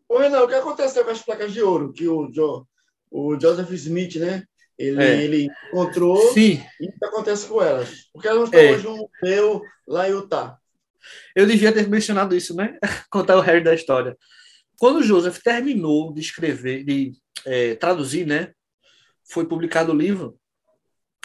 Ô, 0.07 0.17
Renan, 0.17 0.41
o 0.41 0.47
que 0.47 0.55
aconteceu 0.55 1.03
com 1.03 1.11
as 1.11 1.21
placas 1.21 1.53
de 1.53 1.61
ouro 1.61 1.91
que 1.91 2.07
o, 2.07 2.31
jo, 2.31 2.65
o 3.09 3.39
Joseph 3.39 3.71
Smith, 3.71 4.15
né? 4.15 4.45
Ele, 4.81 5.03
é. 5.03 5.23
ele 5.23 5.47
encontrou 5.69 6.17
Sim. 6.33 6.59
e 6.79 6.87
o 6.87 6.91
que 6.91 7.05
acontece 7.05 7.47
com 7.47 7.61
elas? 7.61 8.09
Porque 8.11 8.27
elas 8.27 8.45
estão 8.45 8.59
é. 8.59 8.71
hoje 8.71 8.83
no 8.83 9.09
museu 9.21 9.61
lá 9.87 10.09
em 10.09 10.11
Utah. 10.11 10.57
Eu 11.35 11.45
devia 11.45 11.71
ter 11.71 11.87
mencionado 11.87 12.35
isso, 12.35 12.55
né? 12.55 12.77
Contar 13.11 13.37
o 13.37 13.41
resto 13.41 13.65
da 13.65 13.75
história. 13.75 14.17
Quando 14.79 14.97
o 14.97 15.03
Joseph 15.03 15.39
terminou 15.43 16.11
de 16.11 16.21
escrever, 16.21 16.83
de 16.83 17.13
é, 17.45 17.75
traduzir, 17.75 18.25
né? 18.25 18.53
Foi 19.23 19.45
publicado 19.45 19.91
o 19.91 19.95
livro. 19.95 20.37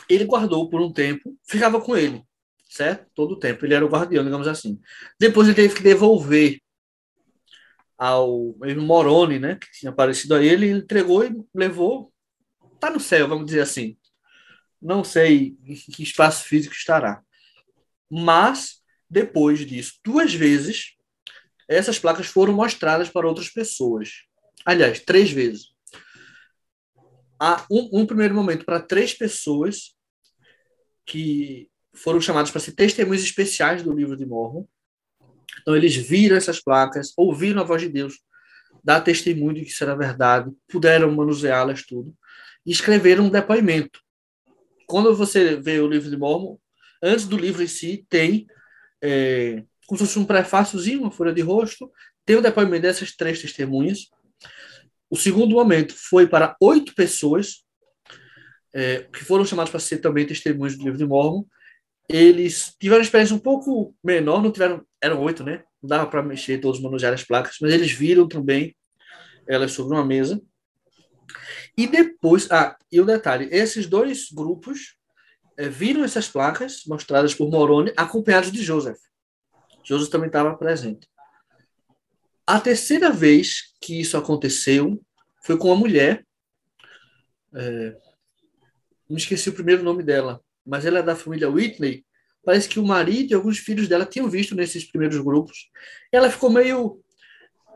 Ele 0.08 0.24
guardou 0.24 0.68
por 0.68 0.80
um 0.82 0.92
tempo, 0.92 1.34
ficava 1.48 1.80
com 1.80 1.96
ele, 1.96 2.22
certo? 2.68 3.06
Todo 3.14 3.32
o 3.32 3.38
tempo. 3.38 3.64
Ele 3.64 3.74
era 3.74 3.84
o 3.84 3.88
guardião, 3.88 4.22
digamos 4.22 4.46
assim. 4.46 4.78
Depois 5.18 5.48
ele 5.48 5.56
teve 5.56 5.74
que 5.74 5.82
devolver 5.82 6.60
ao 7.96 8.54
Moroni, 8.76 9.38
né? 9.38 9.56
Que 9.56 9.70
tinha 9.72 9.90
aparecido 9.90 10.34
a 10.34 10.42
ele, 10.42 10.68
ele 10.68 10.78
entregou 10.80 11.24
e 11.24 11.34
levou. 11.54 12.12
Tá 12.80 12.90
no 12.90 13.00
céu, 13.00 13.28
vamos 13.28 13.46
dizer 13.46 13.60
assim. 13.60 13.96
Não 14.80 15.02
sei 15.02 15.56
em 15.64 15.74
que 15.74 16.02
espaço 16.02 16.44
físico 16.44 16.74
estará. 16.74 17.22
Mas 18.10 18.82
depois 19.08 19.64
disso, 19.64 19.94
duas 20.04 20.34
vezes, 20.34 20.96
essas 21.68 21.98
placas 21.98 22.26
foram 22.26 22.52
mostradas 22.52 23.08
para 23.08 23.26
outras 23.26 23.48
pessoas. 23.48 24.24
Aliás, 24.64 25.00
três 25.00 25.30
vezes. 25.30 25.74
Há 27.38 27.66
um, 27.70 28.00
um 28.00 28.06
primeiro 28.06 28.34
momento 28.34 28.64
para 28.64 28.80
três 28.80 29.12
pessoas 29.14 29.94
que 31.04 31.70
foram 31.94 32.20
chamadas 32.20 32.50
para 32.50 32.60
ser 32.60 32.72
testemunhas 32.72 33.22
especiais 33.22 33.82
do 33.82 33.92
livro 33.92 34.16
de 34.16 34.26
Mormon. 34.26 34.66
Então, 35.60 35.74
eles 35.76 35.94
viram 35.96 36.36
essas 36.36 36.60
placas, 36.60 37.12
ouviram 37.16 37.60
a 37.60 37.64
voz 37.64 37.82
de 37.82 37.88
Deus, 37.88 38.18
dar 38.82 39.00
testemunho 39.00 39.54
de 39.54 39.62
que 39.62 39.70
isso 39.70 39.82
era 39.82 39.96
verdade, 39.96 40.50
puderam 40.68 41.10
manuseá-las 41.10 41.84
tudo, 41.84 42.14
escreveram 42.70 43.24
um 43.24 43.30
depoimento. 43.30 44.00
Quando 44.86 45.14
você 45.14 45.56
vê 45.56 45.80
o 45.80 45.88
livro 45.88 46.10
de 46.10 46.16
Mormon, 46.16 46.56
antes 47.02 47.26
do 47.26 47.36
livro 47.36 47.62
em 47.62 47.66
si, 47.66 48.06
tem 48.08 48.46
é, 49.02 49.62
como 49.86 49.98
se 49.98 50.06
fosse 50.06 50.18
um 50.18 50.24
prefáciozinho, 50.24 51.00
uma 51.00 51.10
folha 51.10 51.32
de 51.32 51.40
rosto, 51.40 51.90
tem 52.24 52.36
o 52.36 52.42
depoimento 52.42 52.82
dessas 52.82 53.14
três 53.14 53.40
testemunhas. 53.40 54.08
O 55.08 55.16
segundo 55.16 55.54
momento 55.54 55.94
foi 55.96 56.26
para 56.26 56.56
oito 56.60 56.94
pessoas, 56.94 57.64
é, 58.74 59.06
que 59.12 59.24
foram 59.24 59.44
chamadas 59.44 59.70
para 59.70 59.80
ser 59.80 59.98
também 59.98 60.26
testemunhas 60.26 60.76
do 60.76 60.84
livro 60.84 60.98
de 60.98 61.06
Mormon. 61.06 61.44
Eles 62.08 62.74
tiveram 62.78 63.00
uma 63.00 63.04
experiência 63.04 63.34
um 63.34 63.40
pouco 63.40 63.94
menor, 64.02 64.42
não 64.42 64.50
tiveram, 64.50 64.84
eram 65.00 65.22
oito, 65.22 65.42
né? 65.44 65.62
Não 65.82 65.88
dava 65.88 66.06
para 66.08 66.22
mexer 66.22 66.58
todos, 66.58 66.80
manusear 66.80 67.12
as 67.12 67.24
placas, 67.24 67.56
mas 67.60 67.72
eles 67.72 67.92
viram 67.92 68.28
também 68.28 68.76
elas 69.48 69.72
sobre 69.72 69.96
uma 69.96 70.04
mesa. 70.04 70.40
E 71.76 71.86
depois, 71.86 72.50
ah, 72.50 72.76
e 72.90 73.00
o 73.00 73.04
detalhe, 73.04 73.48
esses 73.50 73.86
dois 73.86 74.30
grupos 74.30 74.96
é, 75.56 75.68
viram 75.68 76.04
essas 76.04 76.28
placas 76.28 76.82
mostradas 76.86 77.34
por 77.34 77.50
Moroni, 77.50 77.92
acompanhados 77.96 78.52
de 78.52 78.62
Joseph. 78.62 78.98
Joseph 79.84 80.10
também 80.10 80.28
estava 80.28 80.56
presente. 80.56 81.08
A 82.46 82.60
terceira 82.60 83.10
vez 83.10 83.74
que 83.80 84.00
isso 84.00 84.16
aconteceu 84.16 85.02
foi 85.42 85.56
com 85.56 85.68
uma 85.68 85.76
mulher. 85.76 86.24
É, 87.54 87.96
não 89.08 89.16
esqueci 89.16 89.48
o 89.48 89.52
primeiro 89.52 89.82
nome 89.82 90.02
dela, 90.02 90.40
mas 90.64 90.84
ela 90.84 90.98
é 90.98 91.02
da 91.02 91.16
família 91.16 91.50
Whitney. 91.50 92.04
Parece 92.44 92.68
que 92.68 92.78
o 92.78 92.84
marido 92.84 93.32
e 93.32 93.34
alguns 93.34 93.58
filhos 93.58 93.88
dela 93.88 94.06
tinham 94.06 94.28
visto 94.28 94.54
nesses 94.54 94.84
primeiros 94.84 95.18
grupos. 95.18 95.70
Ela 96.12 96.30
ficou 96.30 96.50
meio 96.50 97.02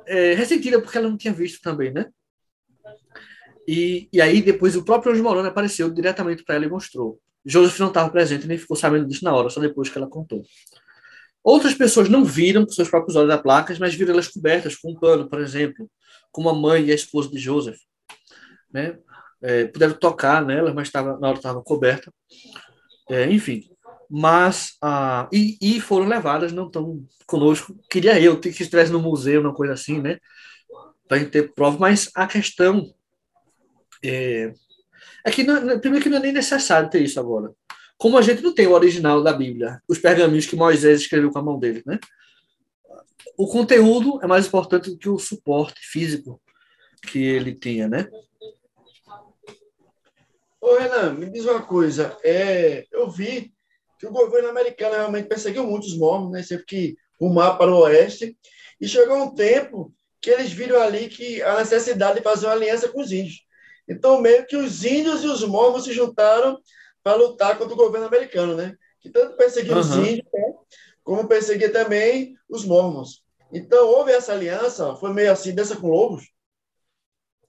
é, 0.07 0.35
ressentida 0.35 0.81
porque 0.81 0.99
ela 0.99 1.09
não 1.09 1.17
tinha 1.17 1.33
visto 1.33 1.61
também, 1.61 1.93
né? 1.93 2.07
E, 3.67 4.09
e 4.13 4.21
aí 4.21 4.43
depois 4.43 4.77
o 4.77 4.85
próprio 4.85 5.23
Moroni 5.23 5.49
apareceu 5.49 5.91
diretamente 5.91 6.43
para 6.45 6.57
ela 6.57 6.65
e 6.65 6.69
mostrou. 6.69 7.21
Joseph 7.45 7.79
não 7.79 7.89
estava 7.89 8.11
presente 8.11 8.47
nem 8.47 8.59
ficou 8.59 8.77
sabendo 8.77 9.07
disso 9.07 9.25
na 9.25 9.35
hora, 9.35 9.49
só 9.49 9.61
depois 9.61 9.89
que 9.89 9.97
ela 9.97 10.09
contou. 10.09 10.43
Outras 11.43 11.75
pessoas 11.75 12.09
não 12.09 12.25
viram 12.25 12.65
com 12.67 12.73
seus 12.73 12.89
próprios 12.89 13.17
olhos 13.17 13.33
as 13.33 13.41
placas, 13.41 13.79
mas 13.79 13.95
viram 13.95 14.13
elas 14.13 14.29
cobertas 14.29 14.77
com 14.77 14.93
um 14.93 14.95
pano, 14.95 15.29
por 15.29 15.41
exemplo, 15.41 15.91
como 16.31 16.51
a 16.51 16.55
mãe 16.55 16.85
e 16.85 16.93
a 16.93 16.95
esposa 16.95 17.31
de 17.31 17.39
Joseph. 17.39 17.79
Né? 18.71 18.99
É, 19.43 19.65
puderam 19.67 19.95
tocar 19.95 20.45
nelas, 20.45 20.75
mas 20.75 20.91
tava, 20.91 21.19
na 21.19 21.29
hora 21.29 21.39
estava 21.39 21.63
coberta. 21.63 22.13
É, 23.09 23.31
enfim, 23.31 23.63
mas 24.09 24.77
ah, 24.83 25.29
e, 25.33 25.57
e, 25.63 25.81
foram 25.81 26.07
levadas, 26.07 26.53
não 26.53 26.67
estão 26.67 27.03
conosco. 27.27 27.75
Queria 27.91 28.21
eu 28.21 28.39
que 28.39 28.49
estivesse 28.49 28.93
no 28.93 29.01
museu, 29.01 29.41
uma 29.41 29.55
coisa 29.55 29.73
assim, 29.73 30.01
né? 30.01 30.19
Para 31.09 31.17
a 31.17 31.21
gente 31.21 31.31
ter 31.31 31.55
prova, 31.55 31.79
mas 31.79 32.11
a 32.15 32.27
questão 32.27 32.93
é, 34.03 34.53
é 35.25 35.31
que, 35.31 35.43
não, 35.43 35.79
primeiro, 35.79 36.03
que 36.03 36.11
não 36.11 36.19
é 36.19 36.21
nem 36.21 36.33
necessário 36.33 36.91
ter 36.91 37.03
isso 37.03 37.19
agora. 37.19 37.53
Como 37.99 38.17
a 38.17 38.23
gente 38.23 38.43
não 38.43 38.55
tem 38.55 38.67
o 38.67 38.73
original 38.73 39.23
da 39.23 39.33
Bíblia, 39.33 39.83
os 39.87 39.99
pergaminhos 39.99 40.47
que 40.47 40.57
Moisés 40.57 41.03
escreveu 41.03 41.31
com 41.31 41.39
a 41.39 41.43
mão 41.43 41.59
dele, 41.59 41.83
né? 41.85 41.99
O 43.37 43.47
conteúdo 43.47 44.19
é 44.23 44.27
mais 44.27 44.47
importante 44.47 44.91
do 44.91 44.99
que 44.99 45.09
o 45.09 45.19
suporte 45.19 45.81
físico 45.83 46.41
que 47.03 47.23
ele 47.23 47.55
tinha, 47.55 47.89
né? 47.89 48.09
Ô, 50.61 50.77
Renan, 50.77 51.15
me 51.15 51.31
diz 51.31 51.45
uma 51.45 51.63
coisa. 51.63 52.17
É, 52.23 52.87
eu 52.93 53.11
vi 53.11 53.53
que 53.99 54.07
o 54.07 54.13
governo 54.13 54.49
americano 54.49 54.95
realmente 54.95 55.29
perseguiu 55.29 55.65
muitos 55.65 55.97
mormons, 55.97 56.33
né? 56.33 56.43
Sempre 56.43 56.67
que 56.67 56.97
rumar 57.21 57.57
para 57.59 57.71
o 57.71 57.81
oeste. 57.81 58.37
E 58.81 58.89
chegou 58.89 59.23
um 59.23 59.35
tempo 59.35 59.95
que 60.21 60.31
eles 60.31 60.53
viram 60.53 60.81
ali 60.81 61.09
que 61.09 61.43
a 61.43 61.59
necessidade 61.59 62.19
de 62.19 62.23
fazer 62.23 62.47
uma 62.47 62.55
aliança 62.55 62.89
com 62.89 63.01
os 63.01 63.13
índios. 63.13 63.43
Então, 63.91 64.21
meio 64.21 64.47
que 64.47 64.57
os 64.57 64.85
índios 64.85 65.25
e 65.25 65.27
os 65.27 65.43
mormons 65.43 65.83
se 65.83 65.93
juntaram 65.93 66.61
para 67.03 67.17
lutar 67.17 67.59
contra 67.59 67.75
o 67.75 67.77
governo 67.77 68.07
americano, 68.07 68.55
né? 68.55 68.77
Que 69.01 69.11
tanto 69.11 69.37
perseguia 69.37 69.75
uhum. 69.75 69.81
os 69.81 69.97
índios, 69.97 70.29
né? 70.33 70.55
como 71.03 71.27
perseguia 71.27 71.73
também 71.73 72.37
os 72.49 72.65
mormons. 72.65 73.25
Então, 73.53 73.89
houve 73.89 74.13
essa 74.13 74.33
aliança, 74.33 74.95
foi 74.95 75.13
meio 75.13 75.33
assim, 75.33 75.53
dessa 75.53 75.75
com 75.75 75.89
lobos? 75.89 76.31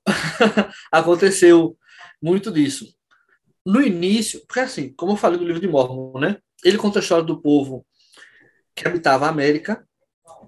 Aconteceu 0.91 1.77
muito 2.19 2.51
disso. 2.51 2.91
No 3.63 3.79
início, 3.79 4.41
porque 4.47 4.61
assim, 4.61 4.91
como 4.93 5.11
eu 5.11 5.17
falei 5.17 5.37
do 5.37 5.45
livro 5.45 5.61
de 5.61 5.67
Mormon, 5.67 6.19
né? 6.19 6.39
Ele 6.63 6.79
conta 6.79 6.97
a 6.97 7.01
história 7.03 7.23
do 7.23 7.39
povo 7.39 7.85
que 8.75 8.87
habitava 8.87 9.27
a 9.27 9.29
América 9.29 9.87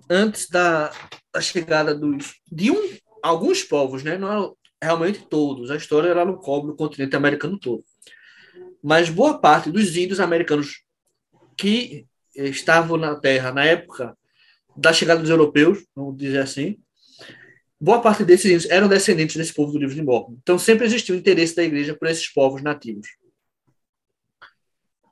antes 0.09 0.49
da, 0.49 0.91
da 1.31 1.39
chegada 1.39 1.93
dos, 1.93 2.33
de 2.51 2.71
um, 2.71 2.97
alguns 3.21 3.61
povos, 3.61 4.03
né? 4.03 4.17
Não 4.17 4.55
realmente 4.83 5.25
todos. 5.27 5.71
A 5.71 5.75
história 5.75 6.09
ela 6.09 6.25
não 6.25 6.35
cobre 6.35 6.71
o 6.71 6.75
continente 6.75 7.15
americano 7.15 7.57
todo. 7.57 7.83
Mas 8.81 9.09
boa 9.09 9.39
parte 9.39 9.71
dos 9.71 9.95
índios 9.95 10.19
americanos 10.19 10.83
que 11.57 12.05
estavam 12.35 12.97
na 12.97 13.15
Terra 13.15 13.51
na 13.51 13.63
época 13.63 14.17
da 14.75 14.91
chegada 14.91 15.21
dos 15.21 15.29
europeus, 15.29 15.85
vamos 15.95 16.17
dizer 16.17 16.39
assim, 16.39 16.77
boa 17.79 18.01
parte 18.01 18.25
desses 18.25 18.45
índios 18.45 18.65
eram 18.69 18.87
descendentes 18.87 19.35
desse 19.35 19.53
povo 19.53 19.71
do 19.71 19.79
livro 19.79 19.95
de 19.95 20.01
Mormon. 20.01 20.37
Então 20.41 20.57
sempre 20.57 20.85
existiu 20.85 21.15
interesse 21.15 21.55
da 21.55 21.63
igreja 21.63 21.95
por 21.95 22.07
esses 22.07 22.27
povos 22.31 22.61
nativos. 22.61 23.07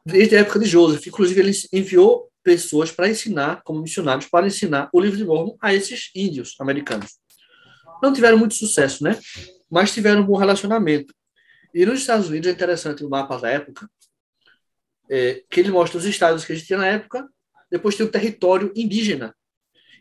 Desde 0.05 0.35
a 0.35 0.39
época 0.39 0.59
de 0.59 0.65
Joseph, 0.65 1.05
inclusive 1.05 1.39
ele 1.39 1.51
enviou 1.71 2.31
pessoas 2.43 2.91
para 2.91 3.07
ensinar, 3.07 3.61
como 3.63 3.81
missionários, 3.81 4.27
para 4.27 4.47
ensinar 4.47 4.89
o 4.91 4.99
livro 4.99 5.15
de 5.15 5.23
Mormon 5.23 5.55
a 5.61 5.73
esses 5.75 6.09
índios 6.15 6.55
americanos. 6.59 7.19
Não 8.01 8.11
tiveram 8.11 8.37
muito 8.37 8.55
sucesso, 8.55 9.03
né? 9.03 9.19
Mas 9.71 9.93
tiveram 9.93 10.21
um 10.21 10.25
bom 10.25 10.35
relacionamento. 10.35 11.15
E 11.73 11.85
nos 11.85 12.01
Estados 12.01 12.27
Unidos 12.27 12.49
é 12.49 12.51
interessante 12.51 13.05
o 13.05 13.09
mapa 13.09 13.37
da 13.37 13.49
época, 13.49 13.89
é, 15.09 15.43
que 15.49 15.61
ele 15.61 15.71
mostra 15.71 15.97
os 15.97 16.05
estados 16.05 16.43
que 16.43 16.51
a 16.51 16.55
gente 16.55 16.67
tinha 16.67 16.77
na 16.77 16.87
época, 16.87 17.27
depois 17.71 17.95
tem 17.95 18.05
o 18.05 18.11
território 18.11 18.71
indígena, 18.75 19.33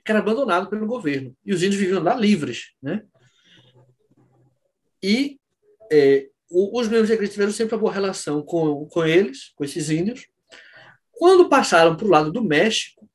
que 0.05 0.11
era 0.11 0.19
abandonado 0.19 0.69
pelo 0.69 0.87
governo. 0.87 1.37
E 1.45 1.55
os 1.55 1.63
índios 1.63 1.81
viviam 1.81 2.03
lá 2.03 2.17
livres. 2.17 2.73
Né? 2.83 3.05
E 5.01 5.39
é, 5.93 6.29
os 6.51 6.89
membros 6.89 7.09
da 7.09 7.15
igreja 7.15 7.33
tiveram 7.33 7.53
sempre 7.53 7.77
uma 7.77 7.81
boa 7.81 7.93
relação 7.93 8.43
com, 8.43 8.87
com 8.87 9.05
eles, 9.05 9.53
com 9.55 9.65
esses 9.65 9.89
índios. 9.89 10.27
Quando 11.13 11.49
passaram 11.49 11.97
para 11.97 12.07
o 12.07 12.11
lado 12.11 12.33
do 12.33 12.43
México, 12.43 13.09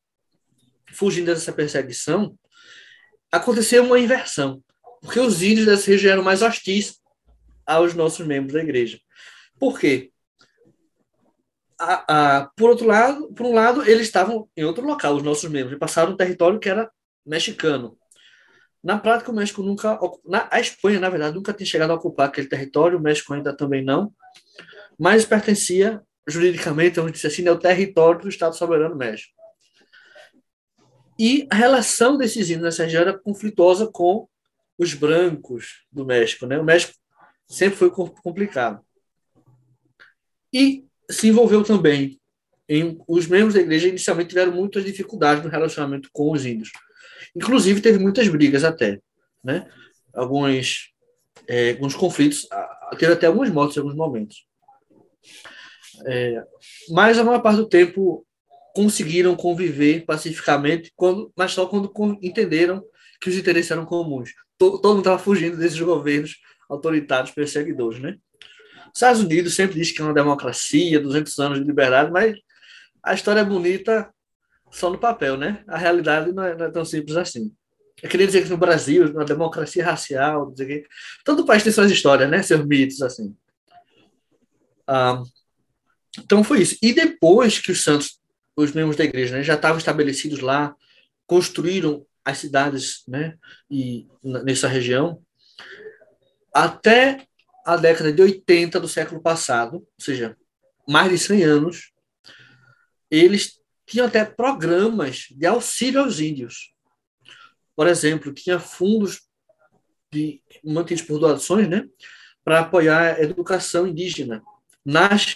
fugindo 0.94 1.26
dessa 1.26 1.52
perseguição, 1.52 2.38
aconteceu 3.30 3.84
uma 3.84 4.00
inversão 4.00 4.64
porque 5.06 5.20
os 5.20 5.42
índios 5.42 5.68
dessa 5.68 5.90
região 5.90 6.14
eram 6.14 6.24
mais 6.24 6.42
hostis 6.42 7.00
aos 7.66 7.94
nossos 7.94 8.26
membros 8.26 8.54
da 8.54 8.62
igreja. 8.62 9.00
Por 9.60 9.80
quê? 9.80 10.12
A, 11.80 12.38
a, 12.38 12.46
por 12.56 12.72
outro 12.72 12.88
lado, 12.88 13.32
por 13.34 13.46
um 13.46 13.54
lado, 13.54 13.84
eles 13.84 14.08
estavam 14.08 14.50
em 14.56 14.64
outro 14.64 14.86
local, 14.86 15.16
os 15.16 15.24
nossos 15.24 15.50
membros, 15.50 15.76
e 15.76 15.80
passaram 15.80 16.14
um 16.14 16.18
território 16.18 16.60
que 16.60 16.70
era 16.70 16.90
mexicano. 17.26 17.98
Na 18.84 18.98
prática, 18.98 19.32
o 19.32 19.36
México 19.36 19.62
nunca. 19.62 20.00
Na, 20.26 20.48
a 20.52 20.60
Espanha, 20.60 21.00
na 21.00 21.10
verdade, 21.10 21.36
nunca 21.36 21.54
tinha 21.54 21.68
chegado 21.68 21.92
a 21.92 21.96
ocupar 21.96 22.28
aquele 22.28 22.48
território, 22.48 22.98
o 22.98 23.02
México 23.02 23.34
ainda 23.34 23.56
também 23.56 23.84
não, 23.84 24.14
mas 24.98 25.26
pertencia, 25.26 26.02
juridicamente, 26.28 26.96
vamos 26.96 27.12
dizer 27.12 27.28
assim, 27.28 27.48
ao 27.48 27.58
território 27.58 28.22
do 28.22 28.30
Estado 28.30 28.56
Soberano 28.56 28.96
México. 28.96 29.34
E 31.20 31.48
a 31.50 31.56
relação 31.56 32.18
desses 32.18 32.50
índios 32.50 32.64
nessa 32.64 32.84
região 32.84 33.02
era 33.02 33.18
conflituosa 33.18 33.88
com 33.92 34.28
os 34.78 34.94
brancos 34.94 35.86
do 35.92 36.06
México. 36.06 36.46
Né? 36.46 36.60
O 36.60 36.64
México 36.64 36.94
sempre 37.48 37.78
foi 37.78 37.90
complicado. 37.90 38.84
E 40.54 40.86
se 41.10 41.28
envolveu 41.28 41.64
também 41.64 42.20
em 42.68 42.98
os 43.08 43.28
membros 43.28 43.54
da 43.54 43.62
igreja 43.62 43.88
inicialmente 43.88 44.30
tiveram 44.30 44.52
muitas 44.52 44.84
dificuldades 44.84 45.44
no 45.44 45.50
relacionamento 45.50 46.10
com 46.12 46.32
os 46.32 46.46
índios. 46.46 46.72
Inclusive 47.36 47.82
teve 47.82 48.00
muitas 48.00 48.28
brigas 48.28 48.64
até, 48.64 49.00
né? 49.44 49.70
Alguns 50.14 50.92
é, 51.48 51.72
alguns 51.72 51.96
conflitos, 51.96 52.48
teve 52.98 53.14
até 53.14 53.28
algumas 53.28 53.50
mortes 53.52 53.78
em 53.78 53.80
alguns 53.80 53.96
momentos. 53.96 54.48
É, 56.08 56.44
mas 56.90 57.18
a 57.18 57.24
maior 57.24 57.42
parte 57.42 57.58
do 57.58 57.70
tempo 57.70 58.26
conseguiram 58.74 59.36
conviver 59.36 60.06
pacificamente, 60.06 60.92
quando, 60.96 61.32
mas 61.36 61.52
só 61.52 61.66
quando 61.66 61.92
entenderam 62.22 62.84
que 63.22 63.30
os 63.30 63.36
interesses 63.36 63.72
eram 63.72 63.86
comuns 63.86 64.34
todo, 64.58 64.80
todo 64.80 64.92
mundo 64.92 65.00
estava 65.00 65.20
fugindo 65.20 65.58
desses 65.58 65.80
governos 65.80 66.38
autoritários 66.70 67.32
perseguidores, 67.32 68.00
né? 68.00 68.18
Os 68.88 68.98
Estados 68.98 69.22
Unidos 69.22 69.56
sempre 69.56 69.76
diz 69.76 69.92
que 69.92 70.02
é 70.02 70.06
uma 70.06 70.14
democracia, 70.14 71.00
200 71.00 71.40
anos 71.40 71.60
de 71.60 71.66
liberdade, 71.66 72.12
mas 72.12 72.38
a 73.04 73.14
história 73.14 73.42
é 73.42 73.46
bonita 73.46 74.10
só 74.72 74.90
no 74.90 74.98
papel, 74.98 75.38
né? 75.38 75.64
A 75.68 75.78
realidade 75.78 76.32
não 76.32 76.44
é, 76.44 76.56
não 76.56 76.66
é 76.66 76.72
tão 76.72 76.86
simples 76.86 77.16
assim. 77.18 77.54
Eu 78.02 78.10
queria 78.10 78.28
dizer 78.28 78.44
que 78.44 78.50
no 78.50 78.58
Brasil, 78.58 79.14
na 79.14 79.24
democracia 79.24 79.86
racial, 79.86 80.54
que 80.54 80.86
todo 81.24 81.46
país 81.46 81.64
tem 81.64 81.72
suas 81.72 81.92
histórias, 81.92 82.30
né? 82.30 82.42
Seus 82.44 82.66
mitos, 82.66 83.02
assim. 83.02 83.36
Ah, 84.88 85.22
então 86.20 86.44
foi 86.44 86.62
isso. 86.62 86.78
E 86.82 86.94
depois 86.94 87.60
que 87.60 87.72
os 87.72 87.84
santos, 87.84 88.20
os 88.56 88.72
membros 88.72 88.96
da 88.96 89.04
igreja, 89.04 89.36
né, 89.36 89.44
já 89.44 89.56
estavam 89.56 89.78
estabelecidos 89.78 90.40
lá, 90.40 90.76
construíram 91.26 92.06
as 92.26 92.40
cidades 92.40 93.04
né, 93.08 93.38
e, 93.70 94.08
nessa 94.24 94.68
região, 94.68 95.22
até 96.52 97.28
a 97.64 97.78
década 97.78 98.12
de 98.12 98.22
80 98.22 98.80
do 98.80 98.88
século 98.88 99.22
passado, 99.22 99.76
ou 99.78 99.88
seja, 100.00 100.36
mais 100.88 101.12
de 101.12 101.18
100 101.18 101.44
anos, 101.44 101.92
eles 103.10 103.60
tinham 103.86 104.08
até 104.08 104.26
programas 104.26 105.28
de 105.32 105.46
auxílio 105.46 106.02
aos 106.02 106.20
índios. 106.20 106.74
Por 107.76 107.88
exemplo, 107.88 108.34
tinha 108.34 108.60
fundos 108.60 109.22
de, 110.12 110.42
mantidos 110.64 111.04
por 111.04 111.20
doações 111.20 111.68
né, 111.68 111.88
para 112.44 112.62
apoiar 112.62 113.16
a 113.16 113.22
educação 113.22 113.88
indígena 113.88 114.42
nas, 114.84 115.36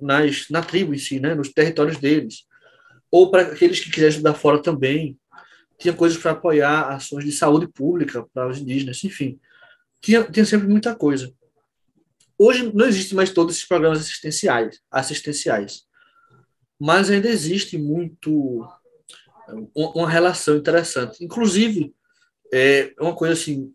nas, 0.00 0.48
na 0.48 0.62
tribo 0.62 0.94
em 0.94 0.98
si, 0.98 1.20
né, 1.20 1.34
nos 1.34 1.50
territórios 1.50 1.98
deles. 1.98 2.46
Ou 3.10 3.30
para 3.30 3.42
aqueles 3.42 3.80
que 3.80 3.90
quiserem 3.90 4.10
estudar 4.10 4.34
fora 4.34 4.62
também, 4.62 5.18
tinha 5.82 5.94
coisas 5.94 6.16
para 6.16 6.30
apoiar 6.30 6.94
ações 6.94 7.24
de 7.24 7.32
saúde 7.32 7.66
pública 7.66 8.24
para 8.32 8.48
os 8.48 8.58
indígenas, 8.58 9.02
enfim. 9.02 9.40
Tinha, 10.00 10.22
tinha 10.24 10.46
sempre 10.46 10.68
muita 10.68 10.94
coisa. 10.94 11.32
Hoje 12.38 12.70
não 12.72 12.86
existe 12.86 13.14
mais 13.14 13.30
todos 13.30 13.56
esses 13.56 13.66
programas 13.66 14.00
assistenciais, 14.00 14.80
assistenciais. 14.90 15.82
Mas 16.80 17.10
ainda 17.10 17.28
existe 17.28 17.76
muito 17.76 18.64
uma 19.74 20.08
relação 20.08 20.56
interessante. 20.56 21.24
Inclusive, 21.24 21.92
é 22.52 22.94
uma 23.00 23.14
coisa 23.14 23.34
assim, 23.34 23.72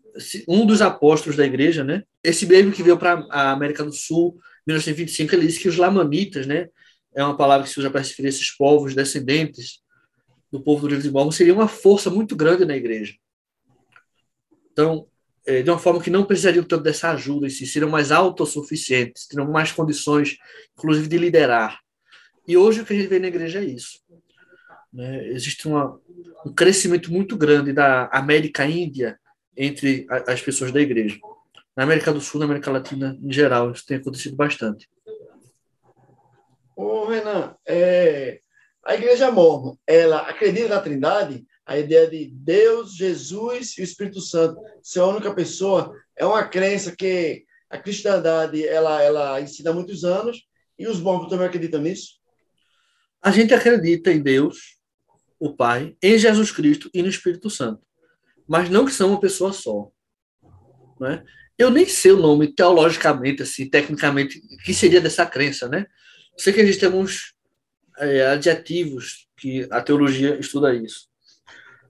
um 0.48 0.64
dos 0.64 0.80
apóstolos 0.80 1.36
da 1.36 1.44
igreja, 1.44 1.84
né? 1.84 2.04
Esse 2.24 2.46
mesmo 2.46 2.72
que 2.72 2.82
veio 2.82 2.98
para 2.98 3.26
a 3.30 3.52
América 3.52 3.84
do 3.84 3.92
Sul, 3.92 4.38
em 4.66 4.72
1925, 4.72 5.34
ele 5.34 5.46
disse 5.46 5.60
que 5.60 5.68
os 5.68 5.76
lamanitas, 5.76 6.46
né? 6.46 6.68
É 7.14 7.22
uma 7.22 7.36
palavra 7.36 7.66
que 7.66 7.72
se 7.72 7.78
usa 7.78 7.90
para 7.90 8.00
referir 8.00 8.28
a 8.28 8.30
esses 8.30 8.50
povos 8.50 8.94
descendentes 8.94 9.80
do 10.50 10.60
povo 10.60 10.82
do 10.82 10.88
livro 10.88 11.02
de 11.02 11.10
Mormon 11.10 11.30
seria 11.30 11.54
uma 11.54 11.68
força 11.68 12.10
muito 12.10 12.34
grande 12.34 12.64
na 12.64 12.76
igreja. 12.76 13.14
Então, 14.72 15.06
é, 15.46 15.62
de 15.62 15.70
uma 15.70 15.78
forma 15.78 16.00
que 16.00 16.10
não 16.10 16.24
precisariam 16.24 16.64
tanto 16.64 16.82
dessa 16.82 17.10
ajuda 17.10 17.46
em 17.46 17.50
si, 17.50 17.66
seriam 17.66 17.90
mais 17.90 18.12
autossuficientes, 18.12 19.26
teriam 19.26 19.50
mais 19.50 19.72
condições, 19.72 20.36
inclusive, 20.76 21.08
de 21.08 21.18
liderar. 21.18 21.80
E 22.46 22.56
hoje 22.56 22.80
o 22.80 22.84
que 22.84 22.92
a 22.92 22.96
gente 22.96 23.08
vê 23.08 23.18
na 23.18 23.28
igreja 23.28 23.60
é 23.60 23.64
isso. 23.64 24.00
Né? 24.92 25.28
Existe 25.28 25.66
uma, 25.68 26.00
um 26.44 26.52
crescimento 26.52 27.12
muito 27.12 27.36
grande 27.36 27.72
da 27.72 28.06
América 28.06 28.66
Índia 28.66 29.18
entre 29.56 30.06
a, 30.08 30.32
as 30.32 30.40
pessoas 30.40 30.72
da 30.72 30.80
igreja. 30.80 31.18
Na 31.76 31.82
América 31.82 32.12
do 32.12 32.20
Sul, 32.20 32.40
na 32.40 32.46
América 32.46 32.70
Latina 32.70 33.18
em 33.22 33.32
geral, 33.32 33.70
isso 33.70 33.86
tem 33.86 33.98
acontecido 33.98 34.36
bastante. 34.36 34.88
Ô, 36.76 37.06
Renan, 37.06 37.56
é, 37.66 38.40
a 38.88 38.94
igreja 38.94 39.30
mormon, 39.30 39.76
ela 39.86 40.20
acredita 40.20 40.70
na 40.70 40.80
trindade? 40.80 41.44
A 41.66 41.76
ideia 41.78 42.08
de 42.08 42.30
Deus, 42.32 42.94
Jesus 42.96 43.76
e 43.76 43.82
o 43.82 43.84
Espírito 43.84 44.18
Santo 44.18 44.58
ser 44.82 45.00
a 45.00 45.06
única 45.06 45.34
pessoa 45.34 45.94
é 46.16 46.24
uma 46.24 46.42
crença 46.48 46.96
que 46.96 47.44
a 47.68 47.76
cristandade 47.76 48.66
ela, 48.66 49.02
ela 49.02 49.40
ensina 49.42 49.68
há 49.68 49.74
muitos 49.74 50.04
anos 50.04 50.42
e 50.78 50.88
os 50.88 51.00
mormons 51.00 51.28
também 51.28 51.46
acreditam 51.46 51.82
nisso? 51.82 52.12
A 53.20 53.30
gente 53.30 53.52
acredita 53.52 54.10
em 54.10 54.22
Deus, 54.22 54.78
o 55.38 55.54
Pai, 55.54 55.94
em 56.02 56.16
Jesus 56.16 56.50
Cristo 56.50 56.88
e 56.94 57.02
no 57.02 57.10
Espírito 57.10 57.50
Santo, 57.50 57.82
mas 58.48 58.70
não 58.70 58.86
que 58.86 58.92
são 58.92 59.10
uma 59.10 59.20
pessoa 59.20 59.52
só. 59.52 59.90
Né? 60.98 61.22
Eu 61.58 61.70
nem 61.70 61.84
sei 61.84 62.12
o 62.12 62.16
nome 62.16 62.54
teologicamente, 62.54 63.42
assim, 63.42 63.68
tecnicamente, 63.68 64.40
que 64.64 64.72
seria 64.72 65.02
dessa 65.02 65.26
crença, 65.26 65.68
né? 65.68 65.84
Sei 66.38 66.54
que 66.54 66.60
existem 66.60 66.86
alguns 66.86 67.36
é, 67.98 68.26
adjetivos 68.26 69.28
que 69.36 69.66
a 69.70 69.80
teologia 69.80 70.38
estuda 70.38 70.74
isso. 70.74 71.08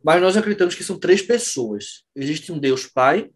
Mas 0.02 0.20
nós 0.20 0.36
acreditamos 0.36 0.74
que 0.74 0.84
são 0.84 0.98
três 0.98 1.22
pessoas. 1.22 2.04
Existe 2.14 2.52
um 2.52 2.58
Deus 2.58 2.86
Pai, 2.86 3.30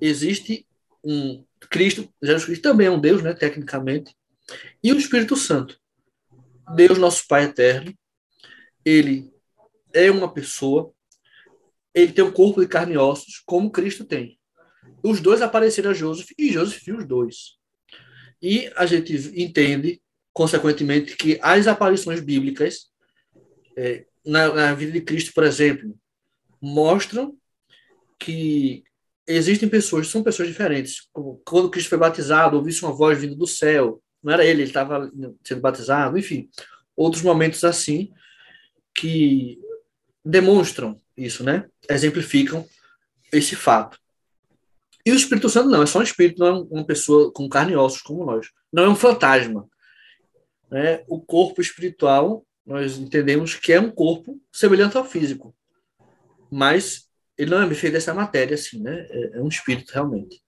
existe 0.00 0.66
um 1.02 1.44
Cristo, 1.70 2.08
Jesus 2.22 2.44
Cristo 2.44 2.62
também 2.62 2.86
é 2.86 2.90
um 2.90 3.00
Deus, 3.00 3.22
né, 3.22 3.34
tecnicamente, 3.34 4.14
e 4.82 4.92
o 4.92 4.98
Espírito 4.98 5.36
Santo. 5.36 5.78
Deus, 6.74 6.98
nosso 6.98 7.26
Pai 7.28 7.44
eterno, 7.44 7.94
ele 8.84 9.30
é 9.92 10.10
uma 10.10 10.32
pessoa, 10.32 10.92
ele 11.94 12.12
tem 12.12 12.24
um 12.24 12.32
corpo 12.32 12.60
de 12.60 12.66
carne 12.66 12.94
e 12.94 12.98
ossos, 12.98 13.42
como 13.46 13.70
Cristo 13.70 14.04
tem. 14.04 14.38
Os 15.02 15.20
dois 15.20 15.42
apareceram 15.42 15.90
a 15.90 15.94
Joseph 15.94 16.30
e 16.38 16.52
Joseph 16.52 16.82
viu 16.82 16.98
os 16.98 17.06
dois. 17.06 17.56
E 18.42 18.70
a 18.76 18.84
gente 18.84 19.14
entende, 19.40 20.02
consequentemente, 20.34 21.16
que 21.16 21.38
as 21.40 21.68
aparições 21.68 22.20
bíblicas 22.20 22.88
é, 23.76 24.04
na, 24.26 24.52
na 24.52 24.74
vida 24.74 24.92
de 24.92 25.00
Cristo, 25.00 25.32
por 25.32 25.44
exemplo, 25.44 25.94
mostram 26.60 27.36
que 28.18 28.82
existem 29.26 29.68
pessoas, 29.68 30.08
são 30.08 30.22
pessoas 30.22 30.48
diferentes. 30.48 31.08
Quando 31.44 31.70
Cristo 31.70 31.88
foi 31.88 31.98
batizado, 31.98 32.56
ouvisse 32.56 32.82
uma 32.84 32.92
voz 32.92 33.18
vindo 33.20 33.36
do 33.36 33.46
céu. 33.46 34.02
Não 34.22 34.32
era 34.32 34.44
ele, 34.44 34.62
ele 34.62 34.68
estava 34.68 35.10
sendo 35.44 35.60
batizado, 35.60 36.18
enfim. 36.18 36.48
Outros 36.96 37.22
momentos 37.22 37.62
assim 37.62 38.12
que 38.94 39.58
demonstram 40.24 41.00
isso, 41.16 41.44
né? 41.44 41.66
Exemplificam 41.88 42.66
esse 43.32 43.54
fato. 43.54 43.98
E 45.06 45.12
o 45.12 45.14
Espírito 45.14 45.50
Santo 45.50 45.68
não, 45.68 45.82
é 45.82 45.86
só 45.86 45.98
um 45.98 46.02
espírito, 46.02 46.38
não 46.38 46.46
é 46.46 46.52
uma 46.70 46.84
pessoa 46.84 47.30
com 47.32 47.48
carne 47.48 47.72
e 47.72 47.76
ossos 47.76 48.00
como 48.00 48.24
nós. 48.24 48.48
Não 48.72 48.84
é 48.84 48.88
um 48.88 48.96
fantasma. 48.96 49.68
Né? 50.74 51.04
O 51.06 51.20
corpo 51.20 51.60
espiritual 51.60 52.44
nós 52.66 52.98
entendemos 52.98 53.54
que 53.54 53.72
é 53.72 53.78
um 53.78 53.92
corpo 53.92 54.42
semelhante 54.52 54.96
ao 54.96 55.04
físico, 55.04 55.54
mas 56.50 57.08
ele 57.38 57.52
não 57.52 57.62
é 57.62 57.74
feito 57.76 57.92
dessa 57.92 58.12
matéria, 58.12 58.56
assim, 58.56 58.82
né? 58.82 59.06
É, 59.08 59.36
é, 59.36 59.40
um 59.40 59.46
espírito 59.46 59.92
realmente. 59.92 60.42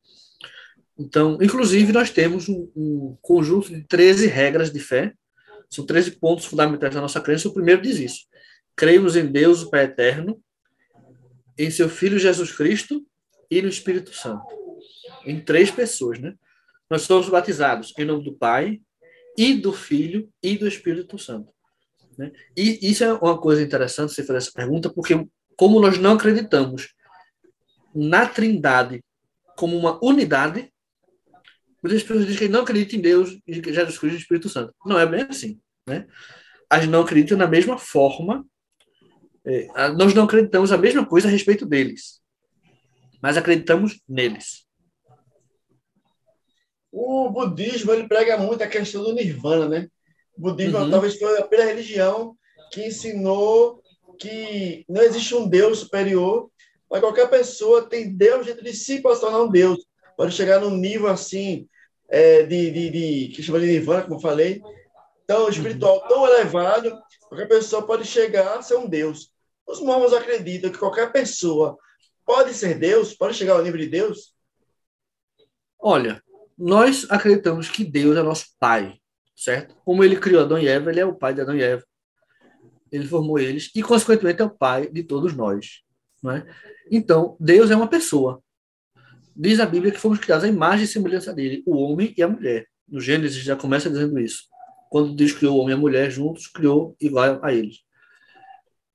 Então, 0.99 1.39
inclusive, 1.41 1.93
nós 1.93 2.11
temos 2.11 2.49
um, 2.49 2.69
um, 2.75 3.17
conjunto 3.23 3.69
de 3.69 3.85
13 3.85 4.27
regras 4.27 4.73
de 4.73 4.81
fé, 4.81 5.15
são 5.71 5.87
13 5.87 6.19
pontos 6.19 6.47
fundamentais 6.47 6.93
da 6.93 7.01
nossa 7.01 7.21
crença. 7.21 7.47
O 7.49 7.55
primeiro 7.55 7.81
diz 7.81 8.01
isso: 8.01 8.27
cremos 8.75 9.15
em 9.15 9.27
Deus, 9.27 9.63
o 9.63 9.71
Pai 9.71 9.85
Eterno, 9.85 10.43
em 11.57 11.71
seu 11.71 11.89
Filho 11.89 12.19
Jesus 12.19 12.51
Cristo 12.51 13.01
e 13.49 13.63
no 13.63 13.69
Espírito 13.69 14.13
Santo. 14.13 14.45
Em 15.25 15.39
três 15.39 15.71
pessoas, 15.71 16.19
né? 16.19 16.35
Nós 16.91 17.03
somos 17.03 17.29
batizados 17.29 17.93
em 17.97 18.05
nome 18.05 18.25
do 18.25 18.35
Pai, 18.35 18.81
e 19.37 19.55
do 19.55 19.73
Filho 19.73 20.29
e 20.43 20.57
do 20.57 20.67
Espírito 20.67 21.19
Santo. 21.19 21.53
Né? 22.17 22.33
E 22.57 22.91
isso 22.91 23.05
é 23.05 23.13
uma 23.13 23.39
coisa 23.39 23.63
interessante 23.63 24.13
você 24.13 24.23
fazer 24.23 24.39
essa 24.39 24.53
pergunta, 24.53 24.91
porque 24.91 25.27
como 25.57 25.81
nós 25.81 25.99
não 25.99 26.15
acreditamos 26.15 26.95
na 27.95 28.27
Trindade 28.27 29.03
como 29.57 29.77
uma 29.77 29.99
unidade, 30.05 30.71
muitas 31.83 32.03
pessoas 32.03 32.27
dizem 32.27 32.47
que 32.47 32.49
não 32.49 32.63
acreditam 32.63 32.99
em 32.99 33.03
Deus, 33.03 33.39
em 33.47 33.55
Jesus 33.63 33.99
Cristo 33.99 34.17
e 34.17 34.21
Espírito 34.21 34.49
Santo. 34.49 34.75
Não 34.85 34.99
é 34.99 35.07
bem 35.07 35.23
assim. 35.23 35.61
Né? 35.87 36.07
Não 36.91 37.03
acreditam 37.03 37.39
da 37.39 37.47
mesma 37.47 37.79
forma, 37.79 38.45
é, 39.45 39.69
nós 39.97 40.13
não 40.13 40.25
acreditamos 40.25 40.73
a 40.73 40.79
mesma 40.79 41.07
coisa 41.07 41.29
a 41.29 41.31
respeito 41.31 41.65
deles, 41.65 42.21
mas 43.23 43.37
acreditamos 43.37 44.01
neles. 44.09 44.66
O 46.99 47.29
budismo 47.29 47.93
ele 47.93 48.09
prega 48.09 48.39
muito 48.39 48.65
a 48.65 48.67
questão 48.67 49.05
do 49.05 49.13
nirvana, 49.13 49.69
né? 49.69 49.89
O 50.35 50.41
budismo 50.41 50.79
uhum. 50.79 50.91
talvez 50.91 51.19
foi 51.19 51.39
a 51.39 51.45
primeira 51.45 51.71
religião 51.71 52.35
que 52.73 52.87
ensinou 52.87 53.83
que 54.19 54.83
não 54.89 55.03
existe 55.03 55.35
um 55.35 55.47
Deus 55.47 55.81
superior, 55.81 56.51
mas 56.91 57.01
qualquer 57.01 57.29
pessoa 57.29 57.87
tem 57.87 58.17
Deus 58.17 58.47
dentro 58.47 58.65
de 58.65 58.73
si 58.73 59.03
para 59.03 59.15
se 59.15 59.21
tornar 59.21 59.43
um 59.43 59.51
Deus. 59.51 59.85
Pode 60.17 60.35
chegar 60.35 60.59
num 60.59 60.75
nível 60.75 61.09
assim, 61.09 61.69
é, 62.09 62.45
de, 62.45 62.71
de, 62.71 62.89
de, 62.91 63.35
que 63.35 63.43
chama 63.43 63.61
de 63.61 63.67
nirvana, 63.67 64.01
como 64.01 64.15
eu 64.15 64.21
falei, 64.21 64.63
tão 65.27 65.51
espiritual, 65.51 66.01
uhum. 66.01 66.09
tão 66.09 66.27
elevado, 66.27 66.99
qualquer 67.29 67.47
pessoa 67.47 67.87
pode 67.87 68.07
chegar 68.07 68.57
a 68.57 68.63
ser 68.63 68.77
um 68.77 68.89
Deus. 68.89 69.31
Os 69.67 69.83
mormons 69.83 70.15
acreditam 70.15 70.73
que 70.73 70.79
qualquer 70.79 71.13
pessoa 71.13 71.77
pode 72.25 72.55
ser 72.55 72.79
Deus, 72.79 73.13
pode 73.13 73.35
chegar 73.35 73.53
ao 73.53 73.63
nível 73.63 73.81
de 73.81 73.89
Deus? 73.89 74.35
Olha, 75.79 76.23
nós 76.57 77.07
acreditamos 77.11 77.69
que 77.69 77.85
Deus 77.85 78.17
é 78.17 78.23
nosso 78.23 78.47
Pai 78.59 78.99
certo? 79.37 79.77
Como 79.85 80.03
ele 80.03 80.17
criou 80.17 80.43
Adão 80.43 80.59
e 80.59 80.67
Eva, 80.67 80.91
ele 80.91 81.01
é 81.01 81.05
o 81.05 81.15
pai 81.15 81.35
de 81.35 81.43
Adão 81.43 81.55
e 81.55 81.63
Eva. 81.63 81.85
Ele 82.91 83.07
formou 83.07 83.39
eles 83.39 83.71
e, 83.75 83.83
consequentemente, 83.83 84.41
é 84.41 84.45
o 84.45 84.51
pai 84.51 84.89
de 84.89 85.03
todos 85.03 85.35
nós. 85.35 85.83
Não 86.23 86.33
é? 86.33 86.47
Então, 86.91 87.37
Deus 87.39 87.71
é 87.71 87.77
uma 87.77 87.89
pessoa. 87.89 88.43
Diz 89.35 89.61
a 89.61 89.67
Bíblia 89.67 89.93
que 89.93 89.99
fomos 89.99 90.19
criados 90.19 90.45
à 90.45 90.49
imagem 90.49 90.85
e 90.85 90.89
semelhança 90.89 91.35
dele, 91.35 91.63
o 91.67 91.77
homem 91.77 92.15
e 92.17 92.23
a 92.23 92.29
mulher. 92.29 92.67
No 92.89 93.01
Gênesis 93.01 93.43
já 93.43 93.55
começa 93.55 93.91
dizendo 93.91 94.19
isso. 94.19 94.45
Quando 94.89 95.15
Deus 95.15 95.33
criou 95.33 95.57
o 95.57 95.61
homem 95.61 95.75
e 95.75 95.77
a 95.77 95.81
mulher 95.81 96.11
juntos, 96.11 96.47
criou 96.47 96.97
igual 96.99 97.45
a 97.45 97.53
eles. 97.53 97.81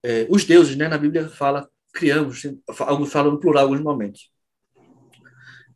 É, 0.02 0.26
os 0.30 0.46
deuses, 0.46 0.76
né, 0.76 0.88
na 0.88 0.98
Bíblia 0.98 1.30
fala 1.30 1.70
criamos, 1.94 2.42
alguns 2.80 3.12
falam 3.12 3.34
no 3.34 3.40
plural 3.40 3.66
alguns 3.66 3.82
momentos. 3.82 4.32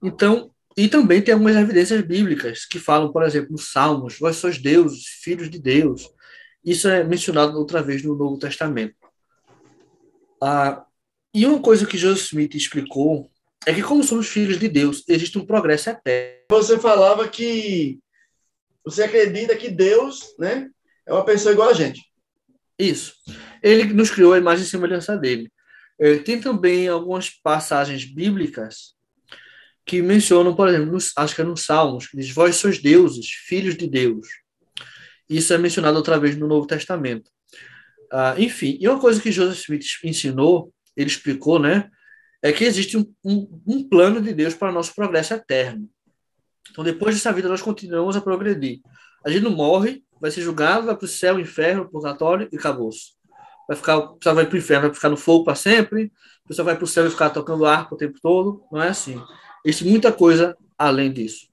Então, 0.02 0.50
e 0.78 0.90
também 0.90 1.22
tem 1.22 1.34
algumas 1.34 1.56
evidências 1.56 2.02
bíblicas 2.02 2.66
que 2.66 2.80
falam, 2.80 3.12
por 3.12 3.24
exemplo, 3.24 3.52
nos 3.52 3.72
Salmos, 3.72 4.20
vós 4.20 4.36
sois 4.36 4.58
deuses, 4.58 5.06
filhos 5.06 5.50
de 5.50 5.58
Deus. 5.58 6.10
Isso 6.64 6.90
é 6.90 7.04
mencionado 7.04 7.58
outra 7.58 7.82
vez 7.82 8.04
no 8.04 8.16
Novo 8.16 8.38
Testamento. 8.38 8.96
Ah, 10.42 10.86
e 11.34 11.46
uma 11.46 11.62
coisa 11.62 11.86
que 11.86 11.98
Joseph 11.98 12.26
Smith 12.26 12.56
explicou 12.56 13.32
é 13.66 13.74
que, 13.74 13.82
como 13.82 14.04
somos 14.04 14.28
filhos 14.28 14.60
de 14.60 14.68
Deus, 14.68 15.04
existe 15.08 15.38
um 15.38 15.46
progresso 15.46 15.90
eterno. 15.90 16.46
Você 16.52 16.78
falava 16.78 17.28
que 17.28 18.00
você 18.84 19.04
acredita 19.04 19.56
que 19.56 19.70
Deus 19.70 20.36
né, 20.38 20.70
é 21.06 21.14
uma 21.14 21.24
pessoa 21.24 21.54
igual 21.54 21.70
a 21.70 21.74
gente. 21.74 22.04
Isso. 22.78 23.16
Ele 23.64 23.86
nos 23.86 24.12
criou 24.12 24.34
a 24.34 24.38
imagem 24.38 24.66
e 24.66 24.68
semelhança 24.68 25.18
dele. 25.18 25.52
Eh, 26.00 26.18
tem 26.18 26.40
também 26.40 26.88
algumas 26.88 27.30
passagens 27.30 28.04
bíblicas 28.04 28.96
que 29.86 30.02
mencionam, 30.02 30.56
por 30.56 30.68
exemplo, 30.68 30.92
nos, 30.92 31.12
acho 31.16 31.36
que 31.36 31.42
é 31.42 31.44
nos 31.44 31.62
Salmos, 31.62 32.08
que 32.08 32.18
diz: 32.18 32.32
Vós 32.32 32.56
sois 32.56 32.80
deuses, 32.80 33.30
filhos 33.30 33.78
de 33.78 33.88
Deus. 33.88 34.28
Isso 35.30 35.54
é 35.54 35.58
mencionado 35.58 35.98
outra 35.98 36.20
vez 36.20 36.36
no 36.38 36.48
Novo 36.48 36.68
Testamento. 36.68 37.30
Ah, 38.12 38.36
enfim, 38.38 38.78
e 38.80 38.88
uma 38.88 39.00
coisa 39.00 39.22
que 39.22 39.32
Joseph 39.32 39.60
Smith 39.60 39.86
ensinou, 40.04 40.72
ele 40.96 41.10
explicou, 41.10 41.60
né, 41.60 41.90
é 42.42 42.52
que 42.52 42.64
existe 42.64 42.98
um, 42.98 43.06
um, 43.24 43.62
um 43.66 43.90
plano 43.90 44.22
de 44.22 44.34
Deus 44.34 44.54
para 44.54 44.72
nosso 44.72 44.94
progresso 44.94 45.34
eterno. 45.34 45.90
Então, 46.70 46.84
depois 46.84 47.16
dessa 47.16 47.32
vida, 47.32 47.48
nós 47.48 47.62
continuamos 47.62 48.16
a 48.16 48.22
progredir. 48.22 48.82
A 49.26 49.30
gente 49.30 49.44
não 49.44 49.52
morre, 49.52 50.04
vai 50.20 50.30
ser 50.32 50.42
julgado, 50.42 50.86
vai 50.86 50.96
para 50.96 51.06
o 51.06 51.08
céu, 51.08 51.40
inferno, 51.40 51.90
purgatório 51.90 52.48
e 52.52 52.58
acabou-se. 52.58 53.14
Vai 53.68 53.76
ficar, 53.76 54.00
pessoa 54.02 54.36
vai 54.36 54.46
para 54.46 54.56
o 54.56 54.58
inferno, 54.58 54.88
vai 54.88 54.94
ficar 54.94 55.10
no 55.10 55.18
fogo 55.18 55.44
para 55.44 55.56
sempre, 55.56 56.12
pessoa 56.48 56.66
vai 56.66 56.76
para 56.76 56.84
o 56.84 56.88
céu 56.88 57.08
e 57.08 57.10
ficar 57.10 57.32
tocando 57.32 57.66
arco 57.66 57.96
o 57.96 57.98
tempo 57.98 58.20
todo. 58.22 58.64
Não 58.72 58.82
é 58.82 58.90
assim. 58.90 59.20
Existe 59.66 59.84
muita 59.84 60.12
coisa 60.12 60.56
além 60.78 61.12
disso. 61.12 61.50